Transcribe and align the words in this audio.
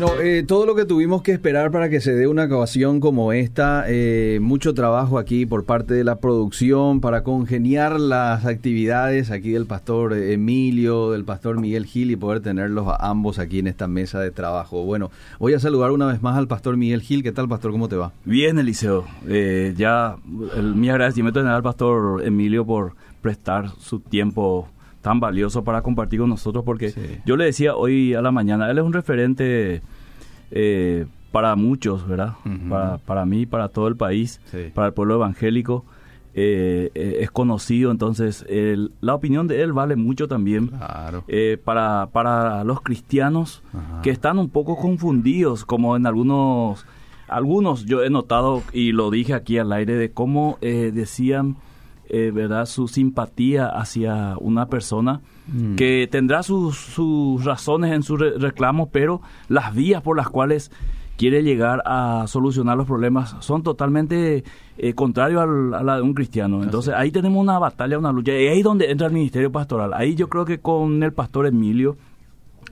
Bueno, 0.00 0.18
eh, 0.18 0.44
todo 0.44 0.64
lo 0.64 0.74
que 0.74 0.86
tuvimos 0.86 1.20
que 1.20 1.32
esperar 1.32 1.70
para 1.70 1.90
que 1.90 2.00
se 2.00 2.14
dé 2.14 2.26
una 2.26 2.44
ocasión 2.44 3.00
como 3.00 3.34
esta, 3.34 3.84
eh, 3.86 4.38
mucho 4.40 4.72
trabajo 4.72 5.18
aquí 5.18 5.44
por 5.44 5.66
parte 5.66 5.92
de 5.92 6.04
la 6.04 6.20
producción 6.20 7.02
para 7.02 7.22
congeniar 7.22 8.00
las 8.00 8.46
actividades 8.46 9.30
aquí 9.30 9.50
del 9.50 9.66
pastor 9.66 10.14
Emilio, 10.14 11.10
del 11.10 11.26
pastor 11.26 11.60
Miguel 11.60 11.84
Gil 11.84 12.10
y 12.10 12.16
poder 12.16 12.40
tenerlos 12.40 12.88
a 12.88 13.10
ambos 13.10 13.38
aquí 13.38 13.58
en 13.58 13.66
esta 13.66 13.88
mesa 13.88 14.20
de 14.20 14.30
trabajo. 14.30 14.86
Bueno, 14.86 15.10
voy 15.38 15.52
a 15.52 15.60
saludar 15.60 15.90
una 15.90 16.06
vez 16.06 16.22
más 16.22 16.38
al 16.38 16.48
pastor 16.48 16.78
Miguel 16.78 17.02
Gil. 17.02 17.22
¿Qué 17.22 17.32
tal, 17.32 17.46
pastor? 17.46 17.70
¿Cómo 17.70 17.86
te 17.90 17.96
va? 17.96 18.10
Bien, 18.24 18.58
Eliseo. 18.58 19.04
Eh, 19.28 19.74
ya 19.76 20.16
el, 20.56 20.76
mi 20.76 20.88
agradecimiento 20.88 21.40
al 21.40 21.62
pastor 21.62 22.24
Emilio 22.24 22.64
por 22.64 22.94
prestar 23.20 23.68
su 23.78 24.00
tiempo 24.00 24.66
tan 25.02 25.20
valioso 25.20 25.64
para 25.64 25.82
compartir 25.82 26.20
con 26.20 26.28
nosotros 26.28 26.64
porque 26.64 27.20
yo 27.24 27.36
le 27.36 27.44
decía 27.44 27.74
hoy 27.74 28.14
a 28.14 28.22
la 28.22 28.30
mañana, 28.30 28.70
él 28.70 28.78
es 28.78 28.84
un 28.84 28.92
referente 28.92 29.82
eh, 30.50 31.06
para 31.32 31.54
muchos, 31.56 32.06
¿verdad? 32.06 32.34
para, 32.68 32.98
para 32.98 33.24
mí, 33.24 33.46
para 33.46 33.68
todo 33.68 33.88
el 33.88 33.96
país, 33.96 34.40
para 34.74 34.88
el 34.88 34.94
pueblo 34.94 35.14
evangélico. 35.14 35.84
Eh, 36.32 36.92
eh, 36.94 37.18
es 37.22 37.30
conocido, 37.32 37.90
entonces 37.90 38.46
la 39.00 39.14
opinión 39.14 39.48
de 39.48 39.62
él 39.62 39.72
vale 39.72 39.96
mucho 39.96 40.28
también 40.28 40.70
para, 41.64 42.08
para 42.12 42.62
los 42.62 42.80
cristianos 42.82 43.62
que 44.02 44.10
están 44.10 44.38
un 44.38 44.48
poco 44.48 44.76
confundidos, 44.76 45.64
como 45.64 45.96
en 45.96 46.06
algunos, 46.06 46.86
algunos 47.26 47.84
yo 47.84 48.04
he 48.04 48.10
notado 48.10 48.62
y 48.72 48.92
lo 48.92 49.10
dije 49.10 49.34
aquí 49.34 49.58
al 49.58 49.72
aire, 49.72 49.96
de 49.96 50.12
cómo 50.12 50.58
decían 50.60 51.56
eh, 52.12 52.32
¿verdad? 52.34 52.66
su 52.66 52.88
simpatía 52.88 53.68
hacia 53.68 54.34
una 54.40 54.66
persona 54.66 55.20
mm. 55.46 55.76
que 55.76 56.08
tendrá 56.10 56.42
sus, 56.42 56.76
sus 56.76 57.44
razones 57.44 57.92
en 57.92 58.02
sus 58.02 58.18
reclamos, 58.18 58.88
pero 58.90 59.22
las 59.48 59.72
vías 59.76 60.02
por 60.02 60.16
las 60.16 60.28
cuales 60.28 60.72
quiere 61.16 61.44
llegar 61.44 61.84
a 61.86 62.24
solucionar 62.26 62.76
los 62.76 62.88
problemas 62.88 63.36
son 63.38 63.62
totalmente 63.62 64.42
eh, 64.76 64.92
contrarios 64.94 65.40
a 65.40 65.84
la 65.84 65.96
de 65.96 66.02
un 66.02 66.12
cristiano. 66.12 66.64
Entonces 66.64 66.94
ahí 66.96 67.12
tenemos 67.12 67.40
una 67.40 67.60
batalla, 67.60 67.96
una 67.96 68.10
lucha, 68.10 68.32
y 68.32 68.48
ahí 68.48 68.58
es 68.58 68.64
donde 68.64 68.90
entra 68.90 69.06
el 69.06 69.12
ministerio 69.12 69.52
pastoral. 69.52 69.92
Ahí 69.94 70.16
yo 70.16 70.28
creo 70.28 70.44
que 70.44 70.58
con 70.58 71.00
el 71.04 71.12
pastor 71.12 71.46
Emilio 71.46 71.96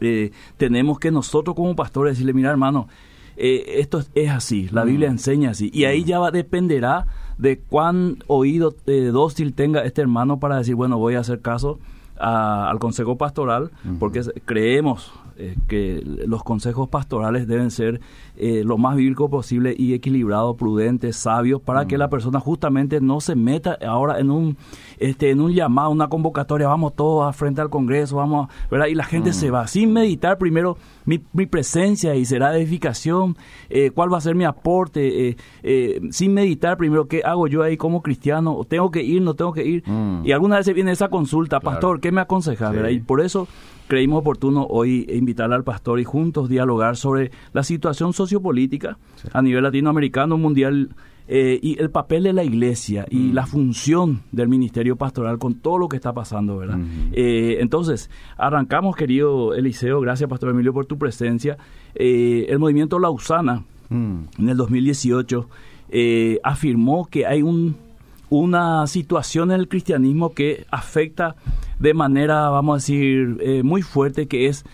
eh, 0.00 0.32
tenemos 0.56 0.98
que 0.98 1.12
nosotros 1.12 1.54
como 1.54 1.76
pastores 1.76 2.14
decirle, 2.14 2.32
mira 2.32 2.50
hermano, 2.50 2.88
esto 3.36 4.02
es, 4.16 4.30
así, 4.30 4.68
la 4.72 4.82
Biblia 4.82 5.10
mm. 5.10 5.12
enseña 5.12 5.50
así, 5.50 5.70
y 5.72 5.84
ahí 5.84 6.02
mm. 6.02 6.06
ya 6.06 6.18
va, 6.18 6.32
dependerá 6.32 7.06
de 7.38 7.58
cuán 7.58 8.18
oído 8.26 8.74
eh, 8.86 9.10
dócil 9.12 9.54
tenga 9.54 9.84
este 9.84 10.02
hermano 10.02 10.40
para 10.40 10.58
decir, 10.58 10.74
bueno, 10.74 10.98
voy 10.98 11.14
a 11.14 11.20
hacer 11.20 11.40
caso 11.40 11.78
al 12.18 12.78
consejo 12.78 13.16
pastoral, 13.16 13.70
porque 13.98 14.22
creemos 14.44 15.12
eh, 15.40 15.54
que 15.68 16.02
los 16.26 16.42
consejos 16.42 16.88
pastorales 16.88 17.46
deben 17.46 17.70
ser 17.70 18.00
eh, 18.36 18.64
lo 18.64 18.76
más 18.76 18.96
bíblico 18.96 19.30
posible 19.30 19.72
y 19.78 19.94
equilibrados, 19.94 20.56
prudentes, 20.56 21.14
sabios, 21.14 21.62
para 21.62 21.86
que 21.86 21.96
la 21.96 22.10
persona 22.10 22.40
justamente 22.40 23.00
no 23.00 23.20
se 23.20 23.36
meta 23.36 23.78
ahora 23.86 24.18
en 24.18 24.32
un 24.32 24.56
este 24.98 25.30
en 25.30 25.40
un 25.40 25.52
llamado, 25.52 25.90
una 25.90 26.08
convocatoria, 26.08 26.66
vamos 26.66 26.96
todos 26.96 27.24
a 27.24 27.32
frente 27.32 27.60
al 27.60 27.70
Congreso, 27.70 28.16
vamos, 28.16 28.48
¿verdad? 28.68 28.88
Y 28.88 28.96
la 28.96 29.04
gente 29.04 29.32
se 29.32 29.52
va 29.52 29.68
sin 29.68 29.92
meditar 29.92 30.38
primero 30.38 30.76
mi, 31.04 31.22
mi, 31.32 31.46
presencia 31.46 32.16
y 32.16 32.24
será 32.24 32.50
de 32.50 32.58
edificación, 32.58 33.36
eh, 33.70 33.92
cuál 33.92 34.12
va 34.12 34.18
a 34.18 34.20
ser 34.20 34.34
mi 34.34 34.44
aporte, 34.44 35.36
sin 36.10 36.34
meditar 36.34 36.76
primero 36.78 37.06
qué 37.06 37.22
hago 37.24 37.46
yo 37.46 37.62
ahí 37.62 37.76
como 37.76 38.02
cristiano, 38.02 38.58
tengo 38.68 38.90
que 38.90 39.04
ir, 39.04 39.22
no 39.22 39.34
tengo 39.34 39.52
que 39.52 39.64
ir. 39.64 39.84
Y 40.24 40.32
alguna 40.32 40.56
vez 40.56 40.74
viene 40.74 40.90
esa 40.90 41.08
consulta, 41.08 41.60
pastor, 41.60 42.00
¿qué 42.00 42.07
me 42.12 42.20
aconseja? 42.20 42.72
Y 42.90 43.00
por 43.00 43.20
eso 43.20 43.48
creímos 43.88 44.20
oportuno 44.20 44.66
hoy 44.68 45.06
invitar 45.08 45.52
al 45.52 45.64
pastor 45.64 45.98
y 45.98 46.04
juntos 46.04 46.48
dialogar 46.48 46.96
sobre 46.96 47.30
la 47.52 47.62
situación 47.62 48.12
sociopolítica 48.12 48.98
a 49.32 49.42
nivel 49.42 49.62
latinoamericano, 49.62 50.36
mundial 50.36 50.90
eh, 51.30 51.60
y 51.62 51.78
el 51.78 51.90
papel 51.90 52.22
de 52.22 52.32
la 52.32 52.42
iglesia 52.42 53.04
y 53.10 53.16
mm. 53.18 53.34
la 53.34 53.46
función 53.46 54.22
del 54.32 54.48
ministerio 54.48 54.96
pastoral 54.96 55.38
con 55.38 55.56
todo 55.56 55.76
lo 55.76 55.86
que 55.86 55.96
está 55.96 56.14
pasando, 56.14 56.56
¿verdad? 56.56 56.78
Eh, 57.12 57.58
entonces, 57.60 58.08
arrancamos, 58.38 58.96
querido 58.96 59.52
Eliseo, 59.52 60.00
gracias, 60.00 60.30
Pastor 60.30 60.50
Emilio, 60.50 60.72
por 60.72 60.86
tu 60.86 60.96
presencia. 60.96 61.58
Eh, 61.94 62.46
el 62.48 62.58
movimiento 62.58 62.98
Lausana, 62.98 63.64
mm. 63.90 64.18
en 64.38 64.48
el 64.48 64.56
2018, 64.56 65.48
afirmó 66.42 67.06
que 67.10 67.26
hay 67.26 67.42
un, 67.42 67.76
una 68.30 68.86
situación 68.86 69.50
en 69.50 69.60
el 69.60 69.68
cristianismo 69.68 70.32
que 70.32 70.64
afecta 70.70 71.36
de 71.78 71.94
manera, 71.94 72.48
vamos 72.50 72.74
a 72.74 72.76
decir, 72.76 73.38
eh, 73.40 73.62
muy 73.62 73.82
fuerte, 73.82 74.26
que 74.26 74.46
es 74.46 74.64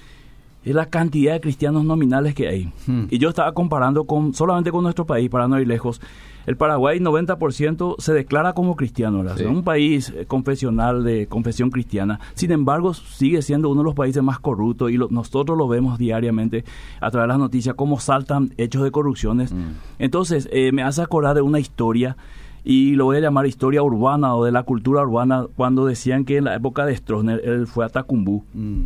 la 0.64 0.86
cantidad 0.86 1.34
de 1.34 1.40
cristianos 1.40 1.84
nominales 1.84 2.34
que 2.34 2.48
hay. 2.48 2.72
Hmm. 2.86 3.04
Y 3.10 3.18
yo 3.18 3.28
estaba 3.28 3.52
comparando 3.52 4.04
con 4.04 4.32
solamente 4.32 4.70
con 4.70 4.82
nuestro 4.82 5.04
país, 5.04 5.28
para 5.28 5.46
no 5.46 5.60
ir 5.60 5.68
lejos. 5.68 6.00
El 6.46 6.56
Paraguay, 6.56 7.00
90% 7.00 7.96
se 7.98 8.12
declara 8.12 8.52
como 8.52 8.76
cristiano, 8.76 9.24
es 9.30 9.40
un 9.42 9.64
país 9.64 10.12
eh, 10.14 10.26
confesional 10.26 11.02
de 11.02 11.26
confesión 11.26 11.70
cristiana. 11.70 12.20
Sin 12.34 12.52
embargo, 12.52 12.92
sigue 12.92 13.40
siendo 13.40 13.70
uno 13.70 13.80
de 13.80 13.86
los 13.86 13.94
países 13.94 14.22
más 14.22 14.38
corruptos 14.38 14.90
y 14.90 14.98
nosotros 14.98 15.56
lo 15.56 15.68
vemos 15.68 15.98
diariamente 15.98 16.64
a 17.00 17.10
través 17.10 17.24
de 17.24 17.28
las 17.28 17.38
noticias, 17.38 17.74
cómo 17.74 17.98
saltan 17.98 18.52
hechos 18.58 18.82
de 18.82 18.90
corrupciones. 18.90 19.52
Hmm. 19.52 19.74
Entonces, 19.98 20.48
eh, 20.52 20.70
me 20.72 20.82
hace 20.82 21.02
acordar 21.02 21.34
de 21.34 21.42
una 21.42 21.60
historia 21.60 22.16
y 22.64 22.94
lo 22.94 23.04
voy 23.04 23.18
a 23.18 23.20
llamar 23.20 23.46
historia 23.46 23.82
urbana 23.82 24.34
o 24.34 24.44
de 24.44 24.50
la 24.50 24.62
cultura 24.62 25.02
urbana, 25.02 25.46
cuando 25.54 25.84
decían 25.84 26.24
que 26.24 26.38
en 26.38 26.44
la 26.44 26.54
época 26.54 26.86
de 26.86 26.96
Stroessner 26.96 27.42
él 27.44 27.66
fue 27.66 27.84
a 27.84 27.90
Tacumbú 27.90 28.42
mm. 28.54 28.84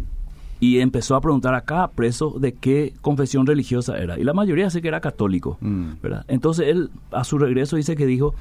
y 0.58 0.80
empezó 0.80 1.14
a 1.14 1.20
preguntar 1.20 1.54
a 1.54 1.60
cada 1.60 1.88
preso 1.88 2.34
de 2.40 2.52
qué 2.52 2.92
confesión 3.00 3.46
religiosa 3.46 3.96
era. 3.96 4.18
Y 4.18 4.24
la 4.24 4.34
mayoría 4.34 4.64
dice 4.64 4.82
que 4.82 4.88
era 4.88 5.00
católico. 5.00 5.58
Mm. 5.60 5.92
¿verdad? 6.02 6.24
Entonces 6.26 6.66
él 6.66 6.90
a 7.12 7.22
su 7.22 7.38
regreso 7.38 7.76
dice 7.76 7.94
que 7.94 8.04
dijo, 8.04 8.34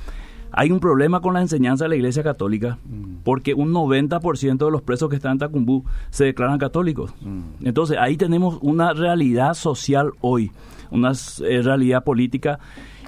hay 0.52 0.72
un 0.72 0.80
problema 0.80 1.22
con 1.22 1.36
la 1.36 1.42
enseñanza 1.42 1.86
de 1.86 1.90
la 1.90 1.96
Iglesia 1.98 2.24
Católica 2.24 2.80
mm. 2.86 3.18
porque 3.24 3.54
un 3.54 3.72
90% 3.72 4.66
de 4.66 4.72
los 4.72 4.81
presos 4.81 5.08
que 5.08 5.18
están 5.18 5.34
en 5.34 5.38
Tacumbú 5.38 5.84
se 6.09 6.25
declaran 6.25 6.58
católicos. 6.58 7.14
Entonces 7.62 7.98
ahí 8.00 8.18
tenemos 8.18 8.58
una 8.62 8.94
realidad 8.94 9.54
social 9.54 10.14
hoy, 10.22 10.52
una 10.90 11.12
eh, 11.44 11.62
realidad 11.62 12.04
política 12.04 12.59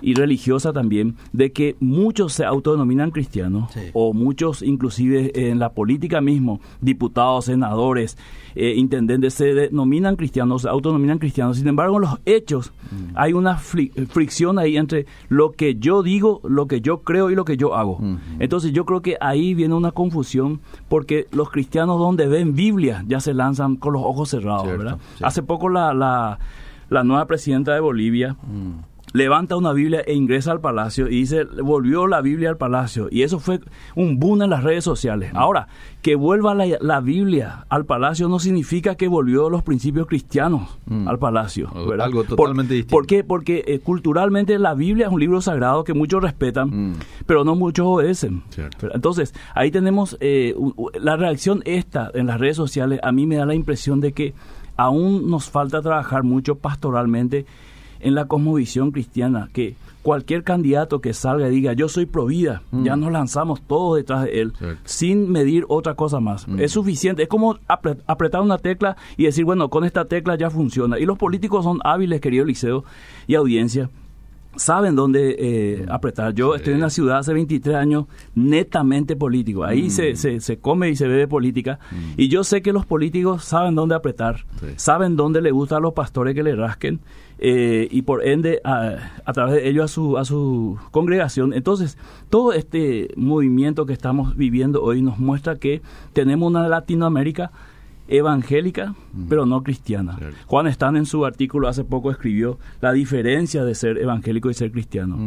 y 0.01 0.13
religiosa 0.13 0.73
también 0.73 1.15
de 1.33 1.51
que 1.51 1.75
muchos 1.79 2.33
se 2.33 2.45
autodenominan 2.45 3.11
cristianos 3.11 3.71
o 3.93 4.13
muchos 4.13 4.61
inclusive 4.61 5.49
en 5.49 5.59
la 5.59 5.73
política 5.73 6.21
mismo, 6.21 6.59
diputados, 6.81 7.45
senadores, 7.45 8.17
eh, 8.55 8.73
intendentes 8.75 9.33
se 9.33 9.53
denominan 9.53 10.15
cristianos, 10.15 10.63
se 10.63 10.69
autodenominan 10.69 11.19
cristianos. 11.19 11.57
Sin 11.57 11.67
embargo, 11.67 11.95
en 11.95 12.01
los 12.01 12.19
hechos 12.25 12.71
mm. 12.91 13.15
hay 13.15 13.33
una 13.33 13.57
fricción 13.57 14.59
ahí 14.59 14.77
entre 14.77 15.05
lo 15.27 15.51
que 15.51 15.75
yo 15.75 16.03
digo, 16.03 16.41
lo 16.43 16.67
que 16.67 16.81
yo 16.81 17.01
creo 17.01 17.29
y 17.29 17.35
lo 17.35 17.45
que 17.45 17.57
yo 17.57 17.75
hago. 17.75 17.99
Entonces 18.39 18.71
yo 18.71 18.85
creo 18.85 19.01
que 19.01 19.17
ahí 19.21 19.53
viene 19.53 19.75
una 19.75 19.91
confusión 19.91 20.61
porque 20.87 21.27
los 21.31 21.49
cristianos 21.49 21.99
donde 21.99 22.27
ven 22.27 22.55
Biblia 22.55 23.03
ya 23.07 23.19
se 23.19 23.33
lanzan 23.33 23.75
con 23.75 23.93
los 23.93 24.03
ojos 24.03 24.29
cerrados, 24.29 24.67
¿verdad? 24.67 24.97
Hace 25.21 25.43
poco 25.43 25.69
la, 25.69 25.93
la, 25.93 26.39
la, 26.89 27.03
nueva 27.03 27.25
presidenta 27.25 27.73
de 27.73 27.79
Bolivia 27.79 28.35
mm 28.43 28.89
levanta 29.13 29.55
una 29.55 29.73
Biblia 29.73 30.01
e 30.01 30.13
ingresa 30.13 30.51
al 30.51 30.61
palacio 30.61 31.07
y 31.07 31.21
dice, 31.21 31.43
volvió 31.43 32.07
la 32.07 32.21
Biblia 32.21 32.49
al 32.49 32.57
palacio. 32.57 33.07
Y 33.11 33.23
eso 33.23 33.39
fue 33.39 33.59
un 33.95 34.19
boom 34.19 34.43
en 34.43 34.49
las 34.49 34.63
redes 34.63 34.83
sociales. 34.83 35.31
Ahora, 35.33 35.67
que 36.01 36.15
vuelva 36.15 36.55
la, 36.55 36.99
Biblia 37.01 37.65
al 37.69 37.85
palacio 37.85 38.29
no 38.29 38.39
significa 38.39 38.95
que 38.95 39.07
volvió 39.07 39.49
los 39.49 39.63
principios 39.63 40.07
cristianos 40.07 40.77
mm. 40.85 41.07
al 41.07 41.19
palacio. 41.19 41.69
Algo 41.99 42.23
totalmente 42.23 42.73
distinto. 42.73 42.95
¿Por 42.95 43.07
qué? 43.07 43.23
Porque 43.23 43.63
eh, 43.67 43.79
culturalmente 43.79 44.57
la 44.59 44.73
Biblia 44.73 45.07
es 45.07 45.11
un 45.11 45.19
libro 45.19 45.41
sagrado 45.41 45.83
que 45.83 45.93
muchos 45.93 46.21
respetan, 46.21 46.91
mm. 46.91 46.95
pero 47.25 47.43
no 47.43 47.55
muchos 47.55 47.85
obedecen. 47.85 48.43
Entonces, 48.93 49.33
ahí 49.55 49.71
tenemos 49.71 50.17
eh, 50.19 50.55
la 50.99 51.17
reacción 51.17 51.61
esta 51.65 52.11
en 52.13 52.27
las 52.27 52.39
redes 52.39 52.57
sociales. 52.57 52.99
A 53.03 53.11
mí 53.11 53.25
me 53.25 53.35
da 53.35 53.45
la 53.45 53.55
impresión 53.55 53.99
de 53.99 54.13
que 54.13 54.33
aún 54.77 55.29
nos 55.29 55.49
falta 55.49 55.81
trabajar 55.81 56.23
mucho 56.23 56.55
pastoralmente 56.55 57.45
en 57.99 58.15
la 58.15 58.25
cosmovisión 58.25 58.91
cristiana, 58.91 59.49
que 59.53 59.75
cualquier 60.01 60.43
candidato 60.43 61.01
que 61.01 61.13
salga 61.13 61.47
y 61.49 61.51
diga 61.51 61.73
yo 61.73 61.89
soy 61.89 62.05
provida, 62.05 62.61
mm. 62.71 62.83
ya 62.83 62.95
nos 62.95 63.11
lanzamos 63.11 63.61
todos 63.61 63.97
detrás 63.97 64.23
de 64.23 64.41
él, 64.41 64.53
sin 64.83 65.31
medir 65.31 65.65
otra 65.67 65.95
cosa 65.95 66.19
más. 66.19 66.47
Mm. 66.47 66.59
Es 66.59 66.71
suficiente, 66.71 67.23
es 67.23 67.29
como 67.29 67.57
apretar 67.67 68.41
una 68.41 68.57
tecla 68.57 68.97
y 69.17 69.25
decir, 69.25 69.45
bueno, 69.45 69.69
con 69.69 69.83
esta 69.83 70.05
tecla 70.05 70.35
ya 70.35 70.49
funciona. 70.49 70.99
Y 70.99 71.05
los 71.05 71.17
políticos 71.17 71.63
son 71.63 71.79
hábiles, 71.83 72.21
querido 72.21 72.45
Liceo 72.45 72.83
y 73.27 73.35
audiencia, 73.35 73.89
saben 74.55 74.95
dónde 74.95 75.35
eh, 75.37 75.85
mm. 75.85 75.91
apretar. 75.91 76.33
Yo 76.33 76.55
estoy 76.55 76.73
en 76.73 76.81
la 76.81 76.89
ciudad 76.89 77.19
hace 77.19 77.33
23 77.33 77.75
años 77.75 78.05
netamente 78.35 79.15
político. 79.15 79.63
Ahí 79.63 79.89
se, 79.89 80.15
se, 80.15 80.39
se, 80.39 80.59
come 80.59 80.89
y 80.89 80.95
se 80.95 81.07
bebe 81.07 81.27
política. 81.27 81.79
Y 82.17 82.29
yo 82.29 82.43
sé 82.43 82.61
que 82.61 82.73
los 82.73 82.85
políticos 82.85 83.43
saben 83.43 83.75
dónde 83.75 83.95
apretar, 83.95 84.45
saben 84.75 85.15
dónde 85.15 85.41
le 85.41 85.51
gusta 85.51 85.77
a 85.77 85.79
los 85.79 85.93
pastores 85.93 86.35
que 86.35 86.43
le 86.43 86.55
rasquen 86.55 86.99
eh, 87.41 87.87
y 87.89 88.01
por 88.01 88.27
ende 88.27 88.59
a, 88.63 89.11
a, 89.23 89.33
través 89.33 89.55
de 89.55 89.69
ello 89.69 89.83
a 89.83 89.87
su, 89.87 90.17
a 90.17 90.25
su 90.25 90.77
congregación. 90.91 91.53
Entonces, 91.53 91.97
todo 92.29 92.51
este 92.53 93.09
movimiento 93.15 93.85
que 93.85 93.93
estamos 93.93 94.35
viviendo 94.35 94.83
hoy 94.83 95.01
nos 95.01 95.19
muestra 95.19 95.55
que 95.55 95.81
tenemos 96.13 96.49
una 96.49 96.67
Latinoamérica 96.67 97.51
evangélica, 98.09 98.95
pero 99.29 99.45
no 99.45 99.63
cristiana. 99.63 100.17
Juan 100.47 100.67
Stan 100.67 100.97
en 100.97 101.05
su 101.05 101.25
artículo 101.25 101.67
hace 101.67 101.83
poco 101.83 102.11
escribió 102.11 102.57
la 102.81 102.91
diferencia 102.91 103.63
de 103.63 103.75
ser 103.75 103.99
evangélico 103.99 104.49
y 104.49 104.53
ser 104.53 104.71
cristiano. 104.71 105.17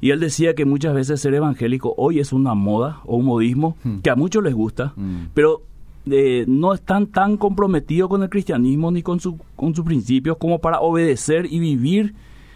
Y 0.00 0.10
él 0.10 0.20
decía 0.20 0.54
que 0.54 0.64
muchas 0.64 0.94
veces 0.94 1.20
ser 1.20 1.34
evangélico 1.34 1.94
hoy 1.96 2.20
es 2.20 2.32
una 2.32 2.54
moda 2.54 3.00
o 3.04 3.16
un 3.16 3.26
modismo 3.26 3.76
que 4.02 4.10
a 4.10 4.16
muchos 4.16 4.42
les 4.42 4.54
gusta, 4.54 4.94
pero 5.34 5.62
eh, 6.10 6.44
no 6.48 6.74
están 6.74 7.06
tan 7.06 7.36
comprometidos 7.36 8.08
con 8.08 8.22
el 8.22 8.30
cristianismo 8.30 8.90
ni 8.90 9.02
con, 9.02 9.20
su, 9.20 9.38
con 9.56 9.74
sus 9.74 9.84
principios 9.84 10.36
como 10.36 10.58
para 10.58 10.80
obedecer 10.80 11.46
y 11.50 11.58
vivir 11.58 12.14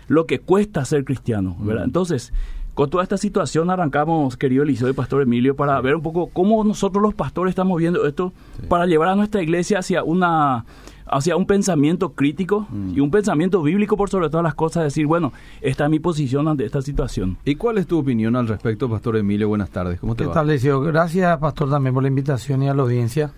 lo 0.09 0.27
que 0.27 0.41
cuesta 0.41 0.85
ser 0.85 1.05
cristiano. 1.05 1.57
¿verdad? 1.61 1.85
Entonces, 1.85 2.33
con 2.75 2.91
toda 2.91 3.03
esta 3.03 3.17
situación 3.17 3.71
arrancamos, 3.71 4.37
querido 4.37 4.63
Eliseo 4.63 4.89
y 4.89 4.93
Pastor 4.93 5.23
Emilio, 5.23 5.57
para 5.57 5.81
ver 5.81 5.97
un 5.97 6.03
poco 6.03 6.29
cómo 6.33 6.63
nosotros 6.65 7.03
los 7.03 7.15
pastores 7.15 7.53
estamos 7.53 7.79
viendo 7.79 8.07
esto 8.07 8.33
para 8.69 8.87
llevar 8.87 9.09
a 9.09 9.15
nuestra 9.17 9.43
iglesia 9.43 9.79
hacia 9.79 10.05
una 10.05 10.65
hacia 11.07 11.37
un 11.37 11.47
pensamiento 11.47 12.13
crítico 12.13 12.67
y 12.95 13.01
un 13.01 13.11
pensamiento 13.11 13.63
bíblico 13.63 13.97
por 13.97 14.11
sobre 14.11 14.29
todas 14.29 14.45
las 14.45 14.55
cosas, 14.55 14.85
decir, 14.85 15.07
bueno, 15.07 15.33
esta 15.61 15.85
es 15.85 15.91
mi 15.91 15.99
posición 15.99 16.49
ante 16.49 16.65
esta 16.65 16.83
situación. 16.83 17.39
¿Y 17.45 17.55
cuál 17.57 17.79
es 17.79 17.87
tu 17.87 17.99
opinión 17.99 18.37
al 18.37 18.49
respecto, 18.49 18.89
Pastor 18.89 19.17
Emilio? 19.17 19.49
Buenas 19.49 19.71
tardes, 19.71 20.01
¿cómo 20.01 20.15
te 20.15 20.25
¿Qué 20.25 20.31
Tal, 20.31 20.47
Gracias, 20.47 21.39
Pastor, 21.39 21.71
también 21.71 21.95
por 21.95 22.03
la 22.03 22.09
invitación 22.09 22.63
y 22.63 22.69
a 22.69 22.75
la 22.75 22.83
audiencia. 22.83 23.33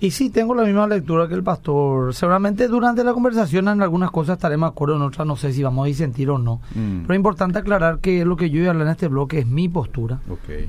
Y 0.00 0.10
sí, 0.10 0.30
tengo 0.30 0.54
la 0.54 0.64
misma 0.64 0.86
lectura 0.86 1.28
que 1.28 1.34
el 1.34 1.42
Pastor. 1.42 2.14
Seguramente 2.14 2.68
durante 2.68 3.04
la 3.04 3.12
conversación 3.12 3.68
en 3.68 3.82
algunas 3.82 4.10
cosas 4.10 4.36
estaremos 4.36 4.68
de 4.68 4.72
acuerdo, 4.72 4.96
en 4.96 5.02
otras 5.02 5.26
no 5.26 5.36
sé 5.36 5.52
si 5.52 5.62
vamos 5.62 5.84
a 5.84 5.86
disentir 5.86 6.30
o 6.30 6.38
no. 6.38 6.60
Mm. 6.74 7.02
Pero 7.02 7.14
es 7.14 7.16
importante 7.16 7.58
aclarar 7.58 8.00
que 8.00 8.24
lo 8.24 8.36
que 8.36 8.50
yo 8.50 8.60
voy 8.60 8.66
a 8.66 8.70
hablar 8.70 8.86
en 8.86 8.92
este 8.92 9.08
bloque 9.08 9.38
es 9.38 9.46
mi 9.46 9.68
postura, 9.68 10.20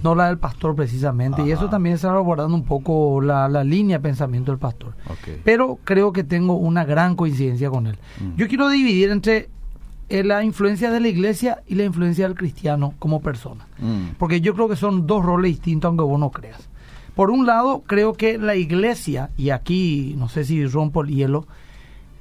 no 0.03 0.15
la 0.15 0.27
del 0.27 0.37
Pastor 0.37 0.75
precisamente. 0.75 1.43
Y 1.43 1.51
eso 1.51 1.69
también 1.69 1.95
está 1.95 2.11
abordando 2.11 2.55
un 2.55 2.63
poco 2.63 3.21
la, 3.21 3.45
línea 3.63 3.97
de 3.97 4.03
pensamiento 4.03 4.51
del 4.51 4.59
Pastor. 4.59 4.93
Pero 5.43 5.79
creo 5.83 6.13
que 6.13 6.23
tengo 6.23 6.44
una 6.53 6.85
gran 6.85 7.15
coincidencia 7.15 7.69
con 7.69 7.87
él. 7.87 7.97
Mm. 8.19 8.35
Yo 8.37 8.47
quiero 8.47 8.69
dividir 8.69 9.09
entre 9.09 9.49
eh, 10.07 10.23
la 10.23 10.43
influencia 10.43 10.91
de 10.91 10.99
la 10.99 11.07
iglesia 11.07 11.63
y 11.67 11.75
la 11.75 11.83
influencia 11.83 12.27
del 12.27 12.37
cristiano 12.37 12.93
como 12.99 13.21
persona. 13.21 13.67
Mm. 13.79 14.15
Porque 14.19 14.39
yo 14.39 14.53
creo 14.53 14.69
que 14.69 14.75
son 14.75 15.07
dos 15.07 15.25
roles 15.25 15.51
distintos 15.51 15.89
aunque 15.89 16.03
vos 16.03 16.19
no 16.19 16.29
creas. 16.29 16.69
Por 17.15 17.31
un 17.31 17.45
lado, 17.45 17.83
creo 17.87 18.13
que 18.13 18.37
la 18.37 18.55
iglesia, 18.55 19.31
y 19.37 19.49
aquí 19.49 20.15
no 20.17 20.27
sé 20.27 20.43
si 20.43 20.65
rompo 20.67 21.01
el 21.01 21.09
hielo, 21.09 21.47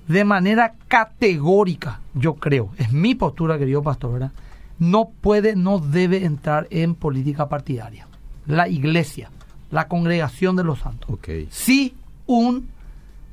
de 0.06 0.24
manera 0.24 0.74
categórica, 0.88 2.00
yo 2.14 2.34
creo, 2.34 2.70
es 2.78 2.92
mi 2.92 3.14
postura, 3.14 3.58
querido 3.58 3.82
pastor, 3.82 4.30
no 4.78 5.10
puede, 5.20 5.56
no 5.56 5.78
debe 5.78 6.24
entrar 6.24 6.68
en 6.70 6.94
política 6.94 7.48
partidaria. 7.48 8.06
La 8.46 8.68
iglesia, 8.68 9.30
la 9.70 9.88
congregación 9.88 10.56
de 10.56 10.64
los 10.64 10.80
santos. 10.80 11.10
Okay. 11.10 11.48
Sí, 11.50 11.94
un 12.26 12.68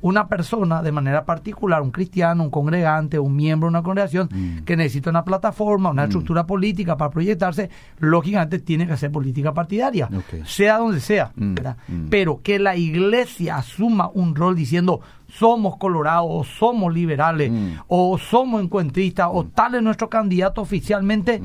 una 0.02 0.28
persona 0.28 0.82
de 0.82 0.92
manera 0.92 1.24
particular, 1.24 1.80
un 1.80 1.90
cristiano, 1.90 2.42
un 2.42 2.50
congregante, 2.50 3.18
un 3.18 3.34
miembro 3.34 3.68
de 3.68 3.70
una 3.70 3.82
congregación 3.82 4.28
mm. 4.30 4.64
que 4.64 4.76
necesita 4.76 5.10
una 5.10 5.24
plataforma, 5.24 5.90
una 5.90 6.02
mm. 6.02 6.06
estructura 6.06 6.46
política 6.46 6.96
para 6.96 7.10
proyectarse, 7.10 7.70
lógicamente 7.98 8.58
tiene 8.58 8.86
que 8.86 8.92
hacer 8.92 9.10
política 9.10 9.54
partidaria, 9.54 10.08
sea 10.44 10.78
donde 10.78 11.00
sea. 11.00 11.32
Mm. 11.36 12.08
Pero 12.10 12.40
que 12.42 12.58
la 12.58 12.76
iglesia 12.76 13.56
asuma 13.56 14.10
un 14.12 14.34
rol 14.34 14.56
diciendo 14.56 15.00
somos 15.28 15.76
colorados, 15.76 16.28
o 16.28 16.44
somos 16.44 16.92
liberales, 16.92 17.50
o 17.88 18.18
somos 18.18 18.62
encuentristas, 18.62 19.28
o 19.32 19.44
tal 19.44 19.76
es 19.76 19.82
nuestro 19.82 20.10
candidato 20.10 20.60
oficialmente, 20.60 21.40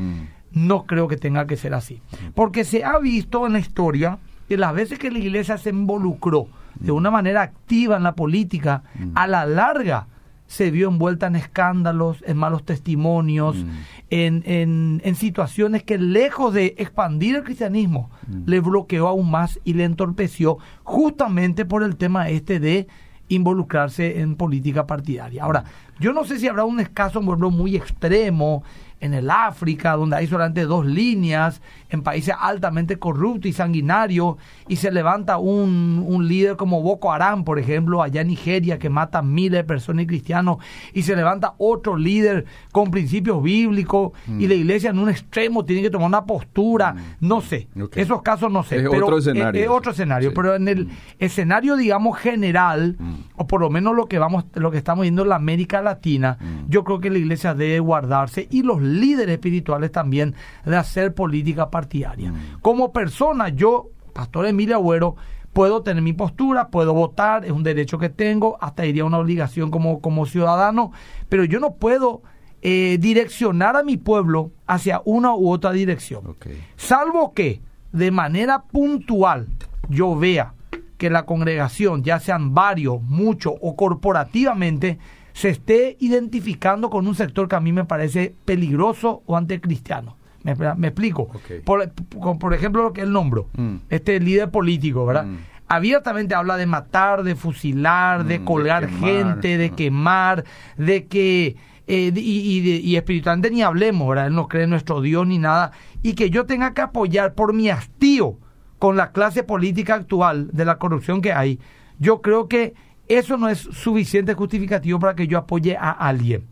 no 0.51 0.85
creo 0.85 1.07
que 1.07 1.15
tenga 1.15 1.47
que 1.47 1.55
ser 1.55 1.73
así. 1.73 2.01
Porque 2.35 2.65
se 2.65 2.83
ha 2.83 2.97
visto 2.99 3.45
en 3.45 3.53
la 3.53 3.59
historia 3.59 4.19
que 4.49 4.57
las 4.57 4.73
veces 4.73 4.99
que 4.99 5.11
la 5.11 5.19
iglesia 5.19 5.57
se 5.57 5.69
involucró, 5.69 6.47
de 6.79 6.91
una 6.91 7.11
manera 7.11 7.41
activa 7.41 7.97
en 7.97 8.03
la 8.03 8.15
política, 8.15 8.83
mm. 8.95 9.11
a 9.15 9.27
la 9.27 9.45
larga 9.45 10.07
se 10.47 10.71
vio 10.71 10.87
envuelta 10.87 11.27
en 11.27 11.35
escándalos, 11.35 12.23
en 12.25 12.37
malos 12.37 12.63
testimonios, 12.63 13.57
mm. 13.57 13.69
en, 14.09 15.01
en, 15.03 15.15
situaciones 15.15 15.83
que 15.83 15.97
lejos 15.97 16.53
de 16.53 16.75
expandir 16.77 17.35
el 17.35 17.43
cristianismo, 17.43 18.09
mm. 18.27 18.43
le 18.45 18.59
bloqueó 18.61 19.07
aún 19.07 19.29
más 19.29 19.59
y 19.65 19.73
le 19.73 19.83
entorpeció 19.83 20.57
justamente 20.83 21.65
por 21.65 21.83
el 21.83 21.97
tema 21.97 22.29
este 22.29 22.59
de 22.59 22.87
involucrarse 23.29 24.21
en 24.21 24.35
política 24.35 24.87
partidaria. 24.87 25.43
Ahora, 25.43 25.65
yo 25.99 26.13
no 26.13 26.23
sé 26.23 26.39
si 26.39 26.47
habrá 26.47 26.63
un 26.63 26.79
escaso 26.79 27.21
pueblo 27.21 27.51
muy 27.51 27.75
extremo 27.75 28.63
en 28.99 29.13
el 29.13 29.29
África, 29.29 29.95
donde 29.95 30.15
hay 30.15 30.27
solamente 30.27 30.63
dos 30.63 30.85
líneas, 30.85 31.61
en 31.89 32.01
países 32.01 32.33
altamente 32.37 32.99
corruptos 32.99 33.49
y 33.49 33.53
sanguinarios, 33.53 34.35
y 34.67 34.77
se 34.77 34.91
levanta 34.91 35.37
un, 35.37 36.03
un, 36.05 36.27
líder 36.27 36.57
como 36.57 36.81
Boko 36.81 37.11
Haram, 37.11 37.43
por 37.43 37.59
ejemplo, 37.59 38.01
allá 38.01 38.21
en 38.21 38.27
Nigeria, 38.27 38.77
que 38.79 38.89
mata 38.89 39.21
miles 39.21 39.59
de 39.59 39.63
personas 39.63 40.03
y 40.03 40.07
cristianos, 40.07 40.57
y 40.93 41.03
se 41.03 41.15
levanta 41.15 41.53
otro 41.57 41.95
líder 41.95 42.45
con 42.71 42.91
principios 42.91 43.41
bíblicos, 43.41 44.11
y 44.27 44.47
la 44.47 44.55
mm. 44.55 44.59
iglesia 44.59 44.89
en 44.89 44.99
un 44.99 45.09
extremo 45.09 45.63
tiene 45.65 45.81
que 45.81 45.89
tomar 45.89 46.07
una 46.07 46.25
postura, 46.25 46.93
mm. 46.93 46.99
no 47.21 47.41
sé, 47.41 47.67
esos 47.95 48.21
casos 48.21 48.51
no 48.51 48.63
sé. 48.63 48.77
Es 48.77 48.87
otro 48.87 49.17
escenario. 49.17 49.63
Es, 49.63 49.69
otro 49.69 49.91
escenario, 49.91 50.33
pero 50.33 50.55
en 50.55 50.67
el 50.67 50.85
mm. 50.87 50.91
escenario, 51.19 51.77
digamos, 51.77 52.17
general, 52.17 52.97
o 53.35 53.47
por 53.47 53.61
lo 53.61 53.69
menos 53.69 53.95
lo 53.95 54.07
que, 54.07 54.19
vamos, 54.19 54.45
lo 54.55 54.71
que 54.71 54.77
estamos 54.77 55.03
viendo 55.03 55.23
en 55.23 55.29
la 55.29 55.35
América 55.35 55.81
Latina, 55.81 56.37
yo 56.67 56.83
creo 56.83 56.99
que 56.99 57.09
la 57.09 57.17
iglesia 57.17 57.53
debe 57.53 57.79
guardarse, 57.79 58.47
y 58.51 58.63
los 58.63 58.81
líderes 58.81 59.33
espirituales 59.33 59.91
también 59.91 60.35
de 60.65 60.75
hacer 60.75 61.13
política 61.13 61.69
partidaria. 61.77 62.31
Mm. 62.31 62.61
Como 62.61 62.91
persona, 62.91 63.49
yo, 63.49 63.89
Pastor 64.13 64.47
Emilio 64.47 64.75
Agüero, 64.77 65.15
puedo 65.53 65.83
tener 65.83 66.01
mi 66.01 66.13
postura, 66.13 66.69
puedo 66.69 66.93
votar, 66.93 67.45
es 67.45 67.51
un 67.51 67.61
derecho 67.61 67.99
que 67.99 68.09
tengo, 68.09 68.57
hasta 68.61 68.81
diría 68.83 69.05
una 69.05 69.19
obligación 69.19 69.69
como, 69.69 70.01
como 70.01 70.25
ciudadano, 70.25 70.91
pero 71.29 71.43
yo 71.45 71.59
no 71.59 71.75
puedo 71.75 72.23
eh, 72.63 72.97
direccionar 72.99 73.75
a 73.75 73.83
mi 73.83 73.97
pueblo 73.97 74.51
hacia 74.65 75.03
una 75.05 75.35
u 75.35 75.51
otra 75.51 75.71
dirección. 75.71 76.35
Salvo 76.75 77.33
que 77.33 77.61
de 77.91 78.09
manera 78.09 78.63
puntual 78.63 79.47
yo 79.87 80.15
vea 80.15 80.53
que 80.97 81.11
la 81.11 81.27
congregación, 81.27 82.03
ya 82.03 82.19
sean 82.19 82.55
varios, 82.55 83.03
muchos 83.03 83.53
o 83.61 83.75
corporativamente, 83.75 84.97
se 85.33 85.49
esté 85.49 85.95
identificando 85.99 86.89
con 86.89 87.07
un 87.07 87.13
sector 87.13 87.47
que 87.47 87.55
a 87.55 87.59
mí 87.59 87.71
me 87.71 87.85
parece 87.85 88.33
peligroso 88.45 89.21
o 89.27 89.37
anticristiano. 89.37 90.16
Me, 90.55 90.75
me 90.75 90.87
explico. 90.87 91.29
Por, 91.65 91.91
por, 92.39 92.53
ejemplo, 92.53 92.83
lo 92.83 92.93
que 92.93 93.01
él 93.01 93.11
nombró, 93.11 93.49
mm. 93.57 93.75
este 93.89 94.19
líder 94.19 94.49
político, 94.49 95.05
¿verdad? 95.05 95.25
Mm. 95.25 95.37
Abiertamente 95.67 96.33
habla 96.35 96.55
de 96.55 96.65
matar, 96.65 97.23
de 97.23 97.35
fusilar, 97.35 98.23
de 98.23 98.39
mm, 98.39 98.45
colgar 98.45 98.89
gente, 98.89 99.57
de 99.57 99.71
quemar, 99.71 100.45
de 100.77 101.05
que... 101.07 101.55
Eh, 101.89 102.11
y, 102.13 102.81
y, 102.81 102.95
espiritualmente 102.97 103.49
ni 103.49 103.61
hablemos, 103.61 104.09
¿verdad? 104.09 104.27
Él 104.27 104.35
no 104.35 104.49
cree 104.49 104.65
en 104.65 104.69
nuestro 104.69 104.99
Dios 104.99 105.25
ni 105.25 105.37
nada. 105.37 105.71
Y 106.03 106.13
que 106.15 106.29
yo 106.29 106.45
tenga 106.45 106.73
que 106.73 106.81
apoyar 106.81 107.33
por 107.33 107.53
mi 107.53 107.69
hastío 107.69 108.37
con 108.77 108.97
la 108.97 109.11
clase 109.11 109.43
política 109.43 109.95
actual 109.95 110.49
de 110.51 110.65
la 110.65 110.77
corrupción 110.77 111.21
que 111.21 111.31
hay, 111.31 111.59
yo 111.99 112.21
creo 112.21 112.47
que 112.47 112.73
eso 113.07 113.37
no 113.37 113.47
es 113.47 113.59
suficiente 113.59 114.33
justificativo 114.33 114.99
para 114.99 115.15
que 115.15 115.27
yo 115.27 115.37
apoye 115.37 115.77
a 115.77 115.91
alguien. 115.91 116.45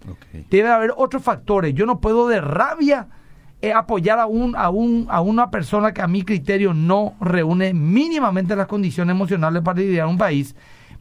Debe 0.50 0.70
haber 0.70 0.94
otros 0.96 1.22
factores. 1.22 1.74
Yo 1.74 1.86
no 1.86 2.00
puedo 2.00 2.28
de 2.28 2.40
rabia 2.40 3.08
apoyar 3.74 4.20
a, 4.20 4.26
un, 4.26 4.56
a, 4.56 4.70
un, 4.70 5.08
a 5.10 5.22
una 5.22 5.50
persona 5.50 5.94
que 5.94 6.02
a 6.02 6.08
mi 6.08 6.24
criterio 6.24 6.74
no 6.74 7.14
reúne 7.20 7.74
mínimamente 7.74 8.56
las 8.56 8.68
condiciones 8.68 9.14
emocionales 9.14 9.62
para 9.64 9.80
liderar 9.80 10.08
un 10.08 10.18
país 10.18 10.56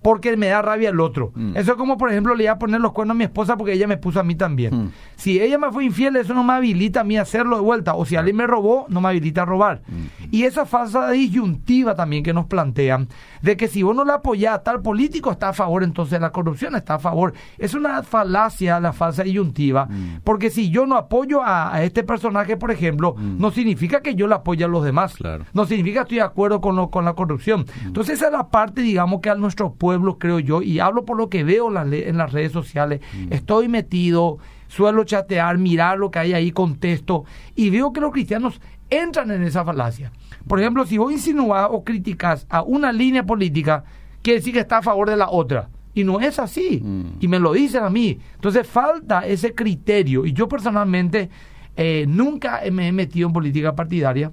porque 0.04 0.36
me 0.36 0.48
da 0.48 0.60
rabia 0.60 0.90
el 0.90 1.00
otro. 1.00 1.32
Mm. 1.34 1.56
Eso 1.56 1.72
es 1.72 1.78
como, 1.78 1.96
por 1.96 2.10
ejemplo, 2.10 2.34
le 2.34 2.44
iba 2.44 2.52
a 2.52 2.58
poner 2.58 2.78
los 2.78 2.92
cuernos 2.92 3.14
a 3.14 3.16
mi 3.16 3.24
esposa 3.24 3.56
porque 3.56 3.72
ella 3.72 3.86
me 3.86 3.96
puso 3.96 4.20
a 4.20 4.22
mí 4.22 4.34
también. 4.34 4.74
Mm. 4.76 4.92
Si 5.16 5.40
ella 5.40 5.56
me 5.56 5.72
fue 5.72 5.86
infiel, 5.86 6.16
eso 6.16 6.34
no 6.34 6.44
me 6.44 6.52
habilita 6.52 7.00
a 7.00 7.04
mí 7.04 7.16
a 7.16 7.22
hacerlo 7.22 7.56
de 7.56 7.62
vuelta. 7.62 7.94
O 7.94 8.04
si 8.04 8.14
alguien 8.14 8.36
me 8.36 8.46
robó, 8.46 8.84
no 8.90 9.00
me 9.00 9.08
habilita 9.08 9.42
a 9.42 9.44
robar. 9.46 9.80
Mm. 9.88 10.28
Y 10.30 10.42
esa 10.42 10.66
falsa 10.66 11.10
disyuntiva 11.10 11.94
también 11.94 12.22
que 12.22 12.34
nos 12.34 12.44
plantean, 12.44 13.08
de 13.40 13.56
que 13.56 13.66
si 13.66 13.82
vos 13.82 13.96
no 13.96 14.04
le 14.04 14.12
apoyás 14.12 14.56
a 14.56 14.62
tal 14.62 14.82
político, 14.82 15.32
está 15.32 15.48
a 15.48 15.52
favor, 15.54 15.82
entonces 15.82 16.20
la 16.20 16.32
corrupción 16.32 16.76
está 16.76 16.96
a 16.96 16.98
favor. 16.98 17.32
Es 17.56 17.72
una 17.72 18.02
falacia 18.02 18.78
la 18.80 18.92
falsa 18.92 19.22
disyuntiva, 19.22 19.88
porque 20.22 20.50
si 20.50 20.68
yo 20.68 20.84
no 20.84 20.96
apoyo 20.96 21.40
a, 21.42 21.82
este 21.82 22.04
personaje, 22.04 22.58
por 22.58 22.70
ejemplo, 22.70 23.16
no 23.18 23.50
significa 23.52 24.02
que 24.02 24.14
yo 24.14 24.26
le 24.26 24.34
apoye 24.34 24.64
a 24.64 24.68
los 24.68 24.84
demás. 24.84 25.16
No 25.54 25.64
significa 25.64 26.00
que 26.00 26.02
estoy 26.02 26.16
de 26.18 26.24
acuerdo 26.24 26.60
con, 26.60 26.76
lo, 26.76 26.90
con 26.90 27.06
la 27.06 27.14
corrupción. 27.14 27.64
Entonces 27.86 28.16
esa 28.16 28.26
es 28.26 28.32
la 28.32 28.48
parte, 28.48 28.82
digamos, 28.82 29.22
que 29.22 29.30
a 29.30 29.34
nuestro 29.34 29.72
pueblo 29.72 29.93
creo 30.18 30.38
yo, 30.38 30.62
y 30.62 30.78
hablo 30.78 31.04
por 31.04 31.16
lo 31.16 31.28
que 31.28 31.44
veo 31.44 31.68
en 31.68 32.16
las 32.16 32.32
redes 32.32 32.52
sociales. 32.52 33.00
Mm. 33.12 33.32
Estoy 33.32 33.68
metido, 33.68 34.38
suelo 34.68 35.04
chatear, 35.04 35.58
mirar 35.58 35.98
lo 35.98 36.10
que 36.10 36.18
hay 36.18 36.32
ahí, 36.32 36.50
contesto, 36.50 37.24
y 37.54 37.70
veo 37.70 37.92
que 37.92 38.00
los 38.00 38.12
cristianos 38.12 38.60
entran 38.90 39.30
en 39.30 39.42
esa 39.42 39.64
falacia. 39.64 40.12
Por 40.46 40.60
ejemplo, 40.60 40.86
si 40.86 40.98
vos 40.98 41.12
insinúas 41.12 41.68
o 41.70 41.84
criticas 41.84 42.46
a 42.48 42.62
una 42.62 42.92
línea 42.92 43.24
política, 43.24 43.84
quiere 44.22 44.40
decir 44.40 44.52
que 44.52 44.60
está 44.60 44.78
a 44.78 44.82
favor 44.82 45.08
de 45.08 45.16
la 45.16 45.30
otra. 45.30 45.68
Y 45.94 46.04
no 46.04 46.20
es 46.20 46.38
así. 46.38 46.80
Mm. 46.82 47.18
Y 47.20 47.28
me 47.28 47.38
lo 47.38 47.52
dicen 47.52 47.84
a 47.84 47.90
mí. 47.90 48.18
Entonces 48.34 48.66
falta 48.66 49.26
ese 49.26 49.54
criterio. 49.54 50.26
Y 50.26 50.32
yo 50.32 50.48
personalmente 50.48 51.30
Eh, 51.76 52.04
nunca 52.06 52.60
me 52.70 52.86
he 52.86 52.92
metido 52.92 53.26
en 53.26 53.32
política 53.32 53.74
partidaria. 53.74 54.30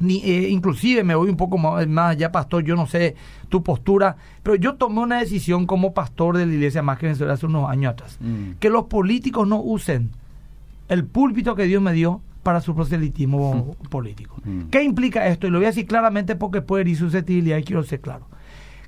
Ni, 0.00 0.18
eh, 0.18 0.48
inclusive 0.48 1.02
me 1.02 1.14
voy 1.14 1.28
un 1.28 1.36
poco 1.36 1.58
más, 1.58 1.86
allá, 1.98 2.30
pastor, 2.30 2.62
yo 2.62 2.76
no 2.76 2.86
sé 2.86 3.16
tu 3.48 3.62
postura, 3.62 4.16
pero 4.42 4.54
yo 4.54 4.74
tomé 4.74 5.00
una 5.00 5.18
decisión 5.18 5.66
como 5.66 5.92
pastor 5.92 6.36
de 6.36 6.46
la 6.46 6.54
iglesia 6.54 6.82
más 6.82 6.98
que 6.98 7.06
Venezuela 7.06 7.32
hace 7.32 7.46
unos 7.46 7.68
años 7.68 7.92
atrás. 7.92 8.18
Que 8.60 8.70
los 8.70 8.84
políticos 8.84 9.48
no 9.48 9.60
usen 9.60 10.10
el 10.88 11.04
púlpito 11.04 11.54
que 11.54 11.64
Dios 11.64 11.82
me 11.82 11.92
dio 11.92 12.20
para 12.42 12.60
su 12.60 12.74
proselitismo 12.74 13.76
político. 13.90 14.36
¿Qué 14.70 14.82
implica 14.82 15.26
esto? 15.26 15.46
Y 15.46 15.50
lo 15.50 15.58
voy 15.58 15.66
a 15.66 15.70
decir 15.70 15.86
claramente 15.86 16.36
porque 16.36 16.62
puede 16.62 16.82
herir 16.82 16.96
susceptibilidad 16.96 17.58
y 17.58 17.64
quiero 17.64 17.82
ser 17.82 18.00
claro 18.00 18.26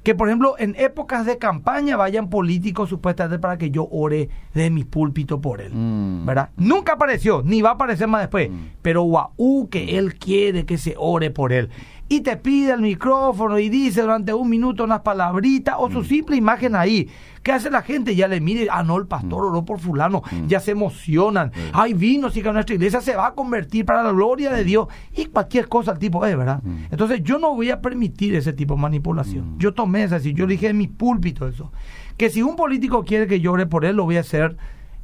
que 0.02 0.14
por 0.14 0.28
ejemplo 0.28 0.54
en 0.58 0.74
épocas 0.78 1.26
de 1.26 1.38
campaña 1.38 1.96
vayan 1.96 2.30
políticos 2.30 2.88
supuestamente 2.88 3.38
para 3.38 3.58
que 3.58 3.70
yo 3.70 3.88
ore 3.90 4.28
de 4.54 4.70
mi 4.70 4.84
púlpito 4.84 5.40
por 5.40 5.60
él, 5.60 5.72
mm. 5.74 6.26
¿verdad? 6.26 6.50
Nunca 6.56 6.94
apareció, 6.94 7.42
ni 7.44 7.62
va 7.62 7.70
a 7.70 7.72
aparecer 7.74 8.08
más 8.08 8.22
después, 8.22 8.50
mm. 8.50 8.58
pero 8.82 9.02
guau, 9.02 9.68
que 9.70 9.98
él 9.98 10.14
quiere 10.14 10.64
que 10.64 10.78
se 10.78 10.94
ore 10.96 11.30
por 11.30 11.52
él 11.52 11.70
y 12.12 12.22
te 12.22 12.36
pide 12.36 12.72
el 12.72 12.80
micrófono 12.80 13.56
y 13.60 13.68
dice 13.68 14.02
durante 14.02 14.34
un 14.34 14.50
minuto 14.50 14.82
unas 14.82 15.00
palabritas 15.02 15.76
o 15.78 15.88
su 15.88 16.00
mm. 16.00 16.04
simple 16.04 16.36
imagen 16.36 16.74
ahí. 16.74 17.08
¿Qué 17.40 17.52
hace 17.52 17.70
la 17.70 17.82
gente? 17.82 18.16
Ya 18.16 18.26
le 18.26 18.40
mire, 18.40 18.66
ah, 18.68 18.82
no, 18.82 18.98
el 18.98 19.06
pastor 19.06 19.44
mm. 19.44 19.46
oró 19.46 19.64
por 19.64 19.78
fulano, 19.78 20.20
mm. 20.28 20.48
ya 20.48 20.58
se 20.58 20.72
emocionan. 20.72 21.52
Ay, 21.72 21.94
vino, 21.94 22.28
sí 22.28 22.42
que 22.42 22.52
nuestra 22.52 22.74
iglesia 22.74 23.00
se 23.00 23.14
va 23.14 23.28
a 23.28 23.34
convertir 23.34 23.84
para 23.84 24.02
la 24.02 24.10
gloria 24.10 24.50
de 24.50 24.64
Dios 24.64 24.88
y 25.16 25.26
cualquier 25.26 25.68
cosa 25.68 25.92
el 25.92 26.00
tipo 26.00 26.26
es, 26.26 26.36
¿verdad? 26.36 26.60
Entonces 26.90 27.22
yo 27.22 27.38
no 27.38 27.54
voy 27.54 27.70
a 27.70 27.80
permitir 27.80 28.34
ese 28.34 28.52
tipo 28.52 28.74
de 28.74 28.80
manipulación. 28.80 29.56
Yo 29.58 29.72
tomé 29.72 30.02
esa 30.02 30.16
decisión, 30.16 30.36
yo 30.36 30.46
dije 30.48 30.66
en 30.66 30.78
mi 30.78 30.88
púlpito 30.88 31.46
eso. 31.46 31.70
Que 32.16 32.28
si 32.28 32.42
un 32.42 32.56
político 32.56 33.04
quiere 33.04 33.28
que 33.28 33.38
yo 33.38 33.52
ore 33.52 33.66
por 33.66 33.84
él, 33.84 33.94
lo 33.94 34.02
voy 34.02 34.16
a 34.16 34.20
hacer 34.20 34.56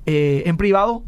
eh, 0.07 0.43
en 0.47 0.57
privado 0.57 1.03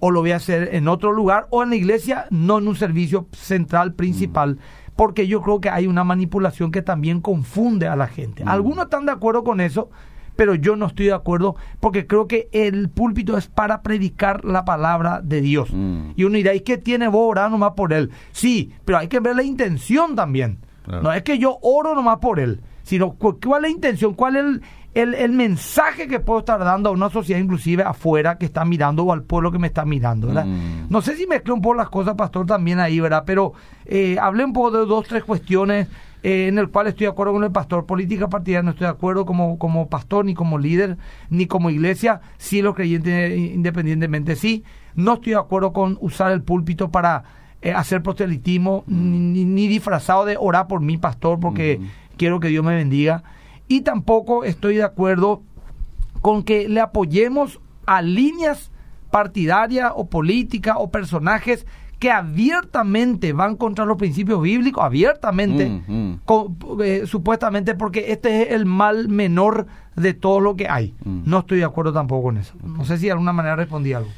o 0.00 0.10
lo 0.10 0.20
voy 0.20 0.32
a 0.32 0.36
hacer 0.36 0.70
en 0.72 0.88
otro 0.88 1.12
lugar 1.12 1.48
o 1.50 1.62
en 1.62 1.68
la 1.70 1.76
iglesia, 1.76 2.26
no 2.30 2.58
en 2.58 2.68
un 2.68 2.76
servicio 2.76 3.28
central 3.32 3.92
principal 3.94 4.58
porque 4.96 5.26
yo 5.26 5.42
creo 5.42 5.60
que 5.60 5.70
hay 5.70 5.86
una 5.86 6.04
manipulación 6.04 6.70
que 6.70 6.82
también 6.82 7.20
confunde 7.20 7.86
a 7.86 7.96
la 7.96 8.06
gente. 8.06 8.44
Mm. 8.44 8.48
Algunos 8.48 8.84
están 8.84 9.06
de 9.06 9.12
acuerdo 9.12 9.44
con 9.44 9.60
eso, 9.60 9.90
pero 10.36 10.54
yo 10.54 10.76
no 10.76 10.86
estoy 10.86 11.06
de 11.06 11.12
acuerdo 11.12 11.56
porque 11.80 12.06
creo 12.06 12.26
que 12.26 12.48
el 12.52 12.88
púlpito 12.88 13.36
es 13.36 13.48
para 13.48 13.82
predicar 13.82 14.44
la 14.44 14.64
palabra 14.64 15.20
de 15.22 15.40
Dios. 15.40 15.70
Mm. 15.72 16.10
Y 16.16 16.24
uno 16.24 16.36
dirá, 16.36 16.54
¿y 16.54 16.60
qué 16.60 16.78
tiene 16.78 17.08
vos 17.08 17.30
orar 17.30 17.50
nomás 17.50 17.72
por 17.72 17.92
él? 17.92 18.10
Sí, 18.32 18.72
pero 18.84 18.98
hay 18.98 19.08
que 19.08 19.20
ver 19.20 19.36
la 19.36 19.42
intención 19.42 20.14
también. 20.14 20.58
No 20.86 21.10
es 21.14 21.22
que 21.22 21.38
yo 21.38 21.58
oro 21.62 21.94
nomás 21.94 22.18
por 22.18 22.38
él, 22.38 22.60
sino 22.82 23.14
cuál 23.14 23.36
es 23.40 23.62
la 23.62 23.68
intención, 23.70 24.12
cuál 24.12 24.36
es 24.36 24.44
el, 24.44 24.62
el, 24.94 25.14
el, 25.14 25.32
mensaje 25.32 26.06
que 26.08 26.20
puedo 26.20 26.40
estar 26.40 26.58
dando 26.60 26.88
a 26.88 26.92
una 26.92 27.10
sociedad 27.10 27.40
inclusive 27.40 27.82
afuera 27.82 28.38
que 28.38 28.46
está 28.46 28.64
mirando 28.64 29.04
o 29.04 29.12
al 29.12 29.22
pueblo 29.22 29.50
que 29.50 29.58
me 29.58 29.66
está 29.66 29.84
mirando, 29.84 30.28
¿verdad? 30.28 30.46
Mm. 30.46 30.86
No 30.88 31.02
sé 31.02 31.16
si 31.16 31.26
mezclé 31.26 31.52
un 31.52 31.62
poco 31.62 31.74
las 31.74 31.90
cosas, 31.90 32.14
pastor, 32.14 32.46
también 32.46 32.80
ahí, 32.80 33.00
¿verdad? 33.00 33.24
Pero 33.26 33.52
eh, 33.86 34.16
hablé 34.20 34.44
un 34.44 34.52
poco 34.52 34.70
de 34.70 34.86
dos, 34.86 35.06
tres 35.06 35.24
cuestiones 35.24 35.88
eh, 36.24 36.48
en 36.48 36.58
el 36.58 36.70
cual 36.70 36.86
estoy 36.86 37.04
de 37.04 37.10
acuerdo 37.10 37.34
con 37.34 37.44
el 37.44 37.52
pastor. 37.52 37.84
Política 37.84 38.28
partidaria 38.28 38.62
no 38.62 38.70
estoy 38.70 38.86
de 38.86 38.92
acuerdo 38.92 39.26
como, 39.26 39.58
como 39.58 39.88
pastor, 39.88 40.24
ni 40.24 40.32
como 40.32 40.58
líder, 40.58 40.96
ni 41.28 41.46
como 41.46 41.68
iglesia. 41.68 42.22
Sí, 42.38 42.62
los 42.62 42.74
creyentes 42.74 43.36
independientemente 43.36 44.34
sí. 44.34 44.64
No 44.94 45.14
estoy 45.14 45.32
de 45.32 45.38
acuerdo 45.38 45.74
con 45.74 45.98
usar 46.00 46.32
el 46.32 46.42
púlpito 46.42 46.90
para 46.90 47.24
eh, 47.60 47.72
hacer 47.72 48.02
proselitismo, 48.02 48.84
mm. 48.86 49.32
ni, 49.54 49.68
disfrazado 49.68 50.24
de 50.24 50.36
orar 50.38 50.66
por 50.66 50.80
mi 50.80 50.96
pastor, 50.96 51.40
porque 51.40 51.78
mm. 51.78 52.16
quiero 52.16 52.40
que 52.40 52.48
Dios 52.48 52.64
me 52.64 52.74
bendiga 52.74 53.22
y 53.68 53.82
tampoco 53.82 54.44
estoy 54.44 54.76
de 54.76 54.84
acuerdo 54.84 55.42
con 56.20 56.42
que 56.42 56.68
le 56.68 56.80
apoyemos 56.80 57.60
a 57.86 58.02
líneas 58.02 58.70
partidarias 59.10 59.92
o 59.94 60.06
políticas 60.06 60.76
o 60.78 60.90
personajes 60.90 61.66
que 61.98 62.10
abiertamente 62.10 63.32
van 63.32 63.56
contra 63.56 63.84
los 63.84 63.96
principios 63.96 64.42
bíblicos, 64.42 64.84
abiertamente, 64.84 65.68
mm, 65.68 65.92
mm. 65.92 66.20
Eh, 66.82 67.02
supuestamente 67.06 67.74
porque 67.74 68.12
este 68.12 68.42
es 68.42 68.50
el 68.52 68.66
mal 68.66 69.08
menor 69.08 69.66
de 69.96 70.12
todo 70.12 70.40
lo 70.40 70.56
que 70.56 70.68
hay. 70.68 70.94
Mm. 71.04 71.22
No 71.24 71.38
estoy 71.38 71.58
de 71.58 71.64
acuerdo 71.64 71.92
tampoco 71.92 72.24
con 72.24 72.36
eso. 72.36 72.54
No 72.62 72.84
sé 72.84 72.98
si 72.98 73.06
de 73.06 73.12
alguna 73.12 73.32
manera 73.32 73.56
respondí 73.56 73.92
algo. 73.92 74.10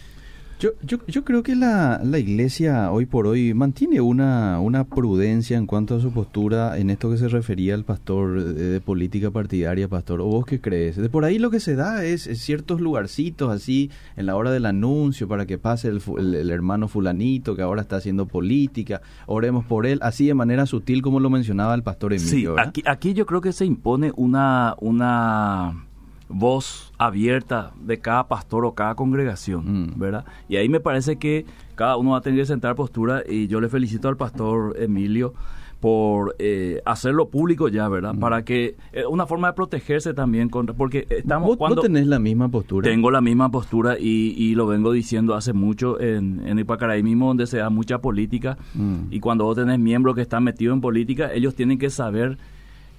Yo, 0.58 0.70
yo, 0.82 0.96
yo 1.06 1.22
creo 1.22 1.42
que 1.42 1.54
la, 1.54 2.00
la, 2.02 2.18
iglesia 2.18 2.90
hoy 2.90 3.04
por 3.04 3.26
hoy 3.26 3.52
mantiene 3.52 4.00
una, 4.00 4.58
una 4.58 4.84
prudencia 4.84 5.58
en 5.58 5.66
cuanto 5.66 5.96
a 5.96 6.00
su 6.00 6.12
postura 6.12 6.78
en 6.78 6.88
esto 6.88 7.10
que 7.10 7.18
se 7.18 7.28
refería 7.28 7.74
al 7.74 7.84
pastor 7.84 8.42
de, 8.42 8.80
política 8.80 9.30
partidaria, 9.30 9.86
pastor. 9.86 10.22
¿O 10.22 10.24
vos 10.24 10.46
qué 10.46 10.58
crees? 10.58 10.96
De 10.96 11.10
por 11.10 11.26
ahí 11.26 11.38
lo 11.38 11.50
que 11.50 11.60
se 11.60 11.74
da 11.74 12.04
es, 12.04 12.22
ciertos 12.40 12.80
lugarcitos 12.80 13.52
así 13.52 13.90
en 14.16 14.24
la 14.24 14.36
hora 14.36 14.50
del 14.50 14.64
anuncio 14.64 15.28
para 15.28 15.44
que 15.44 15.58
pase 15.58 15.88
el, 15.88 16.00
el, 16.18 16.50
hermano 16.50 16.88
fulanito 16.88 17.54
que 17.54 17.60
ahora 17.60 17.82
está 17.82 17.96
haciendo 17.96 18.24
política, 18.24 19.02
oremos 19.26 19.66
por 19.66 19.84
él, 19.84 19.98
así 20.00 20.26
de 20.26 20.32
manera 20.32 20.64
sutil 20.64 21.02
como 21.02 21.20
lo 21.20 21.28
mencionaba 21.28 21.74
el 21.74 21.82
pastor 21.82 22.14
Emilio. 22.14 22.54
Sí, 22.56 22.62
aquí, 22.66 22.82
aquí 22.86 23.12
yo 23.12 23.26
creo 23.26 23.42
que 23.42 23.52
se 23.52 23.66
impone 23.66 24.10
una... 24.16 24.74
una 24.80 25.85
voz 26.28 26.92
abierta 26.98 27.72
de 27.80 27.98
cada 27.98 28.28
pastor 28.28 28.64
o 28.64 28.72
cada 28.72 28.94
congregación, 28.94 29.90
mm. 29.90 29.98
¿verdad? 29.98 30.24
Y 30.48 30.56
ahí 30.56 30.68
me 30.68 30.80
parece 30.80 31.16
que 31.16 31.46
cada 31.74 31.96
uno 31.96 32.12
va 32.12 32.18
a 32.18 32.20
tener 32.20 32.40
que 32.40 32.46
sentar 32.46 32.74
postura 32.74 33.22
y 33.28 33.46
yo 33.46 33.60
le 33.60 33.68
felicito 33.68 34.08
al 34.08 34.16
pastor 34.16 34.76
Emilio 34.78 35.34
por 35.80 36.34
eh, 36.38 36.80
hacerlo 36.86 37.28
público 37.28 37.68
ya, 37.68 37.88
¿verdad? 37.88 38.14
Mm. 38.14 38.18
Para 38.18 38.44
que 38.44 38.76
es 38.92 39.02
eh, 39.02 39.06
una 39.06 39.26
forma 39.26 39.48
de 39.48 39.54
protegerse 39.54 40.14
también 40.14 40.48
contra 40.48 40.74
porque 40.74 41.06
estamos 41.10 41.48
¿Vos, 41.48 41.56
cuando 41.58 41.82
tenés 41.82 42.06
la 42.06 42.18
misma 42.18 42.48
postura. 42.48 42.88
Tengo 42.88 43.10
la 43.10 43.20
misma 43.20 43.50
postura 43.50 43.98
y, 43.98 44.34
y 44.36 44.54
lo 44.54 44.66
vengo 44.66 44.90
diciendo 44.90 45.34
hace 45.34 45.52
mucho 45.52 46.00
en, 46.00 46.46
en 46.46 46.58
Ipacaraí 46.58 47.02
mismo 47.02 47.28
donde 47.28 47.46
se 47.46 47.58
da 47.58 47.70
mucha 47.70 47.98
política 47.98 48.56
mm. 48.74 49.12
y 49.12 49.20
cuando 49.20 49.44
vos 49.44 49.56
tenés 49.56 49.78
miembros 49.78 50.14
que 50.14 50.22
están 50.22 50.44
metidos 50.44 50.74
en 50.74 50.80
política, 50.80 51.32
ellos 51.32 51.54
tienen 51.54 51.78
que 51.78 51.90
saber 51.90 52.38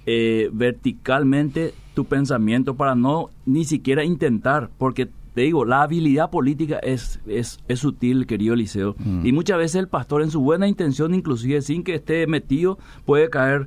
eh, 0.06 0.48
verticalmente 0.52 1.74
tu 1.98 2.04
pensamiento 2.04 2.76
para 2.76 2.94
no 2.94 3.30
ni 3.44 3.64
siquiera 3.64 4.04
intentar, 4.04 4.70
porque 4.78 5.08
te 5.34 5.40
digo, 5.40 5.64
la 5.64 5.82
habilidad 5.82 6.30
política 6.30 6.78
es, 6.78 7.18
es, 7.26 7.58
es 7.66 7.80
sutil, 7.80 8.28
querido 8.28 8.54
Eliseo, 8.54 8.94
mm. 8.96 9.26
y 9.26 9.32
muchas 9.32 9.58
veces 9.58 9.74
el 9.80 9.88
pastor 9.88 10.22
en 10.22 10.30
su 10.30 10.40
buena 10.40 10.68
intención, 10.68 11.12
inclusive 11.12 11.60
sin 11.60 11.82
que 11.82 11.96
esté 11.96 12.28
metido, 12.28 12.78
puede 13.04 13.28
caer 13.30 13.66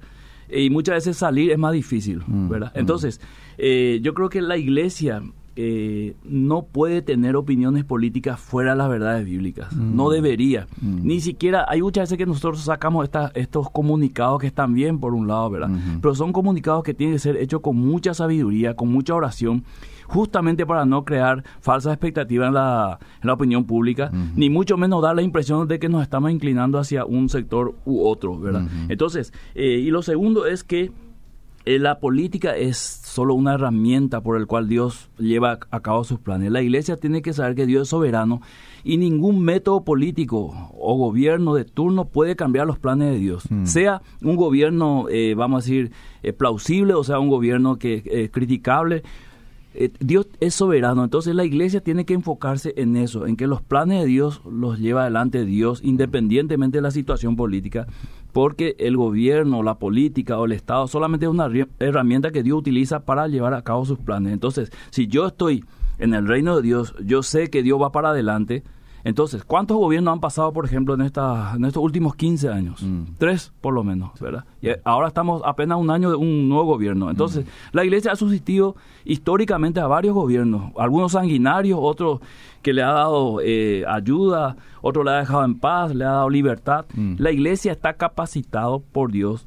y 0.50 0.70
muchas 0.70 0.96
veces 0.96 1.18
salir 1.18 1.52
es 1.52 1.58
más 1.58 1.74
difícil, 1.74 2.24
mm, 2.26 2.48
¿verdad? 2.48 2.72
Mm. 2.74 2.80
Entonces, 2.80 3.20
eh, 3.58 4.00
yo 4.02 4.14
creo 4.14 4.30
que 4.30 4.42
la 4.42 4.56
iglesia 4.56 5.22
eh, 5.56 6.16
no 6.24 6.64
puede 6.64 7.02
tener 7.02 7.36
opiniones 7.36 7.84
políticas 7.84 8.40
fuera 8.40 8.72
de 8.72 8.78
las 8.78 8.90
verdades 8.90 9.26
bíblicas. 9.26 9.76
Mm. 9.76 9.96
No 9.96 10.10
debería. 10.10 10.68
Mm. 10.82 11.06
Ni 11.06 11.20
siquiera, 11.20 11.66
hay 11.68 11.82
muchas 11.82 12.04
veces 12.04 12.18
que 12.18 12.26
nosotros 12.26 12.62
sacamos 12.62 13.10
estos 13.34 13.70
comunicados 13.70 14.40
que 14.40 14.48
están 14.48 14.74
bien 14.74 15.00
por 15.00 15.14
un 15.14 15.28
lado, 15.28 15.50
¿verdad? 15.50 15.70
Pero 16.02 16.16
son 16.16 16.32
comunicados 16.32 16.84
que 16.84 16.94
tienen 16.94 17.16
que 17.16 17.20
ser 17.20 17.38
hechos 17.38 17.62
con 17.62 17.76
mucha 17.76 18.14
sabiduría, 18.14 18.76
con 18.76 18.90
mucha 18.92 19.14
oración, 19.14 19.64
justamente 20.08 20.66
para 20.66 20.86
no 20.86 21.04
crear 21.06 21.44
falsas 21.60 21.94
expectativas 21.94 22.48
en 22.48 22.54
la, 22.54 23.00
en 23.22 23.28
la 23.28 23.34
opinión 23.34 23.66
pública, 23.66 24.12
ni 24.36 24.50
mucho 24.50 24.78
menos 24.78 25.02
dar 25.02 25.16
la 25.16 25.22
impresión 25.22 25.68
de 25.68 25.80
que 25.80 25.90
nos 25.90 26.02
estamos 26.02 26.32
inclinando 26.32 26.78
hacia 26.80 27.06
un 27.06 27.30
sector 27.30 27.76
u 27.86 28.06
otro, 28.06 28.38
¿verdad? 28.40 28.68
Entonces, 28.90 29.34
eh, 29.56 29.82
y 29.84 29.90
lo 29.90 30.02
segundo 30.02 30.46
es 30.46 30.64
que 30.64 30.92
la 31.66 32.00
política 32.00 32.56
es 32.56 32.78
solo 32.78 33.34
una 33.34 33.54
herramienta 33.54 34.22
por 34.22 34.38
el 34.38 34.48
cual 34.48 34.68
Dios 34.68 35.10
lleva 35.18 35.60
a 35.70 35.80
cabo 35.82 36.04
sus 36.04 36.20
planes. 36.20 36.52
La 36.52 36.62
iglesia 36.62 36.98
tiene 36.98 37.22
que 37.22 37.34
saber 37.34 37.56
que 37.56 37.66
Dios 37.66 37.84
es 37.84 37.90
soberano 37.90 38.42
y 38.84 38.98
ningún 38.98 39.42
método 39.42 39.84
político 39.84 40.72
o 40.74 40.96
gobierno 40.96 41.54
de 41.54 41.66
turno 41.66 42.06
puede 42.06 42.36
cambiar 42.36 42.68
los 42.68 42.80
planes 42.80 43.12
de 43.12 43.20
Dios. 43.20 43.44
Hmm. 43.50 43.66
Sea 43.66 44.02
un 44.22 44.36
gobierno, 44.36 45.06
eh, 45.10 45.36
vamos 45.36 45.64
a 45.64 45.66
decir, 45.66 45.92
eh, 46.24 46.34
plausible 46.34 46.94
o 46.94 47.04
sea 47.04 47.20
un 47.20 47.30
gobierno 47.30 47.78
que 47.78 48.04
es 48.06 48.32
criticable, 48.32 49.04
Dios 50.02 50.28
es 50.42 50.54
soberano, 50.54 51.06
entonces 51.06 51.34
la 51.34 51.46
iglesia 51.46 51.80
tiene 51.80 52.06
que 52.06 52.14
enfocarse 52.14 52.74
en 52.76 52.98
eso, 52.98 53.26
en 53.26 53.38
que 53.38 53.48
los 53.48 53.62
planes 53.62 54.02
de 54.02 54.06
Dios 54.06 54.42
los 54.46 54.80
lleva 54.80 55.04
adelante 55.04 55.46
Dios 55.46 55.80
independientemente 55.82 56.80
de 56.80 56.82
la 56.82 56.92
situación 56.92 57.38
política 57.38 57.88
porque 58.32 58.76
el 58.80 58.98
gobierno, 58.98 59.64
la 59.64 59.80
política 59.80 60.40
o 60.40 60.46
el 60.46 60.54
Estado 60.54 60.88
solamente 60.88 61.26
es 61.26 61.32
una 61.32 61.50
herramienta 61.80 62.32
que 62.32 62.44
Dios 62.44 62.60
utiliza 62.60 63.06
para 63.06 63.28
llevar 63.28 63.54
a 63.54 63.64
cabo 63.64 63.86
sus 63.86 64.00
planes. 64.00 64.34
Entonces, 64.34 64.72
si 64.90 65.08
yo 65.08 65.28
estoy 65.28 65.66
en 65.98 66.14
el 66.14 66.28
reino 66.28 66.56
de 66.56 66.62
Dios, 66.62 66.96
yo 67.04 67.24
sé 67.24 67.50
que 67.50 67.64
Dios 67.64 67.82
va 67.82 67.92
para 67.92 68.10
adelante, 68.10 68.64
entonces, 69.04 69.44
¿cuántos 69.44 69.78
gobiernos 69.78 70.12
han 70.14 70.20
pasado, 70.20 70.54
por 70.54 70.66
ejemplo, 70.66 70.94
en, 70.94 71.02
esta, 71.02 71.54
en 71.56 71.66
estos 71.66 71.82
últimos 71.82 72.16
15 72.16 72.50
años? 72.50 72.84
Mm. 72.84 73.04
Tres, 73.18 73.52
por 73.62 73.74
lo 73.74 73.84
menos, 73.84 74.12
¿verdad? 74.20 74.46
Y 74.62 74.70
ahora 74.84 75.08
estamos 75.08 75.42
apenas 75.46 75.80
un 75.80 75.90
año 75.90 76.10
de 76.10 76.16
un 76.16 76.48
nuevo 76.48 76.66
gobierno. 76.66 77.10
Entonces, 77.10 77.46
mm. 77.46 77.50
la 77.74 77.84
iglesia 77.84 78.12
ha 78.12 78.16
subsistido 78.16 78.76
históricamente 79.06 79.80
a 79.80 79.88
varios 79.88 80.14
gobiernos, 80.14 80.72
algunos 80.78 81.14
sanguinarios, 81.14 81.80
otros 81.82 82.20
que 82.62 82.74
le 82.74 82.84
ha 82.84 82.92
dado 82.92 83.40
eh, 83.42 83.84
ayuda, 83.88 84.56
otros 84.82 85.04
le 85.04 85.12
ha 85.12 85.18
dejado 85.18 85.46
en 85.46 85.60
paz, 85.60 85.96
le 85.96 86.06
ha 86.06 86.12
dado 86.12 86.30
libertad. 86.30 86.86
Mm. 86.94 87.16
La 87.18 87.32
iglesia 87.32 87.72
está 87.72 87.94
capacitado 87.94 88.82
por 88.92 89.12
Dios 89.12 89.46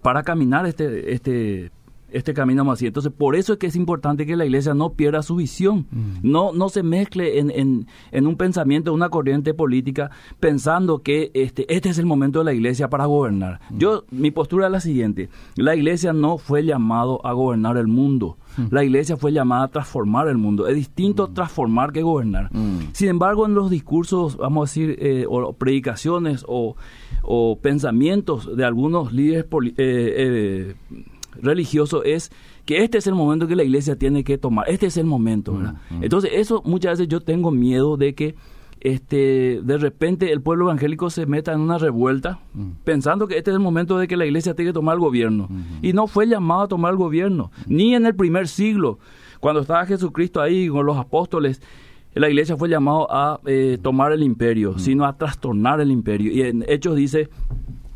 para 0.00 0.22
caminar 0.22 0.64
este, 0.66 1.12
este 1.12 1.70
este 2.12 2.34
camino 2.34 2.64
más 2.64 2.78
así. 2.78 2.86
Entonces, 2.86 3.12
por 3.12 3.36
eso 3.36 3.54
es 3.54 3.58
que 3.58 3.66
es 3.66 3.76
importante 3.76 4.26
que 4.26 4.36
la 4.36 4.44
iglesia 4.44 4.74
no 4.74 4.92
pierda 4.92 5.22
su 5.22 5.36
visión, 5.36 5.86
mm. 5.90 6.18
no, 6.22 6.52
no 6.52 6.68
se 6.68 6.82
mezcle 6.82 7.38
en, 7.38 7.50
en, 7.50 7.86
en, 8.12 8.26
un 8.26 8.36
pensamiento, 8.36 8.92
una 8.92 9.08
corriente 9.08 9.54
política, 9.54 10.10
pensando 10.38 11.02
que 11.02 11.30
este, 11.34 11.72
este 11.74 11.88
es 11.88 11.98
el 11.98 12.06
momento 12.06 12.40
de 12.40 12.46
la 12.46 12.52
iglesia 12.52 12.88
para 12.88 13.06
gobernar. 13.06 13.60
Mm. 13.70 13.78
Yo, 13.78 14.04
mi 14.10 14.30
postura 14.30 14.66
es 14.66 14.72
la 14.72 14.80
siguiente, 14.80 15.28
la 15.56 15.74
iglesia 15.74 16.12
no 16.12 16.38
fue 16.38 16.64
llamado 16.64 17.24
a 17.24 17.32
gobernar 17.32 17.76
el 17.76 17.86
mundo, 17.86 18.36
mm. 18.56 18.66
la 18.70 18.84
iglesia 18.84 19.16
fue 19.16 19.32
llamada 19.32 19.64
a 19.64 19.68
transformar 19.68 20.28
el 20.28 20.38
mundo. 20.38 20.66
Es 20.66 20.74
distinto 20.74 21.28
transformar 21.28 21.92
que 21.92 22.02
gobernar. 22.02 22.50
Sin 22.92 23.08
embargo, 23.08 23.46
en 23.46 23.54
los 23.54 23.70
discursos, 23.70 24.36
vamos 24.36 24.68
a 24.68 24.70
decir, 24.70 24.96
eh, 25.00 25.24
o 25.28 25.52
predicaciones 25.52 26.44
o, 26.46 26.76
o, 27.22 27.58
pensamientos 27.60 28.56
de 28.56 28.64
algunos 28.64 29.12
líderes 29.12 29.44
eh, 29.44 29.74
eh, 29.76 30.74
religioso 31.40 32.02
es 32.04 32.30
que 32.64 32.82
este 32.84 32.98
es 32.98 33.06
el 33.06 33.14
momento 33.14 33.46
que 33.46 33.56
la 33.56 33.64
iglesia 33.64 33.96
tiene 33.96 34.24
que 34.24 34.38
tomar, 34.38 34.68
este 34.68 34.86
es 34.86 34.96
el 34.96 35.06
momento, 35.06 35.54
¿verdad? 35.54 35.74
Mm, 35.90 35.98
mm. 35.98 36.04
Entonces, 36.04 36.30
eso 36.34 36.62
muchas 36.64 36.92
veces 36.92 37.08
yo 37.08 37.20
tengo 37.20 37.50
miedo 37.50 37.96
de 37.96 38.14
que 38.14 38.34
este 38.80 39.60
de 39.62 39.76
repente 39.76 40.32
el 40.32 40.40
pueblo 40.40 40.64
evangélico 40.64 41.10
se 41.10 41.26
meta 41.26 41.52
en 41.52 41.60
una 41.60 41.76
revuelta 41.76 42.40
mm. 42.54 42.70
pensando 42.82 43.28
que 43.28 43.36
este 43.36 43.50
es 43.50 43.54
el 43.54 43.60
momento 43.60 43.98
de 43.98 44.08
que 44.08 44.16
la 44.16 44.24
iglesia 44.24 44.54
tiene 44.54 44.70
que 44.70 44.74
tomar 44.74 44.94
el 44.94 45.00
gobierno. 45.00 45.48
Y 45.82 45.92
no 45.92 46.06
fue 46.06 46.26
llamado 46.26 46.62
a 46.62 46.68
tomar 46.68 46.92
el 46.92 46.96
gobierno, 46.96 47.50
ni 47.66 47.94
en 47.94 48.06
el 48.06 48.14
primer 48.14 48.48
siglo, 48.48 48.98
cuando 49.40 49.60
estaba 49.60 49.84
Jesucristo 49.86 50.40
ahí 50.40 50.68
con 50.68 50.86
los 50.86 50.96
apóstoles. 50.96 51.60
La 52.12 52.28
iglesia 52.28 52.56
fue 52.56 52.68
llamado 52.68 53.06
a 53.08 53.38
eh, 53.46 53.78
tomar 53.80 54.10
el 54.10 54.24
imperio, 54.24 54.78
sino 54.80 55.04
a 55.04 55.16
trastornar 55.16 55.80
el 55.80 55.92
imperio. 55.92 56.32
Y 56.32 56.42
en 56.42 56.64
Hechos 56.66 56.96
dice, 56.96 57.28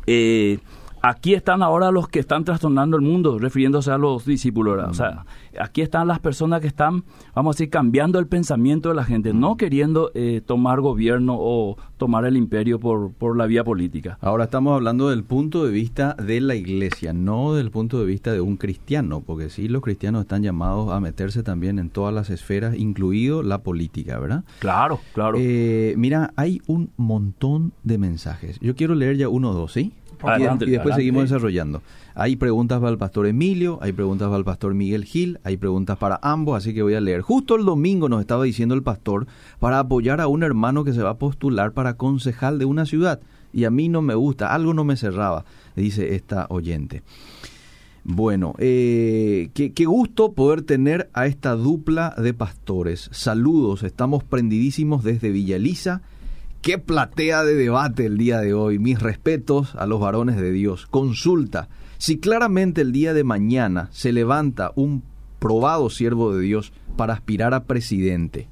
eh, 0.07 0.59
aquí 1.09 1.35
están 1.35 1.61
ahora 1.61 1.91
los 1.91 2.07
que 2.07 2.19
están 2.19 2.43
trastornando 2.43 2.97
el 2.97 3.03
mundo, 3.03 3.37
refiriéndose 3.37 3.91
a 3.91 3.97
los 3.97 4.25
discípulos. 4.25 4.83
O 4.89 4.93
sea, 4.93 5.25
aquí 5.59 5.81
están 5.81 6.07
las 6.07 6.19
personas 6.19 6.61
que 6.61 6.67
están, 6.67 7.03
vamos 7.35 7.55
a 7.55 7.57
decir, 7.57 7.69
cambiando 7.69 8.17
el 8.17 8.27
pensamiento 8.27 8.89
de 8.89 8.95
la 8.95 9.03
gente, 9.03 9.33
no 9.33 9.55
queriendo 9.55 10.11
eh, 10.15 10.41
tomar 10.45 10.81
gobierno 10.81 11.35
o 11.37 11.77
tomar 11.97 12.25
el 12.25 12.37
imperio 12.37 12.79
por, 12.79 13.11
por 13.13 13.37
la 13.37 13.45
vía 13.45 13.63
política. 13.63 14.17
Ahora 14.21 14.45
estamos 14.45 14.73
hablando 14.73 15.09
del 15.09 15.23
punto 15.23 15.65
de 15.65 15.71
vista 15.71 16.15
de 16.15 16.41
la 16.41 16.55
iglesia, 16.55 17.13
no 17.13 17.53
del 17.53 17.69
punto 17.71 17.99
de 17.99 18.05
vista 18.05 18.31
de 18.33 18.41
un 18.41 18.57
cristiano, 18.57 19.21
porque 19.21 19.49
sí, 19.49 19.67
los 19.67 19.81
cristianos 19.81 20.21
están 20.21 20.41
llamados 20.41 20.91
a 20.91 20.99
meterse 20.99 21.43
también 21.43 21.77
en 21.77 21.89
todas 21.89 22.13
las 22.13 22.29
esferas, 22.29 22.75
incluido 22.77 23.43
la 23.43 23.59
política, 23.59 24.19
¿verdad? 24.19 24.43
Claro, 24.59 24.99
claro. 25.13 25.37
Eh, 25.39 25.93
mira, 25.97 26.33
hay 26.35 26.61
un 26.65 26.89
montón 26.97 27.73
de 27.83 27.97
mensajes. 27.97 28.59
Yo 28.59 28.75
quiero 28.75 28.95
leer 28.95 29.17
ya 29.17 29.29
uno 29.29 29.51
o 29.51 29.53
dos, 29.53 29.71
¿sí? 29.71 29.93
Y, 30.37 30.71
después 30.71 30.95
seguimos 30.95 31.23
desarrollando. 31.23 31.81
Hay 32.13 32.35
preguntas 32.37 32.79
para 32.79 32.91
el 32.91 32.97
pastor 32.97 33.27
Emilio, 33.27 33.77
hay 33.81 33.91
preguntas 33.91 34.27
para 34.27 34.37
el 34.37 34.45
pastor 34.45 34.73
Miguel 34.73 35.03
Gil, 35.03 35.39
hay 35.43 35.57
preguntas 35.57 35.97
para 35.97 36.19
ambos, 36.21 36.57
así 36.57 36.73
que 36.73 36.81
voy 36.81 36.93
a 36.93 37.01
leer. 37.01 37.21
Justo 37.21 37.55
el 37.55 37.65
domingo 37.65 38.07
nos 38.07 38.21
estaba 38.21 38.45
diciendo 38.45 38.73
el 38.73 38.83
pastor 38.83 39.27
para 39.59 39.79
apoyar 39.79 40.21
a 40.21 40.27
un 40.27 40.43
hermano 40.43 40.83
que 40.83 40.93
se 40.93 41.03
va 41.03 41.11
a 41.11 41.17
postular 41.17 41.73
para 41.73 41.95
concejal 41.95 42.57
de 42.57 42.65
una 42.65 42.85
ciudad 42.85 43.19
y 43.51 43.63
a 43.63 43.71
mí 43.71 43.87
no 43.87 44.01
me 44.01 44.15
gusta, 44.15 44.53
algo 44.53 44.73
no 44.73 44.83
me 44.83 44.97
cerraba, 44.97 45.45
dice 45.75 46.15
esta 46.15 46.45
oyente. 46.49 47.03
Bueno, 48.03 48.53
eh, 48.59 49.49
qué, 49.53 49.73
qué, 49.73 49.85
gusto 49.85 50.33
poder 50.33 50.61
tener 50.61 51.09
a 51.13 51.25
esta 51.25 51.55
dupla 51.55 52.13
de 52.17 52.33
pastores. 52.33 53.09
Saludos, 53.11 53.83
estamos 53.83 54.23
prendidísimos 54.23 55.03
desde 55.03 55.31
Villa 55.31 55.55
Elisa 55.55 56.01
Qué 56.65 56.79
platea 56.79 57.43
de 57.43 57.53
debate 57.53 58.07
el 58.07 58.17
día 58.17 58.39
de 58.39 58.55
hoy. 58.55 58.79
Mis 58.79 58.99
respetos 58.99 59.75
a 59.75 59.85
los 59.85 59.99
varones 59.99 60.35
de 60.35 60.51
Dios. 60.51 60.87
Consulta. 60.87 61.69
Si 61.99 62.17
claramente 62.17 62.81
el 62.81 62.91
día 62.91 63.13
de 63.13 63.23
mañana 63.23 63.87
se 63.91 64.11
levanta 64.11 64.71
un 64.73 65.03
probado 65.37 65.91
siervo 65.91 66.35
de 66.35 66.41
Dios 66.41 66.73
para 66.97 67.13
aspirar 67.13 67.53
a 67.53 67.65
presidente, 67.65 68.47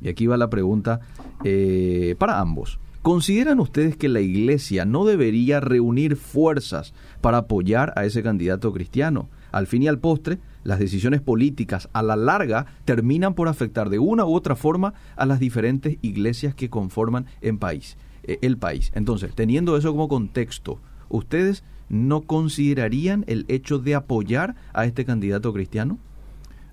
y 0.00 0.08
aquí 0.08 0.26
va 0.26 0.38
la 0.38 0.48
pregunta 0.48 1.00
eh, 1.44 2.14
para 2.18 2.40
ambos, 2.40 2.80
¿consideran 3.02 3.60
ustedes 3.60 3.94
que 3.94 4.08
la 4.08 4.20
iglesia 4.20 4.86
no 4.86 5.04
debería 5.04 5.60
reunir 5.60 6.16
fuerzas 6.16 6.94
para 7.20 7.38
apoyar 7.38 7.92
a 7.96 8.04
ese 8.04 8.22
candidato 8.22 8.72
cristiano? 8.72 9.28
Al 9.52 9.66
fin 9.66 9.82
y 9.82 9.88
al 9.88 9.98
postre, 9.98 10.38
las 10.62 10.78
decisiones 10.78 11.20
políticas 11.20 11.88
a 11.92 12.02
la 12.02 12.16
larga 12.16 12.66
terminan 12.84 13.34
por 13.34 13.48
afectar 13.48 13.88
de 13.88 13.98
una 13.98 14.24
u 14.24 14.34
otra 14.34 14.56
forma 14.56 14.94
a 15.16 15.26
las 15.26 15.40
diferentes 15.40 15.96
iglesias 16.02 16.54
que 16.54 16.70
conforman 16.70 17.26
en 17.40 17.58
país, 17.58 17.96
eh, 18.24 18.38
el 18.42 18.58
país. 18.58 18.92
Entonces, 18.94 19.34
teniendo 19.34 19.76
eso 19.76 19.92
como 19.92 20.08
contexto, 20.08 20.80
¿ustedes 21.08 21.64
no 21.88 22.22
considerarían 22.22 23.24
el 23.26 23.46
hecho 23.48 23.78
de 23.78 23.94
apoyar 23.94 24.56
a 24.74 24.84
este 24.84 25.04
candidato 25.04 25.52
cristiano? 25.52 25.98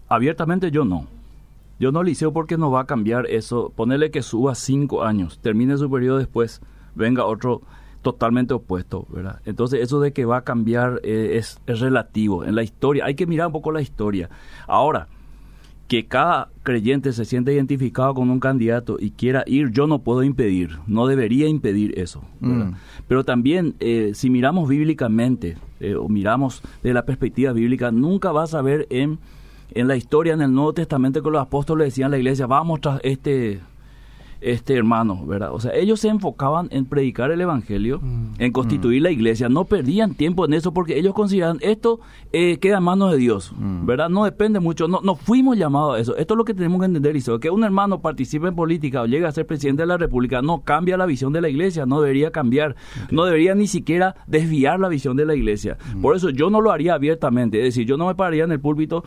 Abiertamente 0.10 0.72
yo 0.72 0.86
no. 0.86 1.08
Yo 1.80 1.92
no 1.92 2.04
liceo 2.04 2.32
porque 2.32 2.58
no 2.58 2.72
va 2.72 2.82
a 2.82 2.86
cambiar 2.86 3.26
eso. 3.28 3.72
Ponerle 3.76 4.12
que 4.12 4.22
suba 4.22 4.56
cinco 4.56 5.04
años, 5.04 5.40
termine 5.40 5.78
su 5.78 5.90
periodo 5.90 6.20
después, 6.20 6.62
venga 6.96 7.26
otro 7.26 7.62
totalmente 8.06 8.54
opuesto, 8.54 9.08
¿verdad? 9.10 9.42
Entonces 9.46 9.82
eso 9.82 10.00
de 10.00 10.14
que 10.14 10.26
va 10.26 10.38
a 10.38 10.44
cambiar 10.44 11.02
eh, 11.04 11.38
es, 11.38 11.60
relativo. 11.66 12.46
En 12.46 12.54
la 12.54 12.62
historia, 12.62 13.04
hay 13.06 13.16
que 13.16 13.26
mirar 13.26 13.48
un 13.48 13.54
poco 13.54 13.72
la 13.72 13.82
historia. 13.82 14.30
Ahora, 14.68 15.08
que 15.88 16.06
cada 16.06 16.50
creyente 16.62 17.14
se 17.14 17.26
siente 17.26 17.52
identificado 17.52 18.14
con 18.14 18.30
un 18.30 18.40
candidato 18.40 18.98
y 19.00 19.10
quiera 19.10 19.44
ir, 19.48 19.72
yo 19.72 19.88
no 19.88 20.04
puedo 20.04 20.22
impedir, 20.22 20.78
no 20.86 21.08
debería 21.08 21.48
impedir 21.48 21.98
eso. 21.98 22.22
Mm. 22.42 22.74
Pero 23.08 23.24
también, 23.24 23.74
eh, 23.80 24.12
si 24.14 24.30
miramos 24.30 24.70
bíblicamente, 24.70 25.58
eh, 25.80 25.96
o 25.96 26.08
miramos 26.08 26.62
de 26.84 26.94
la 26.94 27.06
perspectiva 27.06 27.54
bíblica, 27.54 27.90
nunca 27.90 28.32
vas 28.32 28.54
a 28.54 28.62
ver 28.62 28.86
en, 28.92 29.18
en 29.72 29.88
la 29.88 29.96
historia, 29.96 30.36
en 30.36 30.44
el 30.44 30.54
Nuevo 30.54 30.74
Testamento, 30.74 31.24
que 31.24 31.32
los 31.32 31.42
apóstoles 31.42 31.88
decían 31.88 32.10
a 32.10 32.12
la 32.12 32.18
iglesia, 32.20 32.46
vamos 32.46 32.82
tras 32.82 33.00
este 33.04 33.62
este 34.46 34.76
hermano, 34.76 35.26
¿verdad? 35.26 35.52
O 35.54 35.60
sea, 35.60 35.74
ellos 35.74 36.00
se 36.00 36.08
enfocaban 36.08 36.68
en 36.70 36.86
predicar 36.86 37.32
el 37.32 37.42
evangelio, 37.42 38.00
mm. 38.00 38.36
en 38.38 38.52
constituir 38.52 39.02
la 39.02 39.10
iglesia, 39.10 39.50
no 39.50 39.66
perdían 39.66 40.14
tiempo 40.14 40.46
en 40.46 40.54
eso 40.54 40.72
porque 40.72 41.00
ellos 41.00 41.16
consideraban 41.16 41.58
esto 41.62 42.00
eh, 42.32 42.60
queda 42.60 42.78
en 42.78 42.84
manos 42.84 43.12
de 43.12 43.18
Dios, 43.18 43.54
mm. 43.58 43.88
¿verdad? 43.88 44.10
No 44.10 44.24
depende 44.24 44.60
mucho, 44.60 44.88
no, 44.88 45.02
no 45.02 45.16
fuimos 45.16 45.58
llamados 45.58 45.96
a 45.96 46.00
eso. 46.00 46.16
Esto 46.16 46.36
es 46.36 46.38
lo 46.38 46.46
que 46.46 46.54
tenemos 46.54 46.80
que 46.80 46.86
entender, 46.86 47.16
eso, 47.16 47.40
que 47.40 47.50
un 47.50 47.64
hermano 47.64 48.02
participe 48.02 48.48
en 48.48 48.56
política 48.56 49.02
o 49.02 49.08
llegue 49.08 49.26
a 49.26 49.32
ser 49.32 49.48
presidente 49.48 49.82
de 49.82 49.88
la 49.88 49.98
República 49.98 50.44
no 50.44 50.62
cambia 50.62 50.96
la 50.96 51.08
visión 51.08 51.34
de 51.34 51.42
la 51.42 51.50
iglesia, 51.50 51.88
no 51.88 52.00
debería 52.00 52.30
cambiar, 52.30 52.76
no 53.10 53.26
debería 53.26 53.56
ni 53.56 53.66
siquiera 53.66 54.16
desviar 54.28 54.80
la 54.80 54.90
visión 54.90 55.18
de 55.18 55.26
la 55.26 55.34
iglesia. 55.34 55.78
Mm. 55.96 56.02
Por 56.02 56.16
eso 56.16 56.30
yo 56.30 56.52
no 56.52 56.62
lo 56.62 56.72
haría 56.72 56.94
abiertamente, 56.94 57.58
es 57.58 57.64
decir, 57.64 57.88
yo 57.88 57.98
no 57.98 58.06
me 58.06 58.14
pararía 58.14 58.44
en 58.44 58.52
el 58.52 58.60
púlpito 58.60 59.06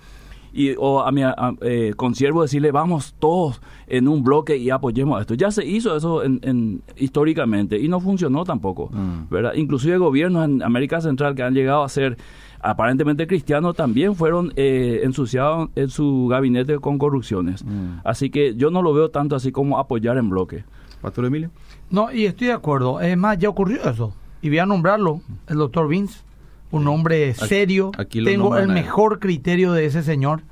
y, 0.58 0.74
o 0.76 1.02
a 1.02 1.12
mi 1.12 1.22
eh, 1.60 1.94
consiervo 1.96 2.42
decirle 2.42 2.72
vamos 2.72 3.14
todos 3.20 3.62
en 3.86 4.08
un 4.08 4.24
bloque 4.24 4.56
y 4.56 4.70
apoyemos 4.70 5.20
esto. 5.20 5.34
Ya 5.34 5.52
se 5.52 5.64
hizo 5.64 5.96
eso 5.96 6.24
en, 6.24 6.82
históricamente 6.96 7.78
y 7.78 7.86
no 7.86 8.00
funcionó 8.00 8.44
tampoco, 8.44 8.90
mm. 8.92 9.28
¿verdad? 9.30 9.54
Inclusive 9.54 9.98
gobiernos 9.98 10.44
en 10.44 10.62
América 10.64 11.00
Central 11.00 11.36
que 11.36 11.44
han 11.44 11.54
llegado 11.54 11.84
a 11.84 11.88
ser 11.88 12.18
aparentemente 12.60 13.28
cristianos 13.28 13.76
también 13.76 14.16
fueron 14.16 14.52
eh, 14.56 15.02
ensuciados 15.04 15.70
en 15.76 15.90
su 15.90 16.26
gabinete 16.28 16.80
con 16.80 16.98
corrupciones. 16.98 17.64
Mm. 17.64 18.00
Así 18.02 18.30
que 18.30 18.56
yo 18.56 18.70
no 18.72 18.82
lo 18.82 18.92
veo 18.92 19.10
tanto 19.10 19.36
así 19.36 19.52
como 19.52 19.78
apoyar 19.78 20.18
en 20.18 20.28
bloque. 20.28 20.64
Pastor 21.00 21.26
Emilio. 21.26 21.52
No, 21.88 22.10
y 22.12 22.24
estoy 22.24 22.48
de 22.48 22.54
acuerdo. 22.54 23.00
Es 23.00 23.16
más, 23.16 23.38
ya 23.38 23.48
ocurrió 23.48 23.88
eso. 23.88 24.12
Y 24.42 24.48
voy 24.48 24.58
a 24.58 24.66
nombrarlo, 24.66 25.20
el 25.46 25.58
doctor 25.58 25.86
Vince 25.86 26.22
un 26.70 26.86
hombre 26.88 27.34
serio. 27.34 27.92
Tengo 28.10 28.56
el 28.56 28.68
mejor 28.68 29.18
criterio 29.18 29.72
de 29.72 29.86
ese 29.86 30.02
señor. 30.02 30.42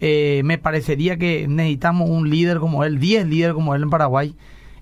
Eh, 0.00 0.42
me 0.44 0.58
parecería 0.58 1.16
que 1.16 1.48
necesitamos 1.48 2.10
un 2.10 2.28
líder 2.28 2.58
como 2.58 2.84
él, 2.84 2.98
10 2.98 3.26
líderes 3.26 3.54
como 3.54 3.74
él 3.74 3.82
en 3.82 3.90
Paraguay. 3.90 4.34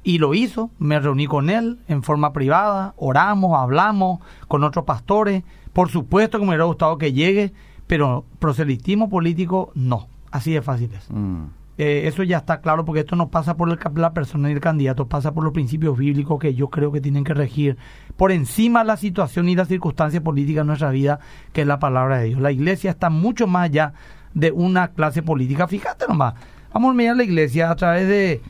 Y 0.05 0.19
lo 0.19 0.35
hizo, 0.35 0.71
me 0.79 0.99
reuní 0.99 1.27
con 1.27 1.49
él 1.49 1.79
en 1.87 2.03
forma 2.03 2.33
privada, 2.33 2.95
oramos, 2.97 3.57
hablamos 3.57 4.21
con 4.49 4.65
otros 4.65 4.85
pastores. 4.85 5.45
Por 5.73 5.91
supuesto 5.91 6.39
que 6.39 6.45
me 6.45 6.51
hubiera 6.51 6.65
gustado 6.65 6.99
que 6.99 7.13
llegue, 7.13 7.53
pero 7.87 8.25
proselitismo 8.41 9.09
político 9.09 9.71
no. 9.75 10.09
Así 10.33 10.53
de 10.53 10.63
fácil 10.63 10.91
es. 10.93 11.09
Mm. 11.11 11.45
Eh, 11.85 12.07
eso 12.07 12.23
ya 12.23 12.39
está 12.39 12.61
claro 12.61 12.85
porque 12.85 13.01
esto 13.01 13.17
no 13.17 13.29
pasa 13.29 13.57
por 13.57 13.69
la 13.99 14.15
persona 14.15 14.49
y 14.49 14.53
el 14.53 14.61
candidato, 14.61 15.09
pasa 15.09 15.35
por 15.35 15.43
los 15.43 15.53
principios 15.53 15.99
bíblicos 15.99 16.39
que 16.39 16.55
yo 16.55 16.71
creo 16.71 16.93
que 16.93 17.01
tienen 17.01 17.25
que 17.25 17.35
regir 17.35 17.77
por 18.17 18.31
encima 18.31 18.81
de 18.81 18.87
la 18.87 18.97
situación 18.97 19.49
y 19.49 19.57
las 19.57 19.67
circunstancias 19.67 20.23
políticas 20.23 20.63
de 20.63 20.67
nuestra 20.69 20.93
vida, 20.93 21.19
que 21.53 21.63
es 21.63 21.67
la 21.67 21.81
palabra 21.81 22.19
de 22.19 22.27
Dios. 22.27 22.41
La 22.41 22.53
iglesia 22.53 22.93
está 22.93 23.11
mucho 23.11 23.49
más 23.49 23.65
allá 23.65 23.95
de 24.33 24.53
una 24.53 24.93
clase 24.93 25.25
política. 25.25 25.67
Fíjate 25.67 26.07
nomás, 26.07 26.35
vamos 26.73 26.93
a 26.93 26.95
mirar 26.95 27.17
la 27.17 27.25
iglesia 27.25 27.69
a 27.69 27.75
través 27.75 28.07
de, 28.07 28.41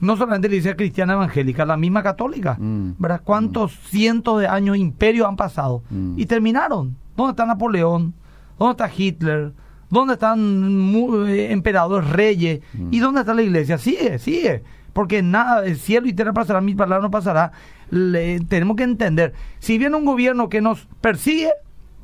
no 0.00 0.18
solamente 0.18 0.50
la 0.50 0.56
iglesia 0.56 0.76
cristiana 0.76 1.14
evangélica, 1.14 1.64
la 1.64 1.78
misma 1.78 2.02
católica. 2.02 2.58
Mm. 2.60 2.96
¿Verdad? 2.98 3.22
¿Cuántos 3.24 3.72
mm. 3.72 3.86
cientos 3.86 4.40
de 4.40 4.46
años 4.46 4.76
imperios 4.76 5.26
han 5.26 5.36
pasado? 5.36 5.82
Mm. 5.88 6.18
Y 6.18 6.26
terminaron. 6.26 6.98
¿Dónde 7.16 7.30
está 7.30 7.46
Napoleón? 7.46 8.12
¿Dónde 8.58 8.72
está 8.72 8.90
Hitler? 8.94 9.54
¿Dónde 9.94 10.14
están 10.14 10.92
eh, 11.28 11.52
emperadores, 11.52 12.10
reyes? 12.10 12.60
¿Y 12.90 12.98
dónde 12.98 13.20
está 13.20 13.32
la 13.32 13.42
iglesia? 13.42 13.78
Sigue, 13.78 14.18
sigue. 14.18 14.64
Porque 14.92 15.22
nada, 15.22 15.64
el 15.64 15.76
cielo 15.76 16.08
y 16.08 16.12
tierra 16.12 16.32
pasará, 16.32 16.60
mi 16.60 16.74
palabra 16.74 17.00
no 17.00 17.12
pasará. 17.12 17.52
tenemos 17.90 18.76
que 18.76 18.82
entender, 18.82 19.34
si 19.60 19.78
viene 19.78 19.94
un 19.96 20.04
gobierno 20.04 20.48
que 20.48 20.60
nos 20.60 20.88
persigue, 21.00 21.52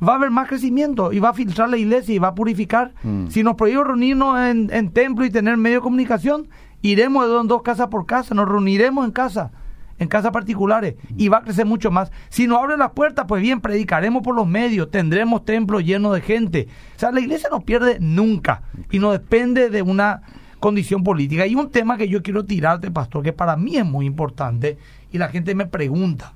va 0.01 0.13
a 0.13 0.15
haber 0.15 0.31
más 0.31 0.47
crecimiento 0.47 1.11
y 1.11 1.19
va 1.19 1.29
a 1.29 1.33
filtrar 1.33 1.67
la 1.67 1.75
iglesia 1.75 2.15
y 2.15 2.19
va 2.19 2.29
a 2.29 2.35
purificar. 2.35 2.93
Mm. 3.03 3.27
Si 3.27 3.43
nos 3.43 3.55
prohíbe 3.55 3.83
reunirnos 3.83 4.39
en, 4.39 4.69
en 4.71 4.91
templo 4.91 5.25
y 5.25 5.29
tener 5.29 5.57
medio 5.57 5.79
de 5.79 5.83
comunicación, 5.83 6.47
iremos 6.81 7.25
de 7.25 7.29
dos 7.29 7.41
en 7.41 7.47
dos 7.49 7.61
casas 7.61 7.87
por 7.87 8.05
casa, 8.05 8.33
nos 8.33 8.47
reuniremos 8.47 9.03
en 9.03 9.11
casa, 9.11 9.51
en 10.01 10.07
casas 10.07 10.31
particulares 10.31 10.95
y 11.15 11.27
va 11.27 11.37
a 11.37 11.41
crecer 11.41 11.65
mucho 11.65 11.91
más. 11.91 12.11
Si 12.29 12.47
nos 12.47 12.57
abre 12.57 12.75
las 12.75 12.91
puertas, 12.91 13.25
pues 13.27 13.39
bien, 13.39 13.61
predicaremos 13.61 14.23
por 14.23 14.35
los 14.35 14.47
medios, 14.47 14.89
tendremos 14.89 15.45
templos 15.45 15.85
llenos 15.85 16.15
de 16.15 16.21
gente. 16.21 16.67
O 16.95 16.99
sea, 16.99 17.11
la 17.11 17.19
iglesia 17.19 17.49
no 17.51 17.61
pierde 17.61 17.99
nunca 17.99 18.63
y 18.89 18.97
no 18.97 19.11
depende 19.11 19.69
de 19.69 19.83
una 19.83 20.23
condición 20.59 21.03
política. 21.03 21.45
Y 21.45 21.53
un 21.53 21.69
tema 21.69 21.97
que 21.97 22.09
yo 22.09 22.23
quiero 22.23 22.45
tirarte, 22.45 22.89
pastor, 22.89 23.21
que 23.21 23.31
para 23.31 23.55
mí 23.55 23.77
es 23.77 23.85
muy 23.85 24.07
importante 24.07 24.79
y 25.11 25.19
la 25.19 25.29
gente 25.29 25.53
me 25.53 25.67
pregunta, 25.67 26.33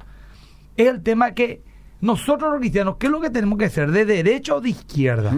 es 0.78 0.88
el 0.88 1.02
tema 1.02 1.32
que 1.32 1.64
nosotros 2.02 2.52
los 2.52 2.60
cristianos, 2.60 2.98
¿qué 3.00 3.08
es 3.08 3.12
lo 3.12 3.20
que 3.20 3.32
tenemos 3.32 3.58
que 3.58 3.66
hacer? 3.66 3.90
¿De 3.90 4.06
derecha 4.06 4.54
o 4.54 4.62
de 4.62 4.70
izquierda? 4.70 5.34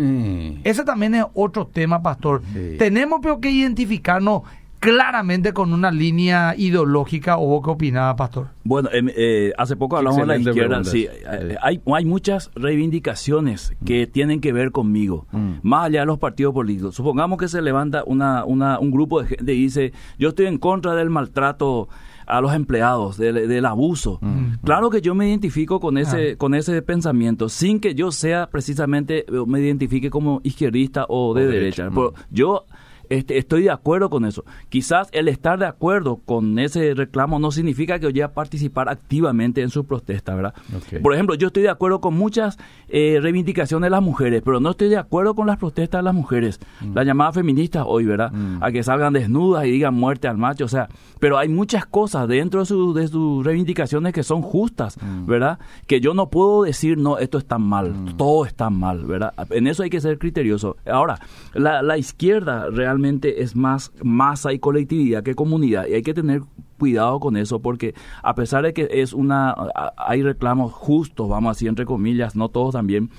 Ese 0.66 0.84
también 0.84 1.16
es 1.16 1.24
otro 1.34 1.68
tema, 1.68 2.02
pastor. 2.02 2.42
Sí. 2.52 2.76
Tenemos 2.78 3.20
pero 3.22 3.40
que 3.40 3.50
identificarnos 3.50 4.42
claramente 4.80 5.54
con 5.54 5.74
una 5.74 5.92
línea 5.92 6.54
ideológica 6.58 7.38
o 7.38 7.48
vos 7.48 7.62
qué 7.64 7.70
opinás, 7.72 8.16
pastor. 8.16 8.48
Bueno, 8.64 8.90
em, 8.94 9.10
eh, 9.16 9.52
hace 9.58 9.76
poco 9.76 9.98
hablamos 9.98 10.20
de 10.22 10.26
la 10.28 10.38
izquierda. 10.38 10.68
pregunta, 10.82 10.90
Sí, 10.92 11.08
eh, 11.10 11.56
hay, 11.62 11.82
hay 11.94 12.06
muchas 12.06 12.52
reivindicaciones 12.56 13.74
que 13.86 14.08
tienen 14.08 14.42
que 14.42 14.54
ver 14.54 14.72
conmigo, 14.72 15.26
Mm. 15.32 15.54
más 15.64 15.86
allá 15.88 16.02
de 16.02 16.06
los 16.06 16.20
partidos 16.20 16.54
políticos. 16.54 16.96
Supongamos 16.96 17.38
que 17.40 17.48
se 17.48 17.62
levanta 17.62 18.04
una, 18.06 18.46
una, 18.46 18.80
un 18.80 18.92
grupo 18.92 19.22
de 19.22 19.28
gente 19.30 19.54
y 19.54 19.62
dice, 19.64 19.94
yo 20.18 20.30
estoy 20.30 20.46
en 20.48 20.58
contra 20.58 20.96
del 20.96 21.10
maltrato 21.10 21.90
a 22.26 22.42
los 22.42 22.54
empleados, 22.54 23.18
del, 23.18 23.48
del 23.48 23.66
abuso. 23.66 24.20
Mm. 24.22 24.56
Claro 24.66 24.90
que 24.90 25.02
yo 25.02 25.16
me 25.16 25.30
identifico 25.30 25.80
con 25.80 25.98
ese, 25.98 26.32
Ah. 26.34 26.36
con 26.38 26.54
ese 26.56 26.82
pensamiento, 26.82 27.48
sin 27.48 27.80
que 27.80 27.96
yo 27.96 28.12
sea 28.12 28.48
precisamente, 28.48 29.20
eh, 29.28 29.44
me 29.48 29.62
identifique 29.62 30.10
como 30.10 30.42
izquierdista 30.44 31.06
o 31.08 31.34
de 31.34 31.44
O 31.48 31.50
derecha. 31.50 31.84
derecha, 31.84 31.96
Pero 31.96 32.12
mm. 32.12 32.34
yo 32.36 32.66
este, 33.10 33.38
estoy 33.38 33.64
de 33.64 33.72
acuerdo 33.72 34.10
con 34.10 34.26
eso. 34.26 34.44
Quizás 34.70 35.10
el 35.12 35.28
estar 35.28 35.60
de 35.60 35.66
acuerdo 35.66 36.18
con 36.26 36.60
ese 36.60 36.94
reclamo 36.94 37.40
no 37.40 37.52
significa 37.52 38.00
que 38.00 38.06
yo 38.08 38.12
voy 38.12 38.22
a 38.22 38.34
participar 38.34 38.90
activamente 38.90 39.62
en 39.62 39.70
su 39.70 39.86
protesta, 39.86 40.36
¿verdad? 40.36 40.54
Por 41.02 41.14
ejemplo, 41.14 41.36
yo 41.36 41.48
estoy 41.48 41.64
de 41.64 41.70
acuerdo 41.70 42.02
con 42.02 42.14
muchas 42.16 42.58
eh, 42.90 43.20
reivindicaciones 43.22 43.86
de 43.88 43.92
las 43.92 44.02
mujeres, 44.02 44.42
pero 44.44 44.60
no 44.60 44.72
estoy 44.72 44.90
de 44.90 44.98
acuerdo 44.98 45.36
con 45.36 45.48
las 45.48 45.58
protestas 45.58 46.00
de 46.00 46.04
las 46.04 46.14
mujeres, 46.16 46.60
las 46.94 47.06
llamadas 47.06 47.36
feministas 47.36 47.84
hoy, 47.88 48.06
¿verdad? 48.06 48.32
Mm. 48.32 48.64
A 48.64 48.72
que 48.72 48.84
salgan 48.84 49.14
desnudas 49.14 49.66
y 49.66 49.72
digan 49.72 49.94
muerte 49.94 50.28
al 50.28 50.38
macho, 50.38 50.66
o 50.66 50.68
sea, 50.68 50.88
pero 51.20 51.38
hay 51.38 51.50
muchas 51.50 51.86
cosas 51.86 52.28
dentro 52.28 52.60
de, 52.62 52.66
su- 52.66 52.94
de 52.94 53.08
sus 53.08 53.46
reivindicaciones 53.46 54.14
que 54.14 54.24
son 54.24 54.42
justas, 54.42 54.98
¿verdad? 55.26 55.60
Que 55.88 56.00
yo 56.02 56.14
no 56.14 56.30
puedo 56.30 56.64
decir, 56.64 56.98
no, 56.98 57.18
esto 57.18 57.38
está 57.38 57.58
mal, 57.58 57.94
todo 58.18 58.46
está 58.46 58.70
mal, 58.70 59.06
¿verdad? 59.06 59.34
En 59.52 59.68
eso 59.68 59.84
hay 59.84 59.90
que 59.90 60.02
ser 60.02 60.18
criterioso. 60.20 60.78
Ahora, 60.86 61.20
la, 61.54 61.82
la 61.82 61.98
izquierda 61.98 62.68
realmente 62.70 62.97
es 63.06 63.56
más 63.56 63.92
masa 64.04 64.54
y 64.54 64.60
colectividad 64.60 65.24
que 65.24 65.36
comunidad 65.36 65.88
y 65.88 65.94
hay 65.94 66.02
que 66.02 66.14
tener 66.14 66.42
cuidado 66.78 67.20
con 67.20 67.38
eso 67.38 67.62
porque 67.62 67.94
a 68.24 68.36
pesar 68.36 68.64
de 68.64 68.74
que 68.74 68.88
es 68.92 69.14
una 69.14 69.56
hay 69.98 70.22
reclamos 70.22 70.74
justos, 70.74 71.30
vamos 71.30 71.50
a 71.50 71.54
decir 71.54 71.70
entre 71.70 71.86
comillas, 71.86 72.36
no 72.36 72.50
todos 72.50 72.74
también, 72.74 73.10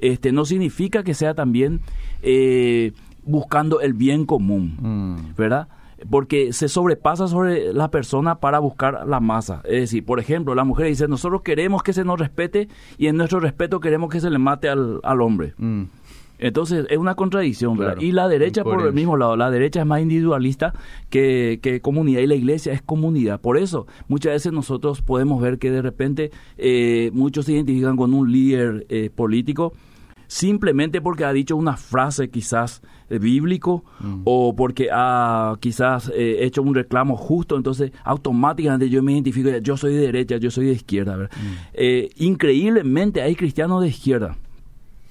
este 0.00 0.32
no 0.32 0.44
significa 0.44 1.02
que 1.02 1.14
sea 1.14 1.34
también 1.34 1.80
eh, 2.22 2.92
buscando 3.24 3.80
el 3.80 3.94
bien 3.94 4.26
común. 4.26 4.76
Mm. 4.80 5.36
¿verdad? 5.36 5.68
Porque 6.10 6.52
se 6.52 6.68
sobrepasa 6.68 7.28
sobre 7.28 7.72
la 7.72 7.90
persona 7.90 8.40
para 8.40 8.58
buscar 8.58 9.06
la 9.06 9.20
masa. 9.20 9.60
Es 9.64 9.82
decir, 9.82 10.04
por 10.04 10.18
ejemplo, 10.18 10.54
la 10.54 10.64
mujer 10.64 10.86
dice, 10.86 11.06
nosotros 11.06 11.42
queremos 11.42 11.84
que 11.84 11.92
se 11.92 12.04
nos 12.04 12.18
respete 12.18 12.68
y 12.98 13.06
en 13.06 13.16
nuestro 13.16 13.38
respeto 13.38 13.78
queremos 13.78 14.10
que 14.10 14.20
se 14.20 14.28
le 14.28 14.38
mate 14.38 14.68
al, 14.68 14.98
al 15.04 15.20
hombre. 15.20 15.54
Mm. 15.58 15.84
Entonces 16.42 16.86
es 16.90 16.98
una 16.98 17.14
contradicción, 17.14 17.78
Y 18.00 18.12
la 18.12 18.28
derecha 18.28 18.64
por 18.64 18.84
el 18.84 18.92
mismo 18.92 19.16
lado, 19.16 19.36
la 19.36 19.50
derecha 19.50 19.80
es 19.80 19.86
más 19.86 20.02
individualista 20.02 20.74
que, 21.08 21.60
que 21.62 21.80
comunidad 21.80 22.20
y 22.20 22.26
la 22.26 22.34
iglesia 22.34 22.72
es 22.72 22.82
comunidad. 22.82 23.40
Por 23.40 23.56
eso 23.56 23.86
muchas 24.08 24.32
veces 24.32 24.52
nosotros 24.52 25.02
podemos 25.02 25.40
ver 25.40 25.58
que 25.58 25.70
de 25.70 25.82
repente 25.82 26.30
eh, 26.58 27.10
muchos 27.14 27.46
se 27.46 27.52
identifican 27.52 27.96
con 27.96 28.12
un 28.12 28.30
líder 28.30 28.86
eh, 28.88 29.10
político 29.14 29.72
simplemente 30.32 31.02
porque 31.02 31.26
ha 31.26 31.32
dicho 31.32 31.54
una 31.56 31.76
frase 31.76 32.30
quizás 32.30 32.80
eh, 33.10 33.18
bíblico 33.18 33.84
o 34.24 34.56
porque 34.56 34.88
ha 34.90 35.54
quizás 35.60 36.10
eh, 36.14 36.38
hecho 36.40 36.62
un 36.62 36.74
reclamo 36.74 37.16
justo, 37.18 37.54
entonces 37.54 37.92
automáticamente 38.02 38.88
yo 38.88 39.02
me 39.02 39.12
identifico, 39.12 39.50
yo 39.58 39.76
soy 39.76 39.92
de 39.92 40.00
derecha, 40.00 40.38
yo 40.38 40.50
soy 40.50 40.66
de 40.66 40.72
izquierda. 40.72 41.16
¿verdad? 41.16 41.36
Eh, 41.74 42.08
increíblemente 42.16 43.20
hay 43.20 43.36
cristianos 43.36 43.82
de 43.82 43.88
izquierda 43.88 44.38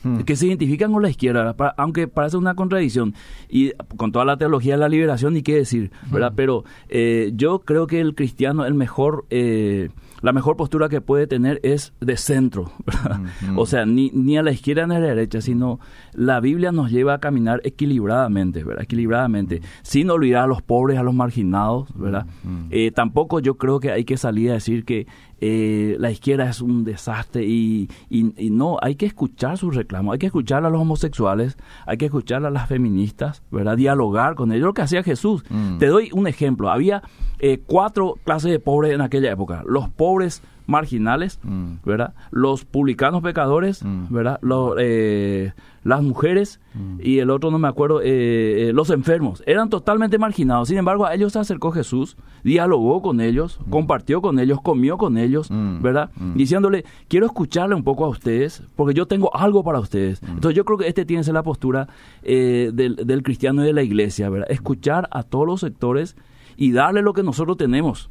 Mm. 0.03 0.21
que 0.21 0.35
se 0.35 0.47
identifican 0.47 0.91
con 0.91 1.03
la 1.03 1.09
izquierda, 1.09 1.55
aunque 1.77 2.07
parece 2.07 2.37
una 2.37 2.55
contradicción, 2.55 3.13
y 3.49 3.71
con 3.97 4.11
toda 4.11 4.25
la 4.25 4.37
teología 4.37 4.73
de 4.73 4.79
la 4.79 4.89
liberación, 4.89 5.33
ni 5.33 5.43
qué 5.43 5.55
decir, 5.55 5.91
¿verdad? 6.11 6.33
Pero 6.35 6.63
eh, 6.89 7.31
yo 7.35 7.59
creo 7.59 7.87
que 7.87 7.99
el 7.99 8.15
cristiano, 8.15 8.65
el 8.65 8.73
mejor, 8.73 9.25
eh, 9.29 9.89
la 10.21 10.33
mejor 10.33 10.57
postura 10.57 10.89
que 10.89 11.01
puede 11.01 11.27
tener 11.27 11.59
es 11.63 11.93
de 11.99 12.17
centro, 12.17 12.71
¿verdad? 12.85 13.19
Mm, 13.19 13.51
mm. 13.53 13.59
O 13.59 13.65
sea, 13.65 13.85
ni, 13.85 14.09
ni 14.11 14.37
a 14.37 14.43
la 14.43 14.51
izquierda 14.51 14.87
ni 14.87 14.95
a 14.95 14.99
la 14.99 15.07
derecha, 15.07 15.41
sino 15.41 15.79
la 16.13 16.39
Biblia 16.39 16.71
nos 16.71 16.91
lleva 16.91 17.13
a 17.15 17.19
caminar 17.19 17.61
equilibradamente, 17.63 18.63
¿verdad? 18.63 18.83
Equilibradamente, 18.83 19.61
sin 19.83 20.09
olvidar 20.09 20.43
a 20.43 20.47
los 20.47 20.61
pobres, 20.61 20.97
a 20.97 21.03
los 21.03 21.13
marginados, 21.13 21.89
¿verdad? 21.95 22.25
Eh, 22.71 22.91
tampoco 22.91 23.39
yo 23.39 23.55
creo 23.55 23.79
que 23.79 23.91
hay 23.91 24.03
que 24.03 24.17
salir 24.17 24.51
a 24.51 24.53
decir 24.53 24.83
que 24.83 25.05
eh, 25.41 25.95
la 25.99 26.11
izquierda 26.11 26.47
es 26.49 26.61
un 26.61 26.83
desastre 26.83 27.43
y, 27.45 27.89
y- 28.09 28.33
y 28.37 28.49
no, 28.51 28.77
hay 28.81 28.95
que 28.95 29.07
escuchar 29.07 29.57
sus 29.57 29.75
reclamos, 29.75 30.13
hay 30.13 30.19
que 30.19 30.27
escuchar 30.27 30.63
a 30.65 30.69
los 30.69 30.79
homosexuales, 30.79 31.57
hay 31.85 31.97
que 31.97 32.05
escuchar 32.05 32.45
a 32.45 32.49
las 32.51 32.67
feministas, 32.69 33.41
¿verdad? 33.51 33.75
Dialogar 33.75 34.35
con 34.35 34.51
ellos, 34.51 34.65
lo 34.65 34.73
que 34.73 34.83
hacía 34.83 35.03
Jesús. 35.03 35.43
Mm. 35.49 35.77
Te 35.79 35.87
doy 35.87 36.09
un 36.13 36.27
ejemplo, 36.27 36.69
había 36.69 37.01
eh, 37.39 37.59
cuatro 37.65 38.15
clases 38.23 38.51
de 38.51 38.59
pobres 38.59 38.93
en 38.93 39.01
aquella 39.01 39.31
época, 39.31 39.63
los 39.67 39.89
pobres 39.89 40.41
marginales, 40.71 41.39
Mm. 41.43 41.73
¿verdad? 41.85 42.13
Los 42.31 42.65
publicanos 42.65 43.21
pecadores, 43.21 43.83
Mm. 43.83 44.05
¿verdad? 44.09 44.39
Los, 44.41 44.75
eh, 44.79 45.53
las 45.83 46.01
mujeres 46.03 46.59
Mm. 46.73 46.99
y 47.03 47.19
el 47.19 47.29
otro 47.29 47.51
no 47.51 47.59
me 47.59 47.67
acuerdo, 47.67 48.01
eh, 48.01 48.69
eh, 48.69 48.71
los 48.73 48.89
enfermos. 48.89 49.43
Eran 49.45 49.69
totalmente 49.69 50.17
marginados. 50.17 50.67
Sin 50.69 50.77
embargo, 50.77 51.05
a 51.05 51.13
ellos 51.13 51.33
se 51.33 51.39
acercó 51.39 51.71
Jesús, 51.71 52.17
dialogó 52.43 53.01
con 53.01 53.19
ellos, 53.21 53.59
compartió 53.69 54.21
con 54.21 54.39
ellos, 54.39 54.59
comió 54.61 54.97
con 54.97 55.17
ellos. 55.17 55.49
¿verdad? 55.81 56.09
Diciéndole, 56.35 56.85
quiero 57.07 57.25
escucharle 57.25 57.75
un 57.75 57.83
poco 57.83 58.05
a 58.05 58.09
ustedes, 58.09 58.63
porque 58.75 58.93
yo 58.93 59.05
tengo 59.05 59.35
algo 59.35 59.63
para 59.63 59.79
ustedes. 59.79 60.21
Entonces 60.23 60.55
yo 60.55 60.63
creo 60.65 60.77
que 60.77 60.87
este 60.87 61.05
tiene 61.05 61.21
que 61.21 61.25
ser 61.25 61.33
la 61.33 61.43
postura 61.43 61.87
eh, 62.23 62.71
del, 62.73 62.95
del 62.95 63.21
cristiano 63.23 63.61
y 63.63 63.65
de 63.65 63.73
la 63.73 63.83
iglesia, 63.83 64.29
¿verdad? 64.29 64.47
Escuchar 64.49 65.07
a 65.11 65.23
todos 65.23 65.45
los 65.45 65.59
sectores 65.59 66.15
y 66.57 66.71
darle 66.71 67.01
lo 67.01 67.13
que 67.13 67.23
nosotros 67.23 67.57
tenemos 67.57 68.09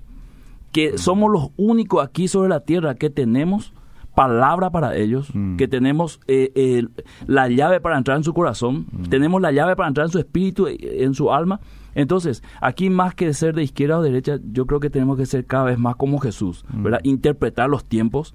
que 0.73 0.99
somos 0.99 1.31
los 1.31 1.49
únicos 1.57 2.05
aquí 2.05 2.29
sobre 2.29 2.49
la 2.49 2.61
tierra 2.61 2.95
que 2.95 3.11
tenemos 3.11 3.73
palabra 4.15 4.71
para 4.71 4.97
ellos, 4.97 5.35
Mm. 5.35 5.57
que 5.57 5.69
tenemos 5.69 6.21
eh, 6.27 6.51
eh, 6.55 6.87
la 7.27 7.49
llave 7.49 7.81
para 7.81 7.97
entrar 7.97 8.17
en 8.17 8.25
su 8.25 8.35
corazón, 8.35 8.87
tenemos 9.09 9.41
la 9.41 9.53
llave 9.53 9.77
para 9.77 9.89
entrar 9.89 10.07
en 10.07 10.13
su 10.13 10.19
espíritu, 10.19 10.67
eh, 10.67 10.77
en 11.05 11.15
su 11.15 11.33
alma. 11.33 11.61
Entonces, 11.95 12.43
aquí 12.61 12.91
más 12.91 13.15
que 13.15 13.33
ser 13.35 13.55
de 13.55 13.63
izquierda 13.63 13.99
o 13.99 14.03
derecha, 14.03 14.39
yo 14.53 14.67
creo 14.67 14.79
que 14.81 14.91
tenemos 14.91 15.17
que 15.17 15.27
ser 15.27 15.45
cada 15.47 15.65
vez 15.65 15.79
más 15.79 15.97
como 15.97 16.19
Jesús, 16.19 16.65
¿verdad? 16.73 17.01
Interpretar 17.03 17.69
los 17.71 17.85
tiempos, 17.85 18.35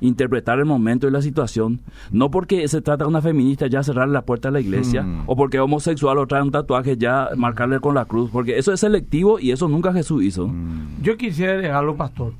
interpretar 0.00 0.58
el 0.58 0.64
momento 0.64 1.06
y 1.08 1.10
la 1.10 1.22
situación, 1.22 1.80
no 2.10 2.30
porque 2.30 2.66
se 2.68 2.80
trata 2.80 3.04
de 3.04 3.08
una 3.10 3.22
feminista 3.22 3.66
ya 3.66 3.82
cerrarle 3.82 4.14
la 4.14 4.22
puerta 4.22 4.48
a 4.48 4.52
la 4.52 4.60
iglesia, 4.60 5.02
Mm. 5.02 5.22
o 5.26 5.36
porque 5.36 5.58
homosexual 5.60 6.18
o 6.18 6.26
trae 6.26 6.42
un 6.42 6.50
tatuaje 6.50 6.96
ya 6.96 7.30
marcarle 7.36 7.80
con 7.80 7.94
la 7.94 8.04
cruz, 8.04 8.30
porque 8.30 8.58
eso 8.58 8.72
es 8.72 8.80
selectivo 8.80 9.38
y 9.40 9.50
eso 9.52 9.68
nunca 9.68 9.92
Jesús 9.92 10.22
hizo. 10.22 10.48
Mm. 10.48 11.02
Yo 11.02 11.16
quisiera 11.16 11.52
agregarlo, 11.54 11.96
pastor, 11.96 12.32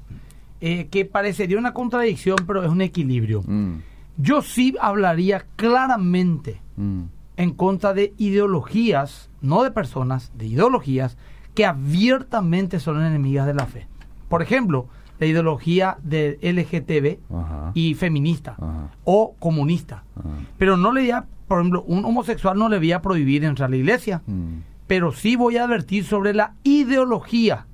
eh, 0.60 0.88
que 0.90 1.04
parecería 1.04 1.58
una 1.58 1.72
contradicción, 1.74 2.36
pero 2.46 2.62
es 2.64 2.70
un 2.70 2.80
equilibrio. 2.80 3.42
Mm. 3.46 3.74
Yo 4.16 4.42
sí 4.42 4.74
hablaría 4.80 5.44
claramente 5.56 6.60
Mm. 6.76 7.02
en 7.36 7.52
contra 7.52 7.94
de 7.94 8.14
ideologías, 8.18 9.30
no 9.40 9.62
de 9.62 9.70
personas, 9.70 10.32
de 10.36 10.46
ideologías 10.46 11.16
que 11.54 11.64
abiertamente 11.66 12.80
son 12.80 13.04
enemigas 13.04 13.46
de 13.46 13.54
la 13.54 13.66
fe. 13.66 13.86
Por 14.28 14.42
ejemplo, 14.42 14.86
la 15.20 15.26
ideología 15.26 15.98
de 16.02 16.38
LGTB 16.42 17.18
Ajá. 17.36 17.70
y 17.74 17.94
feminista 17.94 18.52
Ajá. 18.58 18.90
o 19.04 19.34
comunista. 19.38 20.04
Ajá. 20.16 20.28
Pero 20.58 20.76
no 20.76 20.92
le 20.92 21.00
voy 21.02 21.10
a, 21.10 21.24
por 21.46 21.60
ejemplo, 21.60 21.82
un 21.86 22.04
homosexual 22.04 22.58
no 22.58 22.68
le 22.68 22.78
voy 22.78 22.92
a 22.92 23.02
prohibir 23.02 23.44
entrar 23.44 23.66
a 23.66 23.70
la 23.70 23.76
iglesia, 23.76 24.22
Mm. 24.26 24.60
pero 24.86 25.12
sí 25.12 25.36
voy 25.36 25.56
a 25.56 25.64
advertir 25.64 26.04
sobre 26.04 26.34
la 26.34 26.54
ideología 26.64 27.66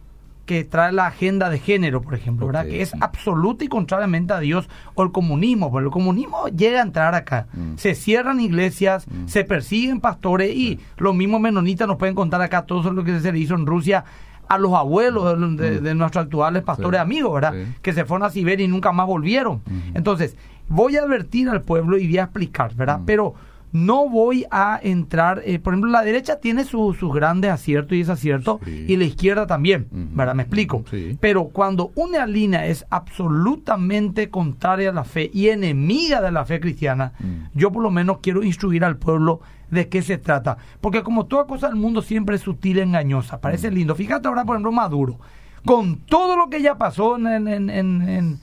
que 0.46 0.62
trae 0.62 0.92
la 0.92 1.06
agenda 1.06 1.48
de 1.48 1.58
género, 1.58 2.02
por 2.02 2.14
ejemplo. 2.14 2.50
Que 2.64 2.82
es 2.82 2.92
absoluta 3.00 3.64
y 3.64 3.68
contrariamente 3.68 4.34
a 4.34 4.40
Dios 4.40 4.68
o 4.94 5.02
el 5.02 5.10
comunismo, 5.10 5.70
porque 5.70 5.86
el 5.86 5.90
comunismo 5.90 6.48
llega 6.48 6.80
a 6.80 6.82
entrar 6.82 7.14
acá. 7.14 7.46
Mm. 7.54 7.76
Se 7.78 7.94
cierran 7.94 8.40
iglesias, 8.40 9.06
se 9.24 9.44
persiguen 9.44 10.00
pastores 10.02 10.54
y 10.54 10.78
los 10.98 11.14
mismos 11.14 11.40
menonitas 11.40 11.88
nos 11.88 11.96
pueden 11.96 12.14
contar 12.14 12.42
acá 12.42 12.66
todo 12.66 12.92
lo 12.92 13.04
que 13.04 13.20
se 13.20 13.32
le 13.32 13.38
hizo 13.38 13.54
en 13.54 13.64
Rusia 13.64 14.04
a 14.48 14.58
los 14.58 14.72
abuelos 14.72 15.38
de, 15.56 15.94
nuestros 15.94 16.24
actuales 16.24 16.62
pastores 16.62 17.00
amigos, 17.00 17.34
¿verdad? 17.34 17.54
Que 17.82 17.92
se 17.92 18.04
fueron 18.04 18.26
a 18.26 18.30
Siberia 18.30 18.64
y 18.64 18.68
nunca 18.68 18.92
más 18.92 19.06
volvieron. 19.06 19.62
Entonces, 19.94 20.36
voy 20.68 20.96
a 20.96 21.02
advertir 21.02 21.48
al 21.48 21.62
pueblo 21.62 21.98
y 21.98 22.06
voy 22.06 22.18
a 22.18 22.24
explicar, 22.24 22.74
¿verdad? 22.74 23.00
Pero 23.06 23.34
no 23.74 24.08
voy 24.08 24.46
a 24.52 24.78
entrar, 24.80 25.42
eh, 25.44 25.58
por 25.58 25.72
ejemplo, 25.72 25.90
la 25.90 26.04
derecha 26.04 26.38
tiene 26.38 26.62
sus 26.62 26.96
grandes 27.12 27.50
aciertos 27.50 27.94
y 27.94 27.98
desaciertos 27.98 28.60
y 28.68 28.96
la 28.96 29.02
izquierda 29.02 29.48
también, 29.48 29.88
¿verdad? 29.90 30.36
Me 30.36 30.44
explico. 30.44 30.84
Pero 31.18 31.48
cuando 31.48 31.90
una 31.96 32.24
línea 32.24 32.66
es 32.66 32.86
absolutamente 32.88 34.30
contraria 34.30 34.90
a 34.90 34.92
la 34.92 35.02
fe 35.02 35.28
y 35.34 35.48
enemiga 35.48 36.20
de 36.20 36.30
la 36.30 36.44
fe 36.44 36.60
cristiana, 36.60 37.14
mm. 37.18 37.58
yo 37.58 37.72
por 37.72 37.82
lo 37.82 37.90
menos 37.90 38.18
quiero 38.22 38.44
instruir 38.44 38.84
al 38.84 38.96
pueblo 38.96 39.40
de 39.72 39.88
qué 39.88 40.02
se 40.02 40.18
trata. 40.18 40.56
Porque 40.80 41.02
como 41.02 41.26
toda 41.26 41.48
cosa 41.48 41.66
del 41.66 41.76
mundo 41.76 42.00
siempre 42.00 42.36
es 42.36 42.42
sutil 42.42 42.76
y 42.76 42.82
engañosa, 42.82 43.40
parece 43.40 43.72
mm. 43.72 43.74
lindo. 43.74 43.96
Fíjate 43.96 44.28
ahora, 44.28 44.44
por 44.44 44.54
ejemplo, 44.54 44.70
Maduro, 44.70 45.18
con 45.64 45.96
todo 45.96 46.36
lo 46.36 46.48
que 46.48 46.62
ya 46.62 46.78
pasó 46.78 47.16
en, 47.16 47.48
en, 47.48 47.70
en 47.70 48.40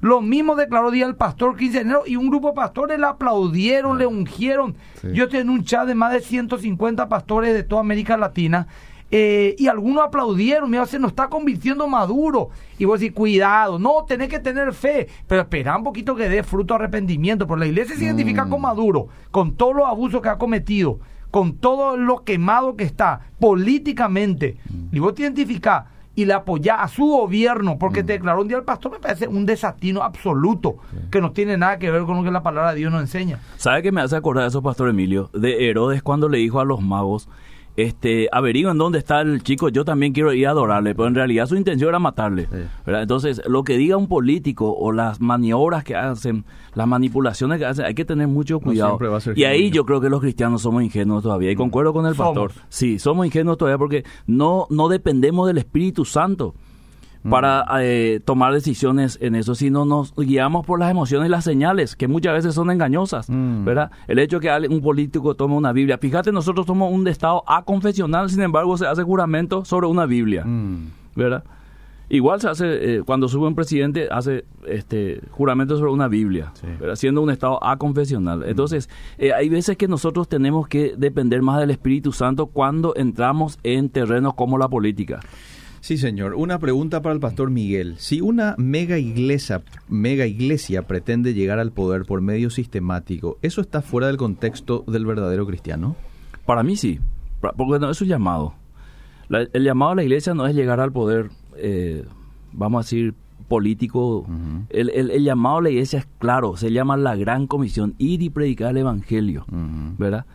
lo 0.00 0.22
mismo 0.22 0.56
declaró 0.56 0.90
día 0.90 1.06
el 1.06 1.16
pastor 1.16 1.56
15 1.56 1.74
de 1.74 1.82
enero 1.82 2.02
y 2.06 2.16
un 2.16 2.28
grupo 2.28 2.48
de 2.48 2.54
pastores 2.54 2.98
le 2.98 3.06
aplaudieron, 3.06 3.98
le 3.98 4.06
ungieron. 4.06 4.74
Yo 5.12 5.24
estoy 5.24 5.40
en 5.40 5.50
un 5.50 5.64
chat 5.64 5.86
de 5.86 5.94
más 5.94 6.12
de 6.12 6.20
150 6.20 7.08
pastores 7.08 7.52
de 7.52 7.62
toda 7.62 7.82
América 7.82 8.16
Latina 8.16 8.66
eh, 9.12 9.56
y 9.58 9.66
algunos 9.66 10.04
aplaudieron, 10.04 10.70
mira, 10.70 10.86
se 10.86 10.98
nos 10.98 11.10
está 11.10 11.28
convirtiendo 11.28 11.86
Maduro. 11.88 12.50
Y 12.78 12.84
vos 12.84 13.00
decís, 13.00 13.14
cuidado, 13.14 13.78
no, 13.78 14.04
tenés 14.06 14.28
que 14.28 14.38
tener 14.38 14.72
fe, 14.72 15.08
pero 15.26 15.42
espera 15.42 15.76
un 15.76 15.84
poquito 15.84 16.14
que 16.14 16.28
dé 16.28 16.42
fruto 16.42 16.74
arrepentimiento, 16.74 17.46
porque 17.46 17.64
la 17.64 17.70
iglesia 17.70 17.96
se 17.96 18.04
identifica 18.04 18.48
con 18.48 18.60
mm. 18.60 18.62
Maduro, 18.62 19.08
con 19.30 19.54
todos 19.54 19.74
los 19.74 19.86
abusos 19.86 20.22
que 20.22 20.28
ha 20.28 20.38
cometido, 20.38 21.00
con 21.30 21.56
todo 21.56 21.96
lo 21.96 22.24
quemado 22.24 22.76
que 22.76 22.84
está 22.84 23.20
políticamente. 23.40 24.56
Mm. 24.68 24.96
Y 24.96 24.98
vos 25.00 25.14
te 25.14 25.22
identificás 25.22 25.84
y 26.20 26.26
le 26.26 26.34
apoya 26.34 26.82
a 26.82 26.88
su 26.88 27.06
gobierno 27.06 27.78
porque 27.78 28.02
mm. 28.02 28.06
te 28.06 28.12
declaró 28.12 28.42
un 28.42 28.48
día 28.48 28.58
el 28.58 28.64
pastor, 28.64 28.92
me 28.92 28.98
parece 28.98 29.26
un 29.26 29.46
desatino 29.46 30.02
absoluto 30.02 30.76
que 31.10 31.18
no 31.22 31.32
tiene 31.32 31.56
nada 31.56 31.78
que 31.78 31.90
ver 31.90 32.02
con 32.02 32.18
lo 32.18 32.22
que 32.22 32.30
la 32.30 32.42
palabra 32.42 32.72
de 32.72 32.76
Dios 32.76 32.92
nos 32.92 33.00
enseña. 33.00 33.38
¿Sabe 33.56 33.82
qué 33.82 33.90
me 33.90 34.02
hace 34.02 34.16
acordar 34.16 34.44
de 34.44 34.48
eso, 34.48 34.60
pastor 34.60 34.90
Emilio? 34.90 35.30
De 35.32 35.70
Herodes 35.70 36.02
cuando 36.02 36.28
le 36.28 36.36
dijo 36.36 36.60
a 36.60 36.66
los 36.66 36.82
magos, 36.82 37.26
este, 37.82 38.28
averigüen 38.32 38.78
dónde 38.78 38.98
está 38.98 39.20
el 39.20 39.42
chico, 39.42 39.68
yo 39.68 39.84
también 39.84 40.12
quiero 40.12 40.32
ir 40.32 40.46
a 40.46 40.50
adorarle, 40.50 40.94
pero 40.94 41.08
en 41.08 41.14
realidad 41.14 41.46
su 41.46 41.56
intención 41.56 41.88
era 41.88 41.98
matarle. 41.98 42.48
Entonces, 42.86 43.40
lo 43.46 43.64
que 43.64 43.76
diga 43.76 43.96
un 43.96 44.08
político 44.08 44.72
o 44.72 44.92
las 44.92 45.20
maniobras 45.20 45.84
que 45.84 45.96
hacen, 45.96 46.44
las 46.74 46.86
manipulaciones 46.86 47.58
que 47.58 47.66
hacen, 47.66 47.84
hay 47.84 47.94
que 47.94 48.04
tener 48.04 48.28
mucho 48.28 48.60
cuidado. 48.60 48.98
y 49.34 49.44
ahí 49.44 49.70
yo 49.70 49.84
creo 49.84 50.00
que 50.00 50.08
los 50.08 50.20
cristianos 50.20 50.62
somos 50.62 50.82
ingenuos 50.82 51.22
todavía, 51.22 51.50
y 51.50 51.56
concuerdo 51.56 51.92
con 51.92 52.06
el 52.06 52.14
pastor. 52.14 52.52
Sí, 52.68 52.98
somos 52.98 53.26
ingenuos 53.26 53.58
todavía 53.58 53.78
porque 53.78 54.04
no, 54.26 54.66
no 54.70 54.88
dependemos 54.88 55.46
del 55.46 55.58
Espíritu 55.58 56.04
Santo 56.04 56.54
para 57.28 57.66
eh, 57.80 58.20
tomar 58.24 58.52
decisiones 58.52 59.18
en 59.20 59.34
eso, 59.34 59.54
sino 59.54 59.84
nos 59.84 60.14
guiamos 60.14 60.64
por 60.64 60.78
las 60.78 60.90
emociones 60.90 61.28
y 61.28 61.30
las 61.30 61.44
señales, 61.44 61.96
que 61.96 62.08
muchas 62.08 62.34
veces 62.34 62.54
son 62.54 62.70
engañosas, 62.70 63.28
mm. 63.28 63.64
¿verdad? 63.64 63.90
El 64.08 64.18
hecho 64.18 64.40
de 64.40 64.48
que 64.48 64.68
un 64.68 64.80
político 64.80 65.34
tome 65.34 65.54
una 65.54 65.72
Biblia, 65.72 65.98
fíjate, 65.98 66.32
nosotros 66.32 66.66
somos 66.66 66.92
un 66.92 67.06
Estado 67.08 67.42
aconfesional, 67.46 68.30
sin 68.30 68.42
embargo 68.42 68.76
se 68.76 68.86
hace 68.86 69.02
juramento 69.02 69.64
sobre 69.64 69.86
una 69.86 70.06
Biblia, 70.06 70.44
mm. 70.44 70.90
¿verdad? 71.14 71.44
Igual 72.08 72.40
se 72.40 72.48
hace, 72.48 72.96
eh, 72.96 73.02
cuando 73.04 73.28
sube 73.28 73.46
un 73.46 73.54
presidente, 73.54 74.08
hace 74.10 74.44
este 74.66 75.20
juramento 75.30 75.76
sobre 75.76 75.92
una 75.92 76.08
Biblia, 76.08 76.52
siendo 76.94 77.22
un 77.22 77.30
Estado 77.30 77.62
aconfesional. 77.62 78.40
Mm. 78.40 78.48
Entonces, 78.48 78.88
eh, 79.16 79.32
hay 79.32 79.48
veces 79.48 79.76
que 79.76 79.86
nosotros 79.86 80.28
tenemos 80.28 80.66
que 80.66 80.94
depender 80.96 81.40
más 81.40 81.60
del 81.60 81.70
Espíritu 81.70 82.12
Santo 82.12 82.46
cuando 82.46 82.94
entramos 82.96 83.60
en 83.62 83.90
terrenos 83.90 84.34
como 84.34 84.58
la 84.58 84.68
política. 84.68 85.20
Sí, 85.80 85.96
señor. 85.96 86.34
Una 86.34 86.58
pregunta 86.58 87.00
para 87.00 87.14
el 87.14 87.20
pastor 87.20 87.50
Miguel. 87.50 87.96
Si 87.98 88.20
una 88.20 88.54
mega 88.58 88.98
iglesia, 88.98 89.62
mega 89.88 90.26
iglesia 90.26 90.86
pretende 90.86 91.32
llegar 91.34 91.58
al 91.58 91.72
poder 91.72 92.04
por 92.04 92.20
medio 92.20 92.50
sistemático, 92.50 93.38
¿eso 93.42 93.60
está 93.60 93.80
fuera 93.80 94.06
del 94.06 94.16
contexto 94.16 94.84
del 94.86 95.06
verdadero 95.06 95.46
cristiano? 95.46 95.96
Para 96.44 96.62
mí 96.62 96.76
sí, 96.76 97.00
porque 97.40 97.78
no 97.78 97.90
es 97.90 98.00
un 98.00 98.08
llamado. 98.08 98.54
el 99.30 99.64
llamado 99.64 99.92
a 99.92 99.94
la 99.96 100.02
iglesia 100.02 100.34
no 100.34 100.46
es 100.46 100.54
llegar 100.54 100.80
al 100.80 100.92
poder, 100.92 101.30
eh, 101.56 102.04
vamos 102.52 102.80
a 102.80 102.82
decir, 102.84 103.14
político. 103.48 104.26
el, 104.68 105.24
llamado 105.24 105.58
a 105.58 105.62
la 105.62 105.70
iglesia 105.70 106.00
es 106.00 106.08
claro, 106.18 106.56
se 106.56 106.70
llama 106.72 106.96
la 106.96 107.16
gran 107.16 107.46
comisión, 107.46 107.94
ir 107.98 108.22
y 108.22 108.30
predicar 108.30 108.70
el 108.70 108.78
evangelio, 108.78 109.44
¿verdad? 109.98 110.26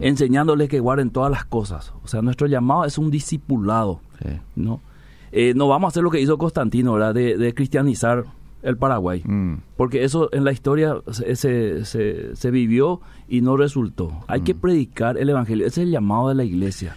Enseñándoles 0.00 0.68
que 0.68 0.80
guarden 0.80 1.10
todas 1.10 1.30
las 1.30 1.44
cosas. 1.44 1.92
O 2.02 2.08
sea, 2.08 2.22
nuestro 2.22 2.46
llamado 2.46 2.84
es 2.84 2.96
un 2.96 3.10
discipulado, 3.10 4.00
¿no? 4.56 4.80
Eh, 5.36 5.52
no 5.52 5.66
vamos 5.66 5.88
a 5.88 5.90
hacer 5.90 6.04
lo 6.04 6.12
que 6.12 6.20
hizo 6.20 6.38
Constantino, 6.38 6.92
¿verdad? 6.92 7.12
De, 7.12 7.54
cristianizar 7.54 8.24
el 8.62 8.76
Paraguay. 8.76 9.20
Mm. 9.24 9.56
Porque 9.76 10.04
eso 10.04 10.28
en 10.32 10.44
la 10.44 10.52
historia 10.52 10.94
se, 11.10 11.84
se, 11.84 12.50
vivió 12.52 13.00
y 13.28 13.40
no 13.40 13.56
resultó. 13.56 14.12
Hay 14.28 14.42
que 14.42 14.54
mm. 14.54 14.58
predicar 14.58 15.18
el 15.18 15.28
Evangelio. 15.28 15.66
Ese 15.66 15.82
es 15.82 15.86
el 15.88 15.92
llamado 15.92 16.28
de 16.28 16.36
la 16.36 16.44
iglesia. 16.44 16.94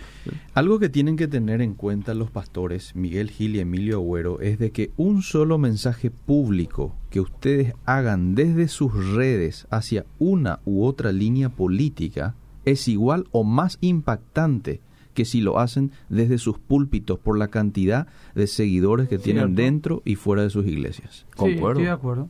Algo 0.54 0.78
que 0.78 0.88
tienen 0.88 1.15
que 1.15 1.28
tener 1.28 1.63
en 1.63 1.73
cuenta 1.73 2.13
los 2.13 2.30
pastores 2.30 2.95
Miguel 2.95 3.32
Gil 3.32 3.56
y 3.56 3.60
Emilio 3.60 3.97
Agüero 3.97 4.39
es 4.39 4.60
de 4.60 4.71
que 4.71 4.91
un 4.97 5.23
solo 5.23 5.58
mensaje 5.58 6.12
público 6.12 6.93
que 7.10 7.21
ustedes 7.21 7.73
hagan 7.86 8.36
desde 8.36 8.67
sus 8.67 9.15
redes 9.15 9.65
hacia 9.71 10.06
una 10.19 10.60
u 10.63 10.86
otra 10.86 11.12
línea 11.12 11.50
política 11.50 12.36
es 12.65 12.88
igual 12.88 13.26
o 13.32 13.43
más 13.43 13.80
impactante 13.82 14.82
que 15.18 15.26
si 15.26 15.42
lo 15.42 15.58
hacen 15.58 15.92
desde 16.10 16.38
sus 16.38 16.60
púlpitos 16.60 17.18
por 17.18 17.40
la 17.40 17.48
cantidad 17.48 18.06
de 18.36 18.46
seguidores 18.46 19.10
que 19.10 19.18
tienen 19.18 19.56
dentro 19.56 20.04
y 20.06 20.14
fuera 20.14 20.44
de 20.44 20.52
sus 20.52 20.68
iglesias. 20.68 21.26
Sí, 21.40 21.54
estoy 21.54 21.86
de 21.86 21.90
acuerdo. 21.90 22.30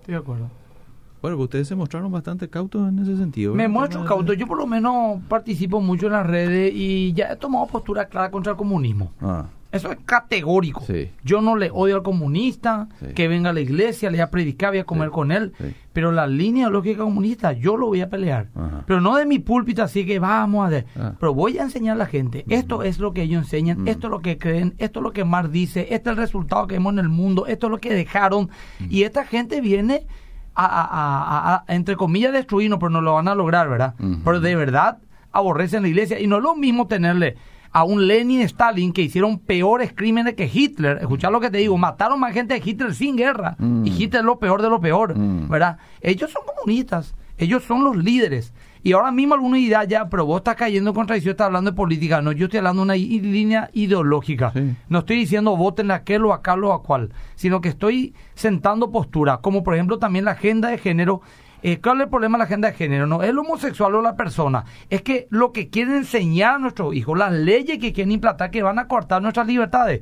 Estoy 0.00 0.12
de 0.12 0.18
acuerdo. 0.18 0.50
Bueno, 1.22 1.38
pues 1.38 1.44
ustedes 1.44 1.66
se 1.66 1.74
mostraron 1.74 2.12
bastante 2.12 2.50
cautos 2.50 2.86
en 2.90 2.98
ese 2.98 3.16
sentido. 3.16 3.54
Me 3.54 3.68
muestro 3.68 4.04
cauto. 4.04 4.34
Yo 4.34 4.46
por 4.46 4.58
lo 4.58 4.66
menos 4.66 5.22
participo 5.30 5.80
mucho 5.80 6.08
en 6.08 6.12
las 6.12 6.26
redes 6.26 6.74
y 6.74 7.14
ya 7.14 7.32
he 7.32 7.36
tomado 7.36 7.68
postura 7.68 8.04
clara 8.04 8.30
contra 8.30 8.52
el 8.52 8.58
comunismo. 8.58 9.12
Ah. 9.22 9.46
Eso 9.76 9.92
es 9.92 9.98
categórico. 10.04 10.84
Yo 11.24 11.40
no 11.40 11.56
le 11.56 11.70
odio 11.70 11.96
al 11.96 12.02
comunista, 12.02 12.88
que 13.14 13.28
venga 13.28 13.50
a 13.50 13.52
la 13.52 13.60
iglesia, 13.60 14.10
le 14.10 14.18
voy 14.18 14.22
a 14.22 14.30
predicar, 14.30 14.70
voy 14.70 14.78
a 14.78 14.84
comer 14.84 15.10
con 15.10 15.32
él, 15.32 15.52
pero 15.92 16.12
la 16.12 16.26
línea 16.26 16.68
lógica 16.68 17.02
comunista 17.02 17.52
yo 17.52 17.76
lo 17.76 17.86
voy 17.86 18.00
a 18.00 18.10
pelear. 18.10 18.48
Pero 18.86 19.00
no 19.00 19.16
de 19.16 19.26
mi 19.26 19.38
púlpito, 19.38 19.82
así 19.82 20.04
que 20.04 20.18
vamos 20.18 20.66
a 20.66 20.70
ver. 20.70 20.86
Ah. 20.96 21.14
Pero 21.18 21.34
voy 21.34 21.58
a 21.58 21.62
enseñar 21.62 21.94
a 21.94 21.98
la 21.98 22.06
gente, 22.06 22.44
esto 22.48 22.82
es 22.82 22.98
lo 22.98 23.12
que 23.12 23.22
ellos 23.22 23.44
enseñan, 23.44 23.86
esto 23.88 24.08
es 24.08 24.10
lo 24.10 24.20
que 24.20 24.38
creen, 24.38 24.74
esto 24.78 25.00
es 25.00 25.04
lo 25.04 25.12
que 25.12 25.24
Mar 25.24 25.50
dice, 25.50 25.88
este 25.90 26.10
es 26.10 26.16
el 26.16 26.16
resultado 26.16 26.66
que 26.66 26.74
vemos 26.74 26.92
en 26.94 26.98
el 26.98 27.08
mundo, 27.08 27.46
esto 27.46 27.66
es 27.66 27.70
lo 27.70 27.78
que 27.78 27.94
dejaron. 27.94 28.50
Y 28.90 29.02
esta 29.04 29.24
gente 29.24 29.60
viene 29.60 30.06
a, 30.54 31.64
entre 31.68 31.96
comillas, 31.96 32.32
destruirnos, 32.32 32.78
pero 32.78 32.90
no 32.90 33.00
lo 33.00 33.14
van 33.14 33.28
a 33.28 33.34
lograr, 33.34 33.68
¿verdad? 33.68 33.94
Pero 34.24 34.40
de 34.40 34.56
verdad 34.56 34.98
aborrecen 35.32 35.82
la 35.82 35.88
iglesia. 35.88 36.18
Y 36.18 36.26
no 36.26 36.36
es 36.36 36.42
lo 36.42 36.56
mismo 36.56 36.86
tenerle 36.86 37.36
a 37.76 37.84
un 37.84 38.06
Lenin 38.06 38.40
Stalin 38.40 38.90
que 38.90 39.02
hicieron 39.02 39.38
peores 39.38 39.92
crímenes 39.94 40.32
que 40.32 40.50
Hitler. 40.50 40.96
Escuchar 40.96 41.30
lo 41.30 41.40
que 41.40 41.50
te 41.50 41.58
digo, 41.58 41.76
mataron 41.76 42.18
más 42.18 42.32
gente 42.32 42.54
de 42.54 42.62
Hitler 42.64 42.94
sin 42.94 43.16
guerra. 43.16 43.54
Mm. 43.58 43.86
Y 43.86 43.90
Hitler 43.90 44.20
es 44.20 44.24
lo 44.24 44.38
peor 44.38 44.62
de 44.62 44.70
lo 44.70 44.80
peor, 44.80 45.14
mm. 45.14 45.50
¿verdad? 45.50 45.76
Ellos 46.00 46.30
son 46.30 46.40
comunistas, 46.46 47.14
ellos 47.36 47.64
son 47.64 47.84
los 47.84 47.94
líderes. 47.94 48.54
Y 48.82 48.92
ahora 48.92 49.12
mismo 49.12 49.34
alguna 49.34 49.58
idea 49.58 49.84
ya, 49.84 50.08
pero 50.08 50.24
vos 50.24 50.38
estás 50.38 50.56
cayendo 50.56 50.88
en 50.88 50.96
contradicción, 50.96 51.32
estás 51.32 51.48
hablando 51.48 51.70
de 51.70 51.76
política. 51.76 52.22
No, 52.22 52.32
yo 52.32 52.46
estoy 52.46 52.58
hablando 52.58 52.80
de 52.80 52.84
una 52.84 52.94
línea 52.94 53.68
ideológica. 53.74 54.54
No 54.88 55.00
estoy 55.00 55.16
diciendo 55.16 55.54
voten 55.54 55.90
a 55.90 55.96
aquel 55.96 56.24
o 56.24 56.32
a 56.32 56.36
aquel 56.36 56.64
o 56.64 56.72
a 56.72 56.82
cual, 56.82 57.12
sino 57.34 57.60
que 57.60 57.68
estoy 57.68 58.14
sentando 58.34 58.90
posturas, 58.90 59.40
como 59.40 59.62
por 59.62 59.74
ejemplo 59.74 59.98
también 59.98 60.24
la 60.24 60.30
agenda 60.30 60.70
de 60.70 60.78
género 60.78 61.20
eh, 61.66 61.80
¿Cuál 61.80 61.96
es 61.96 62.04
el 62.04 62.10
problema 62.10 62.36
de 62.36 62.38
la 62.38 62.44
agenda 62.44 62.70
de 62.70 62.74
género? 62.76 63.08
No 63.08 63.24
es 63.24 63.30
el 63.30 63.38
homosexual 63.38 63.96
o 63.96 64.00
la 64.00 64.14
persona. 64.14 64.64
Es 64.88 65.02
que 65.02 65.26
lo 65.30 65.50
que 65.50 65.68
quieren 65.68 65.96
enseñar 65.96 66.54
a 66.54 66.58
nuestros 66.58 66.94
hijos, 66.94 67.18
las 67.18 67.32
leyes 67.32 67.78
que 67.78 67.92
quieren 67.92 68.12
implantar, 68.12 68.52
que 68.52 68.62
van 68.62 68.78
a 68.78 68.86
cortar 68.86 69.20
nuestras 69.20 69.48
libertades. 69.48 70.00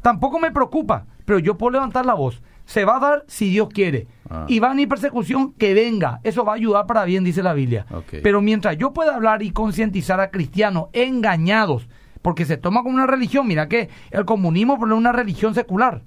Tampoco 0.00 0.38
me 0.38 0.50
preocupa, 0.52 1.04
pero 1.26 1.38
yo 1.38 1.58
puedo 1.58 1.72
levantar 1.72 2.06
la 2.06 2.14
voz. 2.14 2.42
Se 2.64 2.86
va 2.86 2.96
a 2.96 3.00
dar 3.00 3.24
si 3.26 3.50
Dios 3.50 3.68
quiere. 3.68 4.06
Ah. 4.30 4.46
Y 4.48 4.58
va 4.58 4.68
a 4.68 4.70
venir 4.70 4.88
persecución, 4.88 5.52
que 5.52 5.74
venga. 5.74 6.20
Eso 6.22 6.46
va 6.46 6.52
a 6.52 6.56
ayudar 6.56 6.86
para 6.86 7.04
bien, 7.04 7.24
dice 7.24 7.42
la 7.42 7.52
Biblia. 7.52 7.84
Pero 8.22 8.40
mientras 8.40 8.78
yo 8.78 8.94
pueda 8.94 9.14
hablar 9.14 9.42
y 9.42 9.50
concientizar 9.50 10.18
a 10.18 10.30
cristianos 10.30 10.86
engañados, 10.94 11.88
porque 12.22 12.46
se 12.46 12.56
toma 12.56 12.82
como 12.82 12.94
una 12.94 13.06
religión, 13.06 13.46
mira 13.46 13.68
que 13.68 13.90
el 14.10 14.24
comunismo 14.24 14.76
es 14.76 14.92
una 14.92 15.12
religión 15.12 15.54
secular. 15.54 16.04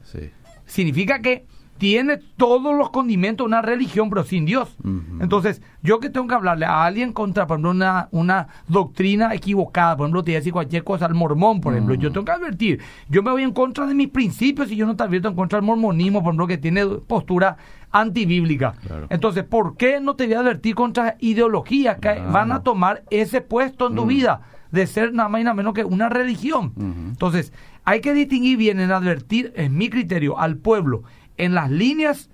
Significa 0.65 1.19
que 1.19 1.45
tiene 1.77 2.17
todos 2.37 2.75
los 2.75 2.89
condimentos 2.89 3.45
de 3.45 3.49
una 3.49 3.61
religión, 3.61 4.09
pero 4.09 4.23
sin 4.23 4.45
Dios. 4.45 4.77
Entonces, 5.19 5.61
yo 5.81 5.99
que 5.99 6.09
tengo 6.09 6.27
que 6.27 6.35
hablarle 6.35 6.65
a 6.65 6.85
alguien 6.85 7.11
contra, 7.11 7.47
por 7.47 7.55
ejemplo, 7.55 7.71
una, 7.71 8.07
una 8.11 8.47
doctrina 8.67 9.33
equivocada, 9.33 9.97
por 9.97 10.05
ejemplo, 10.05 10.23
te 10.23 10.31
voy 10.31 10.35
a 10.35 10.39
decir 10.39 10.53
cualquier 10.53 10.83
cosa 10.83 11.05
al 11.05 11.13
mormón, 11.13 11.59
por 11.59 11.73
ejemplo, 11.73 11.95
yo 11.95 12.11
tengo 12.11 12.25
que 12.25 12.31
advertir, 12.31 12.81
yo 13.09 13.23
me 13.23 13.31
voy 13.31 13.43
en 13.43 13.51
contra 13.51 13.85
de 13.85 13.93
mis 13.93 14.07
principios 14.07 14.71
y 14.71 14.75
yo 14.75 14.85
no 14.85 14.95
te 14.95 15.03
advierto 15.03 15.27
en 15.27 15.35
contra 15.35 15.59
del 15.59 15.65
mormonismo, 15.65 16.23
por 16.23 16.29
ejemplo, 16.29 16.47
que 16.47 16.57
tiene 16.57 16.85
postura 16.85 17.57
antibíblica. 17.91 18.75
Entonces, 19.09 19.43
¿por 19.43 19.75
qué 19.75 19.99
no 19.99 20.15
te 20.15 20.25
voy 20.25 20.35
a 20.35 20.39
advertir 20.39 20.75
contra 20.75 21.17
ideologías 21.19 21.97
que 21.99 22.19
van 22.31 22.51
a 22.51 22.63
tomar 22.63 23.03
ese 23.09 23.41
puesto 23.41 23.87
en 23.87 23.95
tu 23.95 24.05
vida? 24.05 24.41
de 24.71 24.87
ser 24.87 25.13
nada 25.13 25.29
más 25.29 25.39
y 25.39 25.43
nada 25.45 25.53
menos 25.53 25.73
que 25.73 25.85
una 25.85 26.09
religión. 26.09 26.73
Entonces, 26.75 27.53
hay 27.85 28.01
que 28.01 28.13
distinguir 28.13 28.57
bien 28.57 28.81
en 28.81 28.91
advertir, 28.91 29.53
en 29.55 29.77
mi 29.77 29.89
criterio, 29.89 30.37
al 30.37 30.57
pueblo 30.57 31.03
en 31.37 31.53
las 31.53 31.71
líneas 31.71 32.29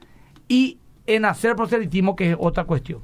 y 0.48 0.78
en 1.08 1.26
hacer 1.26 1.56
proselitismo, 1.56 2.16
que 2.16 2.32
es 2.32 2.38
otra 2.40 2.66
cuestión. 2.66 3.02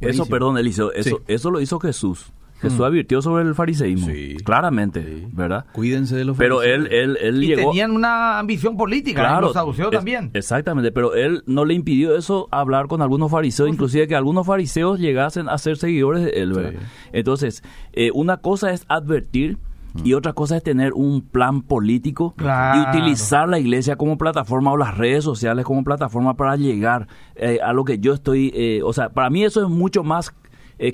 Eso, 0.00 0.26
perdón, 0.26 0.58
Eliseo, 0.58 0.92
eso, 0.92 1.22
eso 1.26 1.50
lo 1.50 1.60
hizo 1.60 1.80
Jesús. 1.80 2.32
Jesús 2.60 2.80
mm. 2.80 2.84
advirtió 2.84 3.22
sobre 3.22 3.44
el 3.44 3.54
fariseísmo, 3.54 4.08
claramente, 4.44 5.28
¿verdad? 5.32 5.66
Cuídense 5.72 6.16
de 6.16 6.24
los 6.24 6.36
Pero 6.36 6.62
él, 6.62 6.88
él, 6.90 7.16
él 7.20 7.44
y 7.44 7.54
tenían 7.54 7.92
una 7.92 8.40
ambición 8.40 8.76
política, 8.76 9.20
claro, 9.20 9.46
los 9.46 9.52
saduceos 9.52 9.90
también. 9.90 10.30
Exactamente, 10.34 10.90
pero 10.90 11.14
él 11.14 11.44
no 11.46 11.64
le 11.64 11.74
impidió 11.74 12.16
eso 12.16 12.48
hablar 12.50 12.88
con 12.88 13.00
algunos 13.00 13.30
fariseos, 13.30 13.68
inclusive 13.68 14.08
que 14.08 14.16
algunos 14.16 14.44
fariseos 14.44 14.98
llegasen 14.98 15.48
a 15.48 15.56
ser 15.58 15.76
seguidores 15.76 16.24
de 16.24 16.30
él, 16.30 16.52
¿verdad? 16.52 16.80
Entonces, 17.12 17.62
eh, 17.92 18.10
una 18.12 18.38
cosa 18.38 18.72
es 18.72 18.84
advertir. 18.88 19.58
Y 20.04 20.14
otra 20.14 20.32
cosa 20.32 20.56
es 20.56 20.62
tener 20.62 20.92
un 20.94 21.22
plan 21.22 21.62
político 21.62 22.34
y 22.38 22.88
utilizar 22.88 23.48
la 23.48 23.58
iglesia 23.58 23.96
como 23.96 24.18
plataforma 24.18 24.72
o 24.72 24.76
las 24.76 24.96
redes 24.96 25.24
sociales 25.24 25.64
como 25.64 25.84
plataforma 25.84 26.34
para 26.34 26.56
llegar 26.56 27.08
eh, 27.36 27.58
a 27.62 27.72
lo 27.72 27.84
que 27.84 27.98
yo 27.98 28.14
estoy, 28.14 28.52
eh, 28.54 28.80
o 28.84 28.92
sea, 28.92 29.10
para 29.10 29.30
mí 29.30 29.44
eso 29.44 29.62
es 29.62 29.68
mucho 29.68 30.02
más 30.02 30.34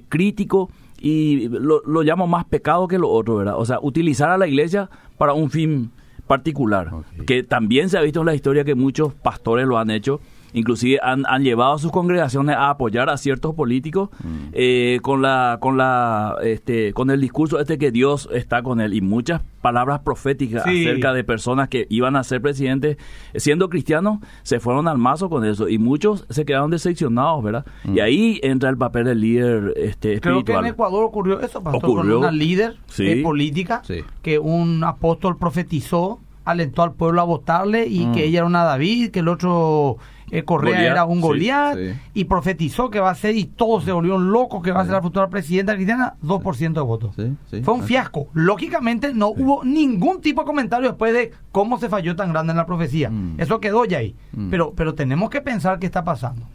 crítico 0.08 0.70
y 0.98 1.48
lo, 1.48 1.82
lo 1.84 2.02
llamo 2.02 2.26
más 2.26 2.46
pecado 2.46 2.88
que 2.88 2.98
lo 2.98 3.10
otro, 3.10 3.36
¿verdad? 3.36 3.58
O 3.58 3.66
sea, 3.66 3.78
utilizar 3.82 4.30
a 4.30 4.38
la 4.38 4.46
iglesia 4.46 4.88
para 5.18 5.34
un 5.34 5.50
fin 5.50 5.90
particular, 6.26 6.90
que 7.26 7.42
también 7.42 7.88
se 7.90 7.98
ha 7.98 8.00
visto 8.00 8.20
en 8.20 8.26
la 8.26 8.34
historia 8.34 8.64
que 8.64 8.74
muchos 8.74 9.12
pastores 9.14 9.66
lo 9.66 9.78
han 9.78 9.90
hecho 9.90 10.20
inclusive 10.54 11.00
han, 11.02 11.24
han 11.28 11.42
llevado 11.42 11.74
a 11.74 11.78
sus 11.78 11.92
congregaciones 11.92 12.56
a 12.56 12.70
apoyar 12.70 13.10
a 13.10 13.18
ciertos 13.18 13.54
políticos 13.54 14.08
mm. 14.22 14.48
eh, 14.52 14.98
con 15.02 15.20
la 15.20 15.58
con 15.60 15.76
la 15.76 16.36
este 16.42 16.92
con 16.94 17.10
el 17.10 17.20
discurso 17.20 17.60
este 17.60 17.76
que 17.76 17.90
Dios 17.90 18.28
está 18.32 18.62
con 18.62 18.80
él 18.80 18.94
y 18.94 19.00
muchas 19.00 19.42
palabras 19.60 20.00
proféticas 20.00 20.64
acerca 20.64 21.12
de 21.12 21.24
personas 21.24 21.68
que 21.68 21.86
iban 21.90 22.16
a 22.16 22.24
ser 22.24 22.40
presidentes 22.40 22.96
siendo 23.34 23.68
cristianos 23.68 24.20
se 24.42 24.60
fueron 24.60 24.88
al 24.88 24.98
mazo 24.98 25.28
con 25.28 25.44
eso 25.44 25.68
y 25.68 25.78
muchos 25.78 26.24
se 26.30 26.44
quedaron 26.44 26.70
decepcionados 26.70 27.42
verdad 27.42 27.66
y 27.84 27.88
mm. 27.90 28.00
ahí 28.00 28.40
entra 28.42 28.70
el 28.70 28.78
papel 28.78 29.04
del 29.06 29.20
líder 29.20 29.74
este 29.76 30.14
espiritual 30.14 30.44
creo 30.44 30.60
que 30.60 30.66
en 30.66 30.72
Ecuador 30.72 31.04
ocurrió 31.04 31.40
eso 31.40 31.62
pastor 31.62 31.82
con 31.82 32.10
una 32.10 32.30
líder 32.30 32.76
eh, 32.98 33.22
política 33.22 33.82
que 34.22 34.38
un 34.38 34.84
apóstol 34.84 35.36
profetizó 35.36 36.20
alentó 36.44 36.82
al 36.82 36.92
pueblo 36.92 37.20
a 37.20 37.24
votarle 37.24 37.86
y 37.86 38.00
que 38.12 38.20
mm. 38.20 38.28
ella 38.28 38.38
era 38.38 38.46
una 38.46 38.64
David, 38.64 39.10
que 39.10 39.20
el 39.20 39.28
otro 39.28 39.98
eh, 40.30 40.42
Correa 40.42 40.82
era 40.82 41.04
un 41.04 41.20
Goliat 41.20 41.78
y 42.14 42.24
profetizó 42.24 42.90
que 42.90 43.00
va 43.00 43.10
a 43.10 43.14
ser 43.14 43.36
y 43.36 43.44
todos 43.44 43.84
se 43.84 43.92
volvieron 43.92 44.30
locos 44.30 44.62
que 44.62 44.72
va 44.72 44.80
a 44.80 44.84
ser 44.84 44.94
la 44.94 45.02
futura 45.02 45.28
presidenta 45.28 45.74
cristiana, 45.74 46.14
2% 46.22 46.72
de 46.72 46.80
votos. 46.80 47.14
Fue 47.62 47.74
un 47.74 47.82
fiasco. 47.82 48.28
Lógicamente 48.32 49.12
no 49.14 49.28
hubo 49.28 49.64
ningún 49.64 50.20
tipo 50.20 50.42
de 50.42 50.46
comentario 50.46 50.88
después 50.88 51.12
de 51.12 51.32
cómo 51.52 51.78
se 51.78 51.88
falló 51.88 52.16
tan 52.16 52.32
grande 52.32 52.52
en 52.52 52.56
la 52.56 52.66
profecía. 52.66 53.10
Mm. 53.10 53.40
Eso 53.40 53.60
quedó 53.60 53.84
ya 53.84 53.98
ahí. 53.98 54.14
Mm. 54.32 54.50
Pero, 54.50 54.72
pero 54.74 54.94
tenemos 54.94 55.30
que 55.30 55.40
pensar 55.40 55.78
qué 55.78 55.86
está 55.86 56.04
pasando. 56.04 56.46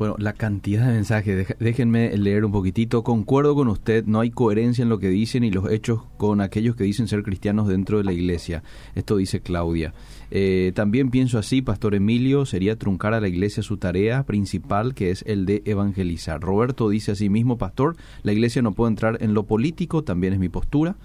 Bueno, 0.00 0.16
la 0.18 0.32
cantidad 0.32 0.86
de 0.86 0.94
mensajes, 0.94 1.54
déjenme 1.58 2.16
leer 2.16 2.46
un 2.46 2.52
poquitito. 2.52 3.02
Concuerdo 3.04 3.54
con 3.54 3.68
usted, 3.68 4.06
no 4.06 4.20
hay 4.20 4.30
coherencia 4.30 4.82
en 4.82 4.88
lo 4.88 4.98
que 4.98 5.08
dicen 5.08 5.44
y 5.44 5.50
los 5.50 5.70
hechos 5.70 6.04
con 6.16 6.40
aquellos 6.40 6.74
que 6.74 6.84
dicen 6.84 7.06
ser 7.06 7.22
cristianos 7.22 7.68
dentro 7.68 7.98
de 7.98 8.04
la 8.04 8.12
iglesia. 8.12 8.62
Esto 8.94 9.18
dice 9.18 9.40
Claudia. 9.40 9.92
Eh, 10.30 10.72
también 10.74 11.10
pienso 11.10 11.38
así, 11.38 11.60
Pastor 11.60 11.94
Emilio, 11.94 12.46
sería 12.46 12.76
truncar 12.76 13.14
a 13.14 13.20
la 13.20 13.28
iglesia 13.28 13.62
su 13.62 13.78
tarea 13.78 14.22
principal, 14.24 14.94
que 14.94 15.10
es 15.10 15.24
el 15.26 15.44
de 15.44 15.62
evangelizar. 15.64 16.40
Roberto 16.40 16.88
dice 16.88 17.12
así 17.12 17.28
mismo, 17.28 17.58
Pastor, 17.58 17.96
la 18.22 18.32
iglesia 18.32 18.62
no 18.62 18.72
puede 18.72 18.90
entrar 18.90 19.18
en 19.20 19.34
lo 19.34 19.44
político, 19.44 20.04
también 20.04 20.32
es 20.32 20.38
mi 20.38 20.48
postura. 20.48 20.96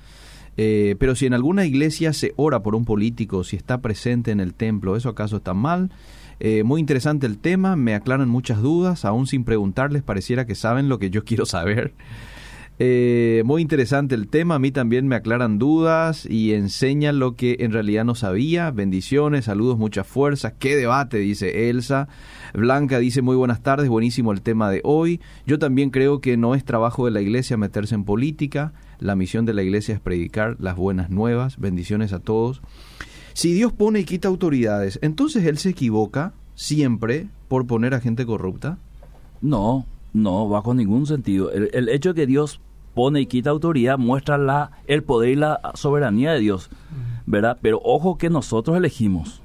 Eh, 0.57 0.95
pero 0.99 1.15
si 1.15 1.25
en 1.25 1.33
alguna 1.33 1.65
iglesia 1.65 2.13
se 2.13 2.33
ora 2.37 2.61
por 2.61 2.75
un 2.75 2.85
político, 2.85 3.43
si 3.43 3.55
está 3.55 3.81
presente 3.81 4.31
en 4.31 4.39
el 4.39 4.53
templo, 4.53 4.95
¿eso 4.95 5.09
acaso 5.09 5.37
está 5.37 5.53
mal? 5.53 5.91
Eh, 6.39 6.63
muy 6.63 6.79
interesante 6.79 7.25
el 7.27 7.37
tema, 7.37 7.75
me 7.75 7.95
aclaran 7.95 8.29
muchas 8.29 8.61
dudas, 8.61 9.05
aún 9.05 9.25
sin 9.27 9.43
preguntarles 9.43 10.03
pareciera 10.03 10.45
que 10.45 10.55
saben 10.55 10.89
lo 10.89 10.99
que 10.99 11.09
yo 11.09 11.23
quiero 11.23 11.45
saber. 11.45 11.93
Eh, 12.77 13.43
muy 13.45 13.61
interesante 13.61 14.15
el 14.15 14.27
tema, 14.27 14.55
a 14.55 14.59
mí 14.59 14.69
también 14.71 15.07
me 15.07 15.15
aclaran 15.15 15.57
dudas 15.57 16.25
y 16.25 16.53
enseñan 16.53 17.19
lo 17.19 17.35
que 17.35 17.57
en 17.59 17.71
realidad 17.71 18.03
no 18.03 18.15
sabía. 18.15 18.69
Bendiciones, 18.71 19.45
saludos, 19.45 19.77
mucha 19.77 20.03
fuerza. 20.03 20.57
Qué 20.57 20.75
debate, 20.75 21.17
dice 21.17 21.69
Elsa. 21.69 22.09
Blanca 22.53 22.99
dice 22.99 23.21
muy 23.21 23.35
buenas 23.35 23.63
tardes, 23.63 23.87
buenísimo 23.87 24.33
el 24.33 24.41
tema 24.41 24.69
de 24.69 24.81
hoy. 24.83 25.21
Yo 25.45 25.57
también 25.57 25.89
creo 25.89 26.19
que 26.19 26.35
no 26.35 26.53
es 26.53 26.65
trabajo 26.65 27.05
de 27.05 27.11
la 27.11 27.21
iglesia 27.21 27.55
meterse 27.55 27.95
en 27.95 28.03
política. 28.03 28.73
La 28.99 29.15
misión 29.15 29.45
de 29.45 29.53
la 29.53 29.63
iglesia 29.63 29.95
es 29.95 30.01
predicar 30.01 30.57
las 30.59 30.75
buenas 30.75 31.09
nuevas. 31.09 31.57
Bendiciones 31.57 32.11
a 32.11 32.19
todos. 32.19 32.61
Si 33.33 33.53
Dios 33.53 33.71
pone 33.71 34.01
y 34.01 34.05
quita 34.05 34.27
autoridades, 34.27 34.99
entonces 35.01 35.45
Él 35.45 35.57
se 35.57 35.69
equivoca 35.69 36.33
siempre 36.55 37.27
por 37.47 37.67
poner 37.67 37.93
a 37.93 38.01
gente 38.01 38.25
corrupta. 38.25 38.79
No, 39.41 39.85
no, 40.15 40.47
bajo 40.47 40.73
ningún 40.73 41.05
sentido. 41.05 41.51
El, 41.51 41.89
hecho 41.89 42.13
de 42.13 42.21
que 42.21 42.25
Dios 42.25 42.61
pone 42.93 43.21
y 43.21 43.25
quita 43.25 43.49
autoridad 43.49 43.97
muestra 43.97 44.37
la, 44.37 44.71
el 44.87 45.03
poder 45.03 45.29
y 45.31 45.35
la 45.35 45.59
soberanía 45.73 46.31
de 46.31 46.39
Dios, 46.39 46.69
¿verdad? 47.25 47.57
Pero 47.61 47.81
ojo 47.83 48.17
que 48.17 48.29
nosotros 48.29 48.77
elegimos. 48.77 49.41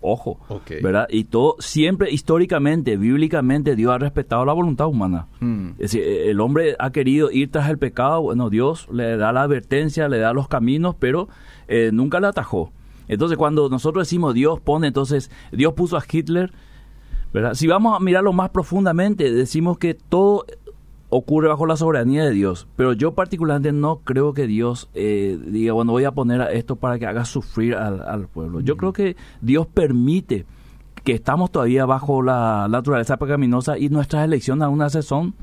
Ojo, 0.00 0.38
¿verdad? 0.82 1.06
Y 1.10 1.24
todo, 1.24 1.56
siempre 1.58 2.10
históricamente, 2.10 2.96
bíblicamente, 2.96 3.76
Dios 3.76 3.92
ha 3.92 3.98
respetado 3.98 4.44
la 4.44 4.52
voluntad 4.52 4.86
humana. 4.86 5.26
Mm. 5.40 5.70
Es 5.72 5.92
decir, 5.92 6.02
el 6.02 6.40
hombre 6.40 6.76
ha 6.78 6.90
querido 6.90 7.30
ir 7.30 7.50
tras 7.50 7.68
el 7.68 7.78
pecado, 7.78 8.22
bueno, 8.22 8.48
Dios 8.50 8.88
le 8.92 9.16
da 9.16 9.32
la 9.32 9.42
advertencia, 9.42 10.08
le 10.08 10.18
da 10.18 10.32
los 10.32 10.48
caminos, 10.48 10.94
pero 10.98 11.28
eh, 11.68 11.90
nunca 11.92 12.20
le 12.20 12.28
atajó. 12.28 12.72
Entonces, 13.08 13.36
cuando 13.36 13.68
nosotros 13.68 14.06
decimos 14.06 14.32
Dios 14.32 14.60
pone, 14.60 14.86
entonces 14.86 15.30
Dios 15.52 15.74
puso 15.74 15.98
a 15.98 16.04
Hitler, 16.10 16.52
¿verdad? 17.34 17.54
Si 17.54 17.66
vamos 17.66 17.96
a 17.96 18.00
mirarlo 18.00 18.32
más 18.32 18.50
profundamente, 18.50 19.32
decimos 19.32 19.76
que 19.76 19.94
todo 19.94 20.46
ocurre 21.08 21.48
bajo 21.48 21.66
la 21.66 21.76
soberanía 21.76 22.24
de 22.24 22.30
Dios, 22.30 22.68
pero 22.76 22.92
yo 22.92 23.12
particularmente 23.12 23.72
no 23.72 23.96
creo 24.04 24.32
que 24.34 24.46
Dios 24.46 24.88
eh, 24.94 25.36
diga, 25.44 25.72
bueno, 25.72 25.90
voy 25.90 26.04
a 26.04 26.12
poner 26.12 26.40
a 26.40 26.52
esto 26.52 26.76
para 26.76 26.98
que 26.98 27.06
haga 27.06 27.24
sufrir 27.24 27.74
al, 27.74 28.28
pueblo. 28.28 28.60
Yo 28.60 28.76
creo 28.76 28.92
que 28.92 29.16
Dios 29.40 29.66
permite 29.66 30.46
que 31.02 31.12
estamos 31.12 31.50
todavía 31.50 31.86
bajo 31.86 32.22
la 32.22 32.68
naturaleza 32.70 33.16
pecaminosa 33.16 33.78
y 33.78 33.88
nuestras 33.88 34.24
elecciones 34.24 34.62
aún 34.62 34.80
así 34.80 35.02
son 35.02 35.34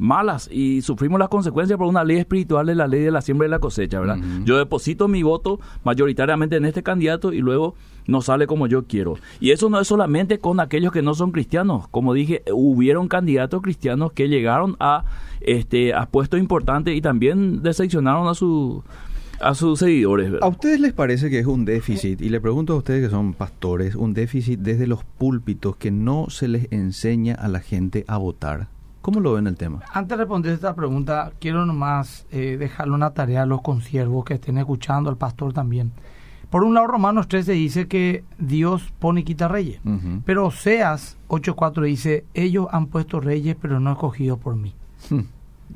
malas 0.00 0.48
y 0.50 0.80
sufrimos 0.82 1.18
las 1.20 1.28
consecuencias 1.28 1.78
por 1.78 1.86
una 1.86 2.02
ley 2.04 2.16
espiritual 2.16 2.66
de 2.66 2.74
la 2.74 2.88
ley 2.88 3.02
de 3.02 3.10
la 3.10 3.20
siembra 3.20 3.46
y 3.46 3.50
la 3.50 3.58
cosecha, 3.58 4.00
¿verdad? 4.00 4.18
Yo 4.44 4.56
deposito 4.56 5.08
mi 5.08 5.22
voto 5.22 5.60
mayoritariamente 5.84 6.56
en 6.56 6.64
este 6.64 6.82
candidato 6.82 7.32
y 7.32 7.38
luego 7.38 7.74
no 8.06 8.22
sale 8.22 8.46
como 8.46 8.66
yo 8.66 8.86
quiero. 8.86 9.16
Y 9.40 9.50
eso 9.50 9.68
no 9.68 9.78
es 9.78 9.86
solamente 9.86 10.38
con 10.38 10.58
aquellos 10.58 10.92
que 10.92 11.02
no 11.02 11.14
son 11.14 11.32
cristianos. 11.32 11.86
Como 11.88 12.14
dije, 12.14 12.42
hubieron 12.52 13.08
candidatos 13.08 13.60
cristianos 13.60 14.12
que 14.12 14.28
llegaron 14.28 14.76
a 14.80 15.04
este 15.42 15.94
a 15.94 16.06
puestos 16.06 16.40
importantes 16.40 16.96
y 16.96 17.02
también 17.02 17.62
decepcionaron 17.62 18.26
a 18.26 18.34
su 18.34 18.82
a 19.40 19.54
sus 19.54 19.78
seguidores. 19.78 20.32
¿A 20.40 20.48
ustedes 20.48 20.80
les 20.80 20.92
parece 20.92 21.30
que 21.30 21.38
es 21.38 21.46
un 21.46 21.64
déficit? 21.64 22.20
Y 22.20 22.28
le 22.28 22.40
pregunto 22.40 22.74
a 22.74 22.76
ustedes 22.76 23.04
que 23.04 23.10
son 23.10 23.34
pastores, 23.34 23.94
un 23.94 24.12
déficit 24.14 24.60
desde 24.60 24.86
los 24.86 25.04
púlpitos 25.04 25.76
que 25.76 25.90
no 25.90 26.28
se 26.30 26.48
les 26.48 26.70
enseña 26.70 27.34
a 27.34 27.48
la 27.48 27.60
gente 27.60 28.04
a 28.06 28.18
votar. 28.18 28.68
¿Cómo 29.02 29.20
lo 29.20 29.32
ven 29.32 29.46
el 29.46 29.56
tema? 29.56 29.80
Antes 29.92 30.10
de 30.10 30.24
responder 30.24 30.52
esta 30.52 30.74
pregunta, 30.74 31.32
quiero 31.40 31.64
nomás 31.64 32.26
eh, 32.30 32.56
dejarle 32.58 32.94
una 32.94 33.10
tarea 33.10 33.42
a 33.42 33.46
los 33.46 33.62
consiervos 33.62 34.24
que 34.24 34.34
estén 34.34 34.58
escuchando, 34.58 35.08
al 35.08 35.16
pastor 35.16 35.52
también. 35.52 35.92
Por 36.50 36.64
un 36.64 36.74
lado, 36.74 36.88
Romanos 36.88 37.28
13 37.28 37.52
dice 37.52 37.88
que 37.88 38.24
Dios 38.38 38.92
pone 38.98 39.20
y 39.20 39.24
quita 39.24 39.46
reyes. 39.48 39.80
Pero 40.24 40.46
Oseas 40.46 41.16
8.4 41.28 41.82
dice, 41.84 42.24
ellos 42.34 42.66
han 42.72 42.86
puesto 42.86 43.20
reyes, 43.20 43.56
pero 43.60 43.78
no 43.78 43.92
escogidos 43.92 44.38
por 44.38 44.56
mí. 44.56 44.74
Hmm. 45.08 45.20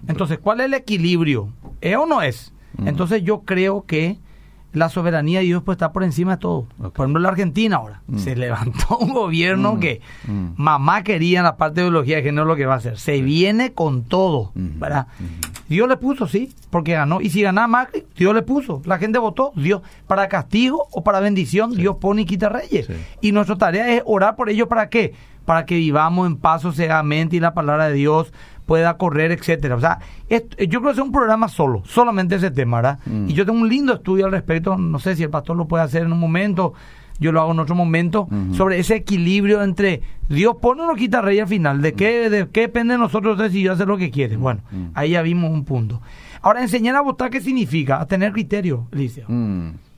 Entonces, 0.08 0.38
¿cuál 0.38 0.60
es 0.60 0.66
el 0.66 0.74
equilibrio? 0.74 1.50
¿Es 1.80 1.96
o 1.96 2.06
no 2.06 2.22
es? 2.22 2.52
Entonces 2.78 3.22
yo 3.22 3.42
creo 3.42 3.84
que 3.86 4.18
la 4.74 4.88
soberanía 4.88 5.38
de 5.38 5.46
Dios 5.46 5.62
pues 5.64 5.76
está 5.76 5.92
por 5.92 6.04
encima 6.04 6.32
de 6.32 6.38
todo. 6.38 6.66
Por 6.78 6.90
ejemplo, 6.92 7.20
la 7.20 7.30
Argentina 7.30 7.76
ahora. 7.76 8.02
Mm. 8.06 8.18
Se 8.18 8.36
levantó 8.36 8.98
un 8.98 9.14
gobierno 9.14 9.74
mm. 9.74 9.80
que 9.80 10.00
mm. 10.26 10.46
mamá 10.56 11.02
quería 11.02 11.38
en 11.38 11.44
la 11.44 11.56
parte 11.56 11.80
de 11.80 11.86
ideología 11.86 12.22
que 12.22 12.32
no 12.32 12.42
es 12.42 12.48
lo 12.48 12.56
que 12.56 12.66
va 12.66 12.74
a 12.74 12.78
hacer. 12.78 12.98
Se 12.98 13.22
viene 13.22 13.72
con 13.72 14.04
todo. 14.04 14.52
¿verdad? 14.54 15.06
Dios 15.68 15.88
le 15.88 15.96
puso, 15.96 16.26
sí, 16.26 16.52
porque 16.70 16.92
ganó. 16.92 17.20
Y 17.20 17.30
si 17.30 17.40
ganaba 17.40 17.66
Macri, 17.68 18.04
Dios 18.16 18.34
le 18.34 18.42
puso. 18.42 18.82
La 18.84 18.98
gente 18.98 19.18
votó. 19.18 19.52
Dios, 19.54 19.82
para 20.06 20.28
castigo 20.28 20.88
o 20.90 21.04
para 21.04 21.20
bendición, 21.20 21.74
Dios 21.74 21.96
pone 22.00 22.22
y 22.22 22.24
quita 22.26 22.48
reyes. 22.48 22.88
Y 23.20 23.32
nuestra 23.32 23.56
tarea 23.56 23.94
es 23.94 24.02
orar 24.04 24.36
por 24.36 24.50
ellos. 24.50 24.68
¿Para 24.68 24.90
qué? 24.90 25.14
Para 25.44 25.66
que 25.66 25.76
vivamos 25.76 26.26
en 26.26 26.36
paz 26.36 26.64
mente 27.04 27.36
y 27.36 27.40
la 27.40 27.54
palabra 27.54 27.88
de 27.88 27.94
Dios 27.94 28.32
pueda 28.66 28.96
correr, 28.96 29.32
etcétera. 29.32 29.76
O 29.76 29.80
sea, 29.80 29.98
yo 30.28 30.80
creo 30.80 30.82
que 30.82 30.90
es 30.90 30.98
un 30.98 31.12
programa 31.12 31.48
solo, 31.48 31.82
solamente 31.84 32.36
ese 32.36 32.50
tema, 32.50 32.78
¿verdad? 32.78 32.98
Mm. 33.06 33.28
Y 33.28 33.34
yo 33.34 33.44
tengo 33.44 33.60
un 33.60 33.68
lindo 33.68 33.94
estudio 33.94 34.26
al 34.26 34.32
respecto, 34.32 34.76
no 34.76 34.98
sé 34.98 35.16
si 35.16 35.22
el 35.22 35.30
pastor 35.30 35.56
lo 35.56 35.66
puede 35.66 35.84
hacer 35.84 36.02
en 36.02 36.12
un 36.12 36.20
momento, 36.20 36.72
yo 37.18 37.30
lo 37.32 37.40
hago 37.40 37.52
en 37.52 37.60
otro 37.60 37.74
momento, 37.74 38.28
sobre 38.52 38.78
ese 38.78 38.96
equilibrio 38.96 39.62
entre 39.62 40.02
Dios 40.28 40.56
pone 40.60 40.82
o 40.82 40.86
no 40.86 40.94
quita 40.94 41.20
rey 41.20 41.38
al 41.38 41.46
final, 41.46 41.80
de 41.80 41.92
qué, 41.92 42.28
de 42.28 42.48
qué 42.48 42.62
depende 42.62 42.94
de 42.94 42.98
nosotros 42.98 43.38
decidir 43.38 43.70
hacer 43.70 43.86
lo 43.86 43.96
que 43.96 44.10
quiere. 44.10 44.36
Bueno, 44.36 44.62
ahí 44.94 45.10
ya 45.10 45.22
vimos 45.22 45.50
un 45.52 45.64
punto. 45.64 46.00
Ahora, 46.42 46.60
enseñar 46.60 46.96
a 46.96 47.00
votar, 47.00 47.30
¿qué 47.30 47.40
significa? 47.40 48.00
A 48.00 48.06
tener 48.06 48.32
criterio, 48.32 48.88
Alicia. 48.92 49.26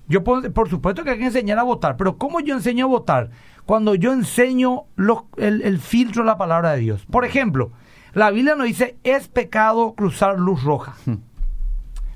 Yo, 0.08 0.22
por, 0.22 0.68
supuesto 0.68 1.02
que 1.02 1.10
hay 1.10 1.18
que 1.18 1.24
enseñar 1.24 1.58
a 1.58 1.64
votar, 1.64 1.96
pero 1.96 2.16
¿cómo 2.16 2.40
yo 2.40 2.54
enseño 2.54 2.84
a 2.84 2.88
votar? 2.88 3.30
Cuando 3.66 3.94
yo 3.94 4.12
enseño 4.12 4.84
los, 4.94 5.24
el, 5.36 5.60
el 5.62 5.78
filtro 5.78 6.22
de 6.22 6.26
la 6.26 6.38
palabra 6.38 6.72
de 6.72 6.78
Dios. 6.78 7.04
Por 7.10 7.24
ejemplo, 7.24 7.72
la 8.14 8.30
Biblia 8.30 8.54
nos 8.54 8.66
dice, 8.66 8.96
es 9.04 9.28
pecado 9.28 9.94
cruzar 9.94 10.38
luz 10.38 10.62
roja. 10.62 10.94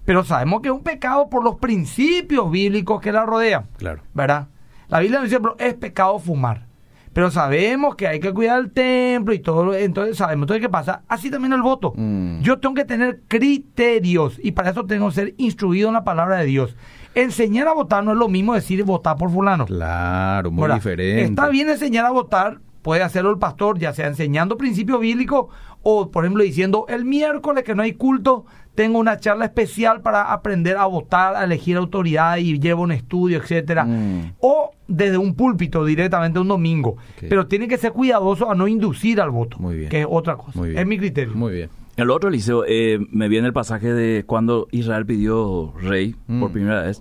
Pero 0.07 0.24
sabemos 0.24 0.62
que 0.62 0.68
es 0.68 0.74
un 0.74 0.82
pecado 0.82 1.28
por 1.28 1.44
los 1.44 1.57
principios 1.57 2.51
bíblicos 2.51 3.01
que 3.01 3.12
la 3.12 3.26
rodean. 3.26 3.66
Claro. 3.76 4.01
¿Verdad? 4.14 4.48
La 4.88 5.01
Biblia 5.01 5.20
nos 5.20 5.28
dice, 5.28 5.42
es 5.59 5.74
pecado 5.74 6.18
fumar. 6.18 6.66
Pero 7.12 7.30
sabemos 7.30 7.96
que 7.96 8.07
hay 8.07 8.20
que 8.20 8.32
cuidar 8.32 8.61
el 8.61 8.72
templo 8.72 9.34
y 9.34 9.40
todo. 9.40 9.74
Entonces 9.74 10.16
sabemos 10.16 10.46
todo 10.46 10.61
qué 10.61 10.68
pasa. 10.68 11.03
Así 11.09 11.30
también 11.30 11.53
el 11.53 11.62
voto. 11.62 11.92
Mm. 11.96 12.40
Yo 12.40 12.61
tengo 12.61 12.74
que 12.74 12.84
tener 12.84 13.22
criterios 13.26 14.38
y 14.42 14.53
para 14.53 14.70
eso 14.70 14.86
tengo 14.86 15.09
que 15.09 15.14
ser 15.14 15.34
instruido 15.36 15.88
en 15.88 15.94
la 15.94 16.05
palabra 16.05 16.38
de 16.38 16.46
Dios. 16.46 16.76
Enseñar 17.15 17.69
a 17.69 17.75
votar 17.75 18.05
no 18.05 18.13
es 18.13 18.19
lo 18.19 18.29
mismo 18.29 18.55
decir 18.55 18.83
votar 18.85 19.17
por 19.17 19.31
fulano. 19.31 19.67
Claro, 19.67 20.51
muy 20.51 20.73
diferente. 20.73 21.25
Está 21.25 21.49
bien 21.49 21.69
enseñar 21.69 22.07
a 22.07 22.11
votar, 22.11 22.61
puede 22.83 23.03
hacerlo 23.03 23.31
el 23.31 23.39
pastor, 23.39 23.79
ya 23.79 23.93
sea 23.93 24.07
enseñando 24.07 24.57
principios 24.57 25.01
bíblicos 25.01 25.47
o, 25.83 26.11
por 26.11 26.25
ejemplo, 26.25 26.45
diciendo 26.45 26.87
el 26.89 27.05
miércoles 27.05 27.65
que 27.65 27.75
no 27.75 27.83
hay 27.83 27.95
culto, 27.95 28.45
tengo 28.75 28.99
una 28.99 29.19
charla 29.19 29.47
especial 29.47 30.01
para 30.01 30.33
aprender 30.33 30.77
a 30.77 30.87
votar, 30.87 31.37
a 31.37 31.45
elegir 31.45 31.77
autoridad 31.77 32.37
y 32.37 32.59
llevo 32.59 32.83
un 32.83 32.93
estudio, 32.93 33.39
etcétera. 33.39 33.85
Mm. 33.85 34.35
O 34.41 34.71
desde 34.87 35.19
un 35.19 35.35
púlpito 35.35 35.85
directamente 35.85 36.39
un 36.39 36.49
domingo. 36.49 36.97
Pero 37.21 37.47
tiene 37.47 37.67
que 37.69 37.79
ser 37.79 37.93
cuidadoso 37.93 38.51
a 38.51 38.55
no 38.55 38.69
inducir 38.69 39.21
al 39.21 39.31
voto, 39.31 39.57
Muy 39.59 39.77
bien. 39.77 39.89
que 39.89 40.01
es 40.01 40.07
otra 40.09 40.37
cosa. 40.37 40.59
Muy 40.59 40.71
bien. 40.71 40.81
Es 40.81 40.87
mi 40.87 40.99
criterio. 40.99 41.35
Muy 41.35 41.53
bien. 41.53 41.71
El 42.01 42.11
otro, 42.11 42.28
Eliseo, 42.28 42.64
eh, 42.66 42.98
me 43.11 43.28
viene 43.28 43.46
el 43.48 43.53
pasaje 43.53 43.92
de 43.92 44.24
cuando 44.24 44.68
Israel 44.70 45.05
pidió 45.07 45.72
rey 45.80 46.14
Mm. 46.26 46.40
por 46.40 46.53
primera 46.53 46.82
vez. 46.82 47.01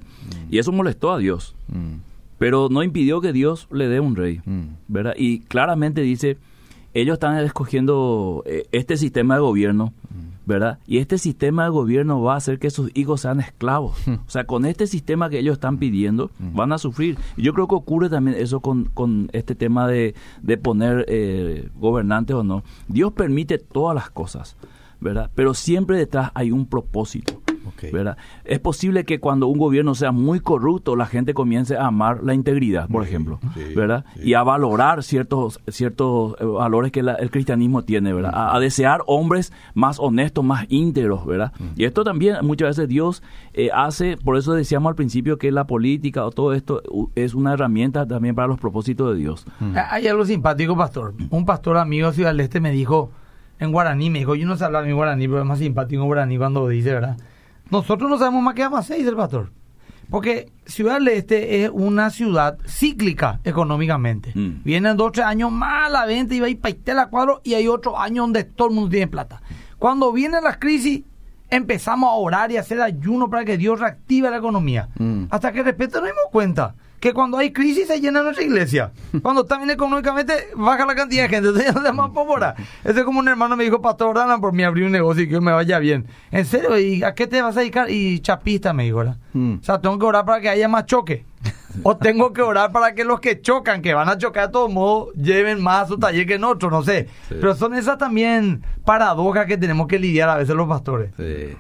Y 0.50 0.58
eso 0.60 0.72
molestó 0.72 1.12
a 1.12 1.18
Dios. 1.18 1.56
Mm. 1.68 1.96
Pero 2.38 2.70
no 2.70 2.84
impidió 2.84 3.22
que 3.22 3.34
Dios 3.34 3.68
le 3.72 3.88
dé 3.88 4.00
un 4.00 4.16
rey. 4.16 4.42
Mm. 4.46 4.62
¿verdad? 4.88 5.14
Y 5.18 5.40
claramente 5.42 6.02
dice, 6.02 6.38
ellos 6.94 7.14
están 7.14 7.38
escogiendo 7.44 8.44
eh, 8.46 8.66
este 8.72 8.98
sistema 8.98 9.36
de 9.36 9.42
gobierno, 9.42 9.94
¿verdad? 10.46 10.80
Y 10.88 10.98
este 10.98 11.20
sistema 11.20 11.66
de 11.66 11.70
gobierno 11.70 12.22
va 12.24 12.34
a 12.34 12.38
hacer 12.38 12.58
que 12.58 12.72
sus 12.72 12.90
hijos 12.96 13.22
sean 13.22 13.40
esclavos. 13.40 13.98
O 14.08 14.30
sea, 14.30 14.46
con 14.46 14.66
este 14.66 14.88
sistema 14.88 15.30
que 15.30 15.40
ellos 15.40 15.54
están 15.54 15.78
pidiendo, 15.78 16.32
van 16.40 16.72
a 16.72 16.78
sufrir. 16.80 17.18
Y 17.38 17.44
yo 17.44 17.54
creo 17.54 17.68
que 17.68 17.76
ocurre 17.76 18.10
también 18.10 18.36
eso 18.40 18.60
con, 18.60 18.86
con 18.86 19.30
este 19.34 19.54
tema 19.54 19.88
de, 19.88 20.16
de 20.42 20.58
poner 20.58 21.06
eh, 21.08 21.70
gobernantes 21.76 22.36
o 22.36 22.44
no. 22.44 22.64
Dios 22.88 23.14
permite 23.14 23.60
todas 23.60 23.94
las 23.94 24.10
cosas, 24.10 24.56
¿verdad? 25.02 25.30
Pero 25.36 25.54
siempre 25.54 25.98
detrás 25.98 26.32
hay 26.34 26.52
un 26.52 26.66
propósito. 26.68 27.42
¿verdad? 27.94 28.18
Es 28.44 28.60
posible 28.60 29.06
que 29.06 29.20
cuando 29.22 29.48
un 29.48 29.58
gobierno 29.58 29.96
sea 29.96 30.12
muy 30.12 30.42
corrupto, 30.42 30.98
la 30.98 31.06
gente 31.06 31.34
comience 31.34 31.78
a 31.78 31.86
amar 31.88 32.22
la 32.24 32.34
integridad, 32.34 32.90
por 32.90 33.04
ejemplo, 33.04 33.40
sí, 33.54 33.74
¿verdad? 33.74 34.04
sí. 34.16 34.22
Y 34.30 34.34
a 34.34 34.44
valorar 34.44 35.02
ciertos 35.02 35.62
ciertos 35.68 36.36
eh, 36.42 36.46
valores 36.46 36.92
que 36.92 37.04
la- 37.04 37.14
el 37.14 37.32
cristianismo 37.32 37.84
tiene, 37.86 38.12
¿verdad? 38.12 38.32
A, 38.34 38.56
a 38.56 38.60
desear 38.60 39.02
hombres 39.08 39.54
más 39.76 39.98
honestos, 40.00 40.44
más 40.44 40.66
íntegros, 40.70 41.26
¿verdad? 41.26 41.54
Y 41.78 41.86
esto 41.86 42.04
también 42.04 42.38
muchas 42.44 42.70
veces 42.76 42.90
Dios 42.90 43.24
eh, 43.54 43.70
hace, 43.74 44.18
por 44.18 44.36
eso 44.36 44.54
decíamos 44.54 44.90
al 44.90 44.96
principio 44.96 45.38
que 45.38 45.50
la 45.52 45.66
política 45.66 46.26
o 46.26 46.32
todo 46.32 46.54
esto 46.54 46.82
es 47.16 47.34
una 47.34 47.54
herramienta 47.54 48.06
también 48.06 48.36
para 48.36 48.48
los 48.50 48.60
propósitos 48.60 49.14
de 49.14 49.20
Dios. 49.20 49.46
Hay 49.90 50.06
algo 50.08 50.26
simpático, 50.26 50.76
pastor. 50.76 51.14
Un 51.30 51.46
pastor 51.46 51.78
amigo 51.78 52.08
de 52.10 52.14
Ciudad 52.16 52.32
del 52.32 52.42
Este 52.42 52.60
me 52.60 52.72
dijo, 52.72 53.12
en 53.60 53.72
guaraní, 53.72 54.10
me 54.10 54.20
dijo, 54.20 54.36
yo 54.36 54.48
no 54.48 54.56
sé 54.56 54.66
hablar 54.66 54.86
mi 54.86 54.94
guaraní, 54.94 55.28
pero 55.28 55.42
es 55.42 55.46
más 55.46 55.60
simpático 55.60 56.02
en 56.02 56.08
guaraní 56.08 56.38
cuando 56.38 56.68
dice, 56.68 56.94
¿verdad? 56.94 57.18
Nosotros 57.70 58.10
no 58.10 58.18
sabemos 58.18 58.42
más 58.42 58.56
qué 58.56 58.64
vamos 58.64 58.78
a 58.78 58.82
hacer, 58.82 58.98
dice 58.98 59.10
el 59.10 59.16
pastor. 59.16 59.52
Porque 60.10 60.52
Ciudad 60.66 60.96
del 60.96 61.10
Este 61.10 61.64
es 61.64 61.70
una 61.72 62.10
ciudad 62.10 62.58
cíclica 62.68 63.40
económicamente. 63.44 64.32
Mm. 64.34 64.64
Vienen 64.64 64.98
dos 64.98 65.10
o 65.10 65.12
tres 65.12 65.26
años 65.26 65.52
más 65.52 65.88
a 65.88 65.90
la 65.90 66.06
venta 66.06 66.34
y 66.34 66.40
va 66.40 66.48
a 66.48 66.50
ir 66.50 66.60
paitela 66.60 67.10
cuadro 67.10 67.42
y 67.44 67.54
hay 67.54 67.68
otro 67.68 68.00
año 68.00 68.24
donde 68.24 68.44
todo 68.44 68.70
el 68.70 68.74
mundo 68.74 68.90
tiene 68.90 69.08
plata. 69.08 69.42
Cuando 69.78 70.12
vienen 70.12 70.44
las 70.44 70.58
crisis, 70.58 71.04
empezamos 71.50 72.10
a 72.10 72.14
orar 72.14 72.52
y 72.52 72.58
a 72.58 72.62
hacer 72.62 72.82
ayuno 72.82 73.30
para 73.30 73.46
que 73.46 73.58
Dios 73.58 73.80
reactive 73.80 74.32
la 74.32 74.38
economía. 74.38 74.90
Mm. 74.98 75.26
Hasta 75.30 75.52
que 75.52 75.60
de 75.60 75.72
repente 75.72 75.98
nos 75.98 76.06
dimos 76.06 76.24
cuenta 76.32 76.76
que 77.00 77.14
cuando 77.14 77.38
hay 77.38 77.52
crisis 77.52 77.88
se 77.88 78.00
llena 78.00 78.22
nuestra 78.22 78.44
iglesia. 78.44 78.92
Cuando 79.22 79.42
está 79.42 79.58
bien 79.58 79.70
económicamente, 79.70 80.50
baja 80.56 80.86
la 80.86 80.96
cantidad 80.96 81.24
de 81.24 81.30
gente. 81.30 81.48
Entonces 81.50 81.74
ya 81.74 81.80
no 81.80 81.94
más 81.94 82.12
pólvora. 82.12 82.56
Eso 82.84 83.00
es 83.00 83.06
como 83.06 83.20
un 83.20 83.28
hermano 83.28 83.56
me 83.56 83.64
dijo, 83.64 83.82
Pastor, 83.82 84.18
oran 84.18 84.42
por 84.42 84.54
mí 84.54 84.64
abrir 84.64 84.86
un 84.86 84.92
negocio 84.92 85.24
y 85.24 85.30
que 85.30 85.40
me 85.40 85.52
vaya 85.52 85.80
bien. 85.80 86.08
¿En 86.32 86.46
serio? 86.46 86.78
¿Y 86.78 87.04
a 87.04 87.14
qué 87.14 87.28
te 87.28 87.42
vas 87.42 87.56
a 87.58 87.62
dedicar? 87.62 87.90
Y 87.90 88.20
chapista 88.20 88.74
me 88.74 88.84
dijo, 88.84 88.98
¿verdad? 88.98 89.18
Mm. 89.34 89.56
O 89.60 89.64
sea, 89.64 89.80
tengo 89.80 89.98
que 89.98 90.06
orar 90.06 90.26
para 90.26 90.42
que 90.42 90.50
haya 90.50 90.68
más 90.68 90.86
choque. 90.86 91.26
O 91.84 91.96
tengo 91.96 92.34
que 92.34 92.42
orar 92.42 92.72
para 92.72 92.94
que 92.94 93.04
los 93.04 93.20
que 93.20 93.42
chocan, 93.42 93.82
que 93.82 93.94
van 93.94 94.10
a 94.10 94.18
chocar 94.18 94.48
de 94.48 94.54
todos 94.54 94.72
modos, 94.72 95.14
lleven 95.16 95.62
más 95.62 95.84
a 95.84 95.88
su 95.88 95.98
taller 95.98 96.26
que 96.26 96.36
en 96.36 96.44
otro, 96.44 96.70
no 96.70 96.84
sé. 96.84 97.08
Sí. 97.30 97.36
Pero 97.40 97.56
son 97.56 97.74
esas 97.76 97.98
también 97.98 98.64
paradojas 98.84 99.46
que 99.46 99.58
tenemos 99.58 99.88
que 99.88 100.00
lidiar 100.00 100.30
a 100.30 100.38
veces 100.38 100.56
los 100.56 100.68
pastores. 100.68 101.12
Sí. 101.16 101.56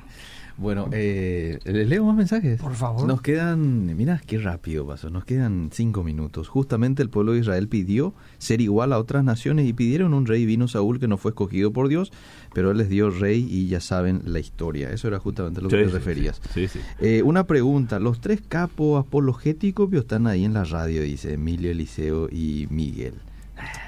Bueno, 0.59 0.89
eh, 0.91 1.59
¿les 1.63 1.87
leo 1.87 2.03
más 2.05 2.15
mensajes? 2.17 2.59
Por 2.59 2.73
favor. 2.75 3.07
Nos 3.07 3.21
quedan, 3.21 3.95
mira 3.95 4.21
qué 4.25 4.37
rápido 4.39 4.85
pasó, 4.85 5.09
nos 5.09 5.23
quedan 5.23 5.69
cinco 5.71 6.03
minutos. 6.03 6.49
Justamente 6.49 7.01
el 7.01 7.09
pueblo 7.09 7.31
de 7.31 7.39
Israel 7.39 7.67
pidió 7.69 8.13
ser 8.39 8.59
igual 8.59 8.91
a 8.91 8.99
otras 8.99 9.23
naciones 9.23 9.65
y 9.67 9.73
pidieron 9.73 10.13
un 10.13 10.25
rey. 10.25 10.45
Vino 10.45 10.67
Saúl 10.67 10.99
que 10.99 11.07
no 11.07 11.17
fue 11.17 11.31
escogido 11.31 11.71
por 11.71 11.87
Dios, 11.87 12.11
pero 12.53 12.71
él 12.71 12.77
les 12.77 12.89
dio 12.89 13.09
rey 13.09 13.47
y 13.49 13.67
ya 13.67 13.79
saben 13.79 14.21
la 14.25 14.39
historia. 14.39 14.91
Eso 14.91 15.07
era 15.07 15.19
justamente 15.19 15.61
lo 15.61 15.69
que 15.69 15.77
Sí, 15.77 15.83
te 15.83 15.87
sí, 15.89 15.93
referías. 15.93 16.41
sí, 16.53 16.67
sí. 16.67 16.79
Eh, 16.99 17.23
una 17.23 17.45
pregunta, 17.45 17.99
los 17.99 18.19
tres 18.19 18.41
capos 18.45 18.99
apologéticos 19.05 19.91
están 19.93 20.27
ahí 20.27 20.43
en 20.43 20.53
la 20.53 20.65
radio, 20.65 21.01
dice 21.01 21.33
Emilio, 21.33 21.71
Eliseo 21.71 22.27
y 22.29 22.67
Miguel. 22.69 23.13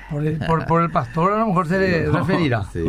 Por 0.10 0.26
el, 0.28 0.38
por, 0.40 0.66
por 0.66 0.82
el 0.84 0.92
pastor 0.92 1.32
a 1.34 1.40
lo 1.40 1.48
mejor 1.48 1.68
se 1.68 1.80
le 1.80 2.04
No, 2.12 2.20
referirá. 2.20 2.64
sí. 2.72 2.84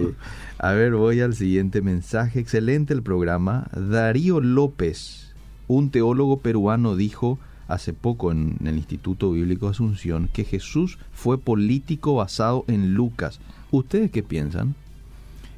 A 0.62 0.74
ver, 0.74 0.94
voy 0.94 1.20
al 1.20 1.34
siguiente 1.34 1.82
mensaje. 1.82 2.38
Excelente 2.38 2.94
el 2.94 3.02
programa. 3.02 3.66
Darío 3.74 4.40
López, 4.40 5.34
un 5.66 5.90
teólogo 5.90 6.38
peruano, 6.38 6.94
dijo 6.94 7.40
hace 7.66 7.92
poco 7.92 8.30
en 8.30 8.58
el 8.64 8.76
Instituto 8.76 9.32
Bíblico 9.32 9.66
Asunción 9.66 10.28
que 10.32 10.44
Jesús 10.44 10.98
fue 11.12 11.36
político 11.36 12.14
basado 12.14 12.64
en 12.68 12.94
Lucas. 12.94 13.40
¿Ustedes 13.72 14.12
qué 14.12 14.22
piensan? 14.22 14.76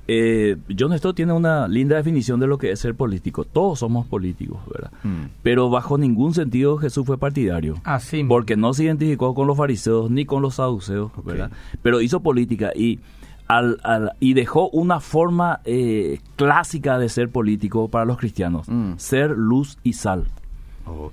Eh, 0.09 0.57
John 0.79 0.97
Stott 0.97 1.17
tiene 1.17 1.35
una 1.35 1.69
linda 1.69 1.97
definición 1.97 2.41
de 2.41 2.47
lo 2.47 2.57
que 2.57 2.71
es 2.71 2.81
ser 2.81 2.95
político. 2.95 3.45
Todos 3.45 3.81
somos 3.81 4.07
políticos, 4.07 4.61
¿verdad? 4.73 4.91
Mm. 5.03 5.27
Pero 5.43 5.69
bajo 5.69 5.99
ningún 5.99 6.33
sentido 6.33 6.79
Jesús 6.79 7.05
fue 7.05 7.19
partidario. 7.19 7.79
Así 7.85 8.17
mismo. 8.17 8.31
Porque 8.31 8.57
no 8.57 8.73
se 8.73 8.85
identificó 8.85 9.35
con 9.35 9.47
los 9.47 9.59
fariseos 9.59 10.11
ni 10.11 10.25
con 10.25 10.41
los 10.41 10.55
saduceos. 10.55 11.13
¿verdad? 11.23 11.51
Pero 11.83 12.01
hizo 12.01 12.21
política 12.21 12.73
y 12.75 13.01
al, 13.49 13.79
al- 13.83 14.13
y 14.21 14.35
dejó 14.35 14.69
una 14.71 15.01
forma 15.01 15.61
eh, 15.65 16.21
clásica 16.37 16.99
de 16.99 17.09
ser 17.09 17.29
político 17.31 17.89
para 17.89 18.05
los 18.05 18.17
cristianos, 18.19 18.69
Mm. 18.69 18.95
ser 18.97 19.31
luz 19.31 19.79
y 19.83 19.93
sal. 19.95 20.25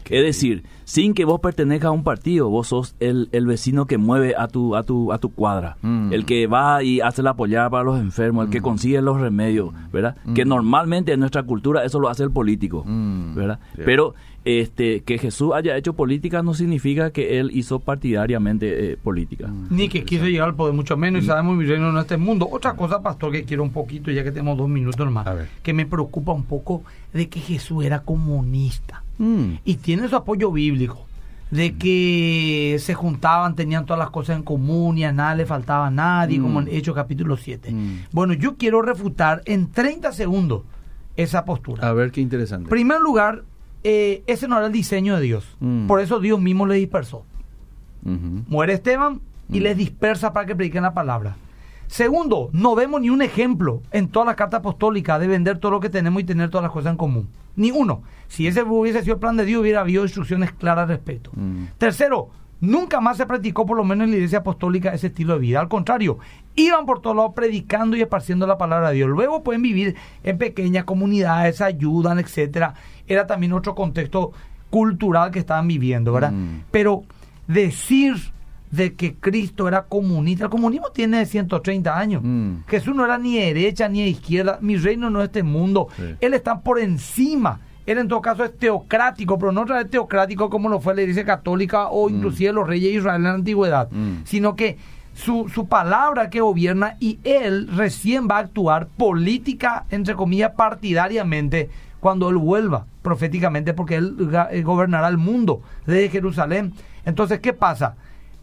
Es 0.09 0.21
decir, 0.25 0.63
sin 0.83 1.13
que 1.13 1.23
vos 1.23 1.39
pertenezcas 1.39 1.87
a 1.87 1.91
un 1.91 2.03
partido, 2.03 2.49
vos 2.49 2.67
sos 2.67 2.93
el, 2.99 3.29
el 3.31 3.45
vecino 3.45 3.85
que 3.85 3.97
mueve 3.97 4.35
a 4.37 4.49
tu, 4.49 4.75
a 4.75 4.83
tu, 4.83 5.13
a 5.13 5.17
tu 5.17 5.29
cuadra, 5.31 5.77
Mm. 5.81 6.11
el 6.11 6.25
que 6.25 6.45
va 6.47 6.83
y 6.83 6.99
hace 6.99 7.23
la 7.23 7.29
apoyada 7.29 7.69
para 7.69 7.85
los 7.85 7.97
enfermos, 7.97 8.45
el 8.45 8.51
que 8.51 8.59
consigue 8.59 9.01
los 9.01 9.21
remedios, 9.21 9.73
¿verdad? 9.93 10.17
Que 10.35 10.43
normalmente 10.43 11.13
en 11.13 11.21
nuestra 11.21 11.43
cultura 11.43 11.85
eso 11.85 12.01
lo 12.01 12.09
hace 12.09 12.23
el 12.23 12.31
político, 12.31 12.83
Mm. 12.85 13.33
¿verdad? 13.35 13.59
Pero 13.85 14.13
este 14.43 15.01
que 15.01 15.17
Jesús 15.19 15.51
haya 15.53 15.77
hecho 15.77 15.93
política 15.93 16.41
no 16.41 16.53
significa 16.53 17.11
que 17.11 17.39
él 17.39 17.51
hizo 17.53 17.79
partidariamente 17.79 18.93
eh, 18.93 18.97
política. 18.97 19.49
Ni 19.69 19.87
que 19.87 20.03
quiso 20.03 20.25
llegar 20.25 20.49
al 20.49 20.55
poder, 20.55 20.73
mucho 20.73 20.97
menos, 20.97 21.23
y 21.23 21.27
sabemos 21.27 21.55
mi 21.57 21.65
reino 21.65 21.91
no 21.91 21.99
es 21.99 22.05
este 22.05 22.17
mundo. 22.17 22.47
Otra 22.51 22.73
cosa, 22.73 23.01
pastor, 23.01 23.31
que 23.31 23.43
quiero 23.43 23.63
un 23.63 23.71
poquito, 23.71 24.09
ya 24.11 24.23
que 24.23 24.31
tenemos 24.31 24.57
dos 24.57 24.67
minutos 24.69 25.11
más, 25.11 25.27
que 25.61 25.73
me 25.73 25.85
preocupa 25.85 26.31
un 26.31 26.43
poco 26.43 26.83
de 27.13 27.29
que 27.29 27.39
Jesús 27.39 27.85
era 27.85 27.99
comunista. 28.01 29.03
Mm. 29.17 29.53
Y 29.65 29.75
tiene 29.75 30.07
su 30.07 30.15
apoyo 30.15 30.51
bíblico, 30.51 31.05
de 31.51 31.73
que 31.75 32.77
se 32.79 32.93
juntaban, 32.93 33.55
tenían 33.55 33.85
todas 33.85 33.99
las 33.99 34.09
cosas 34.09 34.37
en 34.37 34.43
común 34.43 34.97
y 34.97 35.03
a 35.03 35.11
nada 35.11 35.35
le 35.35 35.45
faltaba 35.45 35.87
a 35.87 35.91
nadie, 35.91 36.39
Mm. 36.39 36.43
como 36.43 36.61
en 36.61 36.67
Hechos 36.69 36.95
capítulo 36.95 37.37
7. 37.37 37.71
Mm. 37.71 37.97
Bueno, 38.11 38.33
yo 38.33 38.55
quiero 38.55 38.81
refutar 38.81 39.41
en 39.45 39.69
30 39.69 40.13
segundos 40.13 40.63
esa 41.17 41.43
postura. 41.45 41.87
A 41.87 41.93
ver 41.93 42.11
qué 42.11 42.21
interesante. 42.21 42.63
En 42.63 42.69
primer 42.69 43.01
lugar, 43.01 43.43
eh, 43.83 44.23
ese 44.27 44.47
no 44.47 44.57
era 44.57 44.67
el 44.67 44.71
diseño 44.71 45.15
de 45.15 45.21
Dios. 45.21 45.55
Mm. 45.59 45.87
Por 45.87 45.99
eso 46.01 46.19
Dios 46.19 46.39
mismo 46.39 46.65
le 46.65 46.75
dispersó. 46.75 47.25
Muere 48.03 48.73
Esteban 48.73 49.21
y 49.49 49.59
Mm. 49.59 49.63
les 49.63 49.77
dispersa 49.77 50.33
para 50.33 50.45
que 50.45 50.55
prediquen 50.55 50.83
la 50.83 50.93
palabra. 50.93 51.35
Segundo, 51.87 52.49
no 52.53 52.73
vemos 52.73 53.01
ni 53.01 53.09
un 53.09 53.21
ejemplo 53.21 53.81
en 53.91 54.07
toda 54.07 54.25
la 54.27 54.35
carta 54.35 54.57
apostólica 54.57 55.19
de 55.19 55.27
vender 55.27 55.59
todo 55.59 55.71
lo 55.73 55.79
que 55.81 55.89
tenemos 55.89 56.21
y 56.21 56.25
tener 56.25 56.49
todas 56.49 56.63
las 56.63 56.71
cosas 56.71 56.91
en 56.91 56.97
común. 56.97 57.27
Ni 57.55 57.69
uno. 57.69 58.01
Si 58.29 58.47
ese 58.47 58.63
hubiese 58.63 59.01
sido 59.01 59.15
el 59.15 59.19
plan 59.19 59.35
de 59.35 59.43
Dios, 59.45 59.61
hubiera 59.61 59.81
habido 59.81 60.03
instrucciones 60.03 60.53
claras 60.53 60.83
al 60.83 60.89
respecto. 60.89 61.31
Mm. 61.35 61.65
Tercero, 61.77 62.29
Nunca 62.61 63.01
más 63.01 63.17
se 63.17 63.25
practicó, 63.25 63.65
por 63.65 63.75
lo 63.75 63.83
menos 63.83 64.05
en 64.05 64.11
la 64.11 64.17
iglesia 64.17 64.39
apostólica, 64.39 64.93
ese 64.93 65.07
estilo 65.07 65.33
de 65.33 65.39
vida. 65.39 65.59
Al 65.59 65.67
contrario, 65.67 66.19
iban 66.55 66.85
por 66.85 67.01
todos 67.01 67.15
lados 67.15 67.33
predicando 67.35 67.97
y 67.97 68.01
esparciendo 68.01 68.45
la 68.45 68.59
palabra 68.59 68.89
de 68.89 68.97
Dios. 68.97 69.09
Luego 69.09 69.43
pueden 69.43 69.63
vivir 69.63 69.95
en 70.23 70.37
pequeñas 70.37 70.83
comunidades, 70.83 71.59
ayudan, 71.59 72.19
etcétera. 72.19 72.75
Era 73.07 73.25
también 73.25 73.53
otro 73.53 73.73
contexto 73.73 74.31
cultural 74.69 75.31
que 75.31 75.39
estaban 75.39 75.67
viviendo, 75.67 76.13
¿verdad? 76.13 76.31
Mm. 76.31 76.61
Pero 76.69 77.03
decir 77.47 78.15
de 78.69 78.93
que 78.93 79.15
Cristo 79.15 79.67
era 79.67 79.83
comunista, 79.83 80.45
el 80.45 80.49
comunismo 80.51 80.91
tiene 80.91 81.25
130 81.25 81.97
años. 81.97 82.21
Mm. 82.23 82.63
Jesús 82.67 82.95
no 82.95 83.03
era 83.03 83.17
ni 83.17 83.37
derecha 83.37 83.89
ni 83.89 84.03
izquierda, 84.03 84.59
mi 84.61 84.77
reino 84.77 85.09
no 85.09 85.19
es 85.21 85.25
este 85.25 85.41
mundo. 85.41 85.87
Sí. 85.97 86.03
Él 86.21 86.35
está 86.35 86.61
por 86.61 86.79
encima. 86.79 87.59
Él 87.85 87.97
en 87.97 88.07
todo 88.07 88.21
caso 88.21 88.43
es 88.43 88.57
teocrático, 88.57 89.37
pero 89.39 89.51
no 89.51 89.63
es 89.77 89.89
teocrático 89.89 90.49
como 90.49 90.69
lo 90.69 90.79
fue 90.79 90.95
la 90.95 91.01
Iglesia 91.01 91.25
Católica 91.25 91.87
o 91.89 92.09
inclusive 92.09 92.53
los 92.53 92.67
reyes 92.67 92.91
de 92.91 92.97
Israel 92.99 93.17
en 93.17 93.23
la 93.23 93.33
antigüedad, 93.33 93.89
Mm. 93.91 94.23
sino 94.25 94.55
que 94.55 94.77
su, 95.13 95.49
su 95.49 95.67
palabra 95.67 96.29
que 96.29 96.39
gobierna 96.41 96.95
y 96.99 97.19
él 97.23 97.67
recién 97.75 98.27
va 98.29 98.37
a 98.37 98.39
actuar 98.41 98.87
política, 98.87 99.85
entre 99.89 100.15
comillas, 100.15 100.51
partidariamente 100.55 101.69
cuando 101.99 102.29
él 102.29 102.37
vuelva 102.37 102.85
proféticamente, 103.01 103.73
porque 103.73 103.95
él 103.95 104.15
ga- 104.17 104.47
eh, 104.51 104.61
gobernará 104.63 105.07
el 105.07 105.17
mundo 105.17 105.61
desde 105.85 106.09
Jerusalén. 106.09 106.73
Entonces, 107.05 107.39
¿qué 107.39 107.51
pasa? 107.53 107.95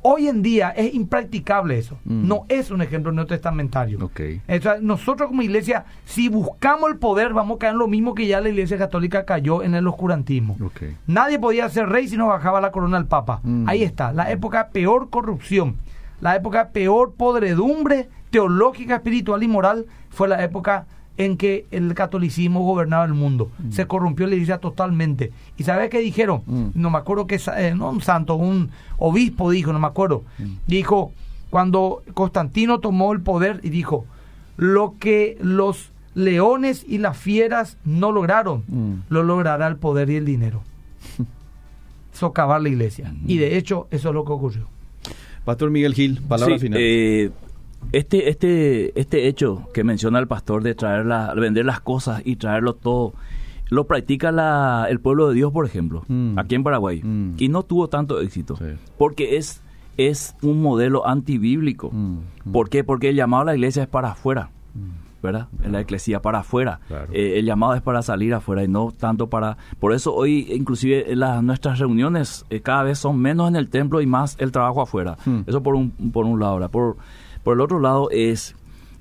Hoy 0.03 0.29
en 0.29 0.43
día 0.43 0.71
es 0.71 0.95
impracticable 0.95 1.79
eso. 1.79 1.99
Mm. 2.05 2.29
No 2.29 2.45
es 2.49 2.71
un 2.71 2.83
ejemplo 2.83 3.11
neotestamentario. 3.11 3.99
Ok. 4.05 4.21
O 4.49 4.63
sea, 4.63 4.79
nosotros 4.81 5.29
como 5.29 5.43
iglesia, 5.43 5.85
si 6.05 6.29
buscamos 6.29 6.91
el 6.91 6.99
poder, 6.99 7.35
vamos 7.35 7.57
a 7.57 7.59
caer 7.59 7.73
en 7.73 7.79
lo 7.79 7.89
mismo 7.89 8.15
que 8.15 8.27
ya 8.27 8.41
la 8.41 8.49
iglesia 8.49 8.79
católica 8.79 9.25
cayó 9.25 9.63
en 9.63 9.75
el 9.75 9.87
oscurantismo. 9.87 10.57
Nadie 11.07 11.39
podía 11.39 11.69
ser 11.69 11.89
rey 11.89 12.09
si 12.09 12.17
no 12.17 12.29
bajaba 12.29 12.61
la 12.61 12.71
corona 12.71 12.97
al 12.97 13.07
papa. 13.07 13.41
Mm. 13.43 13.69
Ahí 13.69 13.83
está, 13.83 14.13
la 14.13 14.31
época 14.31 14.65
de 14.65 14.71
peor 14.71 15.11
corrupción, 15.11 15.77
la 16.21 16.37
época 16.37 16.65
de 16.65 16.71
peor 16.71 17.15
podredumbre 17.15 18.09
teológica, 18.31 18.97
espiritual 18.97 19.43
y 19.43 19.49
moral 19.49 19.87
fue 20.11 20.29
la 20.29 20.43
época 20.45 20.87
en 21.19 21.37
que 21.37 21.67
el 21.73 21.93
catolicismo 21.95 22.61
gobernaba 22.63 23.05
el 23.05 23.13
mundo. 23.13 23.51
Se 23.71 23.87
corrompió 23.87 24.27
la 24.27 24.35
iglesia 24.35 24.59
totalmente. 24.59 25.33
¿Y 25.59 25.65
sabes 25.65 25.91
qué 25.91 25.99
dijeron? 25.99 26.43
Mm. 26.47 26.67
No 26.75 26.91
me 26.91 26.99
acuerdo 26.99 27.27
que, 27.27 27.41
eh, 27.59 27.75
no 27.77 27.91
un 27.91 28.01
santo, 28.01 28.37
un 28.37 28.71
obispo 28.99 29.51
dijo, 29.51 29.73
no 29.73 29.79
me 29.81 29.89
acuerdo. 29.89 30.23
Dijo, 30.67 31.13
cuando 31.51 32.03
Constantino 32.15 32.79
tomó 32.81 33.13
el 33.13 33.21
poder 33.21 33.61
y 33.63 33.69
dijo, 33.71 34.07
lo 34.57 34.95
que 34.99 35.37
los 35.41 35.91
leones 36.15 36.85
y 36.89 36.99
las 36.99 37.17
fieras 37.17 37.77
no 37.85 38.11
lograron, 38.13 38.65
Mm. 38.69 38.93
lo 39.09 39.23
logrará 39.23 39.67
el 39.67 39.77
poder 39.77 40.09
y 40.11 40.17
el 40.17 40.25
dinero. 40.25 40.63
Socavar 42.13 42.61
la 42.61 42.69
iglesia. 42.69 43.13
Y 43.27 43.39
de 43.39 43.57
hecho, 43.57 43.87
eso 43.91 44.09
es 44.09 44.15
lo 44.15 44.25
que 44.25 44.33
ocurrió. 44.33 44.67
Pastor 45.45 45.71
Miguel 45.71 45.95
Gil, 45.95 46.21
palabra 46.29 46.57
Sí, 46.57 46.61
final. 46.61 46.81
eh, 46.83 47.31
este, 47.93 48.29
este, 48.29 48.99
este 49.01 49.29
hecho 49.29 49.69
que 49.73 49.85
menciona 49.85 50.19
el 50.19 50.27
pastor 50.27 50.63
de 50.63 50.75
traer 50.75 51.07
la, 51.07 51.33
vender 51.35 51.65
las 51.65 51.81
cosas 51.81 52.23
y 52.25 52.37
traerlo 52.37 52.75
todo, 52.75 53.13
lo 53.71 53.87
practica 53.87 54.33
la, 54.33 54.87
el 54.89 55.01
pueblo 55.01 55.29
de 55.29 55.35
Dios, 55.35 55.53
por 55.53 55.65
ejemplo, 55.67 56.03
Mm. 56.09 56.39
aquí 56.39 56.55
en 56.55 56.65
Paraguay, 56.65 57.01
Mm. 57.03 57.35
y 57.39 57.49
no 57.49 57.63
tuvo 57.63 57.89
tanto 57.89 58.21
éxito, 58.21 58.57
Sí. 58.57 58.65
porque 58.99 59.37
es, 59.37 59.63
es 59.97 60.35
un 60.43 60.63
modelo 60.63 61.07
antibíblico. 61.07 61.91
Mm. 61.93 62.51
¿Por 62.53 62.69
qué? 62.71 62.85
Porque 62.85 63.11
el 63.11 63.17
llamado 63.17 63.43
a 63.43 63.47
la 63.47 63.55
iglesia 63.55 63.83
es 63.83 63.89
para 63.89 64.13
afuera, 64.13 64.51
¿verdad? 65.23 65.49
En 65.65 65.73
la 65.73 65.81
iglesia 65.81 66.23
para 66.23 66.39
afuera. 66.41 66.79
Claro. 66.87 67.09
Eh, 67.13 67.39
el 67.41 67.45
llamado 67.45 67.75
es 67.75 67.83
para 67.83 68.03
salir 68.03 68.33
afuera 68.35 68.63
y 68.63 68.69
no 68.69 68.93
tanto 68.97 69.27
para... 69.27 69.57
Por 69.81 69.93
eso 69.93 70.15
hoy, 70.15 70.47
inclusive, 70.53 71.17
las, 71.17 71.43
nuestras 71.43 71.79
reuniones 71.81 72.47
eh, 72.51 72.61
cada 72.61 72.85
vez 72.85 72.99
son 73.01 73.19
menos 73.19 73.49
en 73.49 73.57
el 73.57 73.69
templo 73.69 74.01
y 74.01 74.07
más 74.07 74.37
el 74.39 74.53
trabajo 74.53 74.81
afuera. 74.81 75.17
Hmm. 75.27 75.41
Eso 75.47 75.61
por 75.63 75.75
un, 75.75 75.91
por 75.91 76.25
un 76.25 76.39
lado. 76.39 76.53
ahora. 76.53 76.69
Por, 76.69 76.97
por 77.49 77.57
el 77.57 77.63
otro 77.63 77.81
lado 77.81 78.11
es 78.11 78.55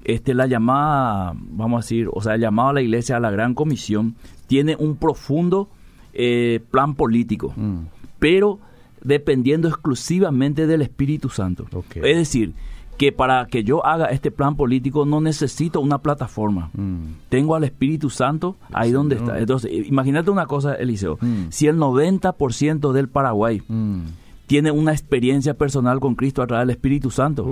este 0.06 0.34
la 0.34 0.48
llamada, 0.48 1.34
vamos 1.36 1.80
a 1.80 1.84
decir, 1.86 2.08
o 2.14 2.22
sea, 2.22 2.36
el 2.36 2.40
llamado 2.40 2.70
a 2.70 2.74
la 2.76 2.82
iglesia 2.82 3.18
a 3.18 3.20
la 3.20 3.30
gran 3.30 3.54
comisión 3.54 4.16
tiene 4.48 4.78
un 4.80 4.96
profundo 4.96 5.68
eh, 6.14 6.62
plan 6.72 6.96
político, 6.96 7.52
Mm. 7.58 7.88
pero 8.20 8.60
dependiendo 9.04 9.68
exclusivamente 9.68 10.66
del 10.66 10.82
Espíritu 10.82 11.28
Santo. 11.28 11.66
Es 11.96 12.16
decir, 12.18 12.54
que 12.98 13.12
para 13.12 13.48
que 13.48 13.66
yo 13.66 13.86
haga 13.86 14.06
este 14.06 14.32
plan 14.32 14.56
político 14.56 15.06
no 15.06 15.20
necesito 15.20 15.82
una 15.82 15.98
plataforma. 15.98 16.70
Mm. 16.74 17.28
Tengo 17.28 17.54
al 17.56 17.66
Espíritu 17.66 18.10
Santo 18.10 18.56
ahí 18.72 18.92
donde 18.94 19.18
está. 19.18 19.38
Entonces, 19.40 19.70
eh, 19.74 19.84
imagínate 19.88 20.32
una 20.32 20.46
cosa, 20.46 20.74
Eliseo. 20.76 21.18
Mm. 21.20 21.48
Si 21.50 21.68
el 21.68 21.76
90% 21.78 22.94
del 22.94 23.10
Paraguay 23.10 23.62
Mm. 23.68 24.04
tiene 24.48 24.72
una 24.72 24.94
experiencia 24.94 25.54
personal 25.56 26.00
con 26.00 26.16
Cristo 26.16 26.42
a 26.42 26.48
través 26.48 26.66
del 26.66 26.76
Espíritu 26.78 27.12
Santo. 27.12 27.44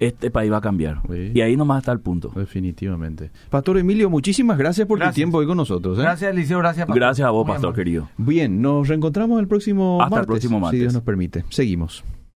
Este 0.00 0.30
país 0.30 0.50
va 0.50 0.56
a 0.56 0.60
cambiar. 0.60 1.00
Sí. 1.08 1.30
Y 1.34 1.40
ahí 1.42 1.56
nomás 1.56 1.78
está 1.78 1.92
el 1.92 2.00
punto. 2.00 2.32
Definitivamente. 2.34 3.30
Pastor 3.50 3.78
Emilio, 3.78 4.10
muchísimas 4.10 4.58
gracias 4.58 4.86
por 4.88 4.98
Gracias. 4.98 5.14
tu 5.14 5.18
tiempo 5.18 5.38
hoy 5.38 5.46
con 5.46 5.56
nosotros. 5.56 5.98
¿eh? 5.98 6.02
Gracias, 6.02 6.32
Eliseo. 6.32 6.58
Gracias, 6.58 6.86
pastor. 6.86 7.00
Gracias 7.00 7.26
a 7.26 7.30
vos, 7.30 7.46
Muy 7.46 7.52
pastor 7.54 7.68
amable. 7.68 7.84
querido. 7.84 8.08
Bien, 8.18 8.60
nos 8.60 8.88
reencontramos 8.88 9.38
el 9.40 9.46
próximo 9.46 9.98
Hasta 10.02 10.06
el 10.06 10.10
martes. 10.20 10.26
próximo 10.26 10.58
Si 10.58 10.62
martes. 10.62 10.80
Dios 10.80 10.94
nos 10.94 11.02
permite. 11.02 11.44
Seguimos. 11.50 12.02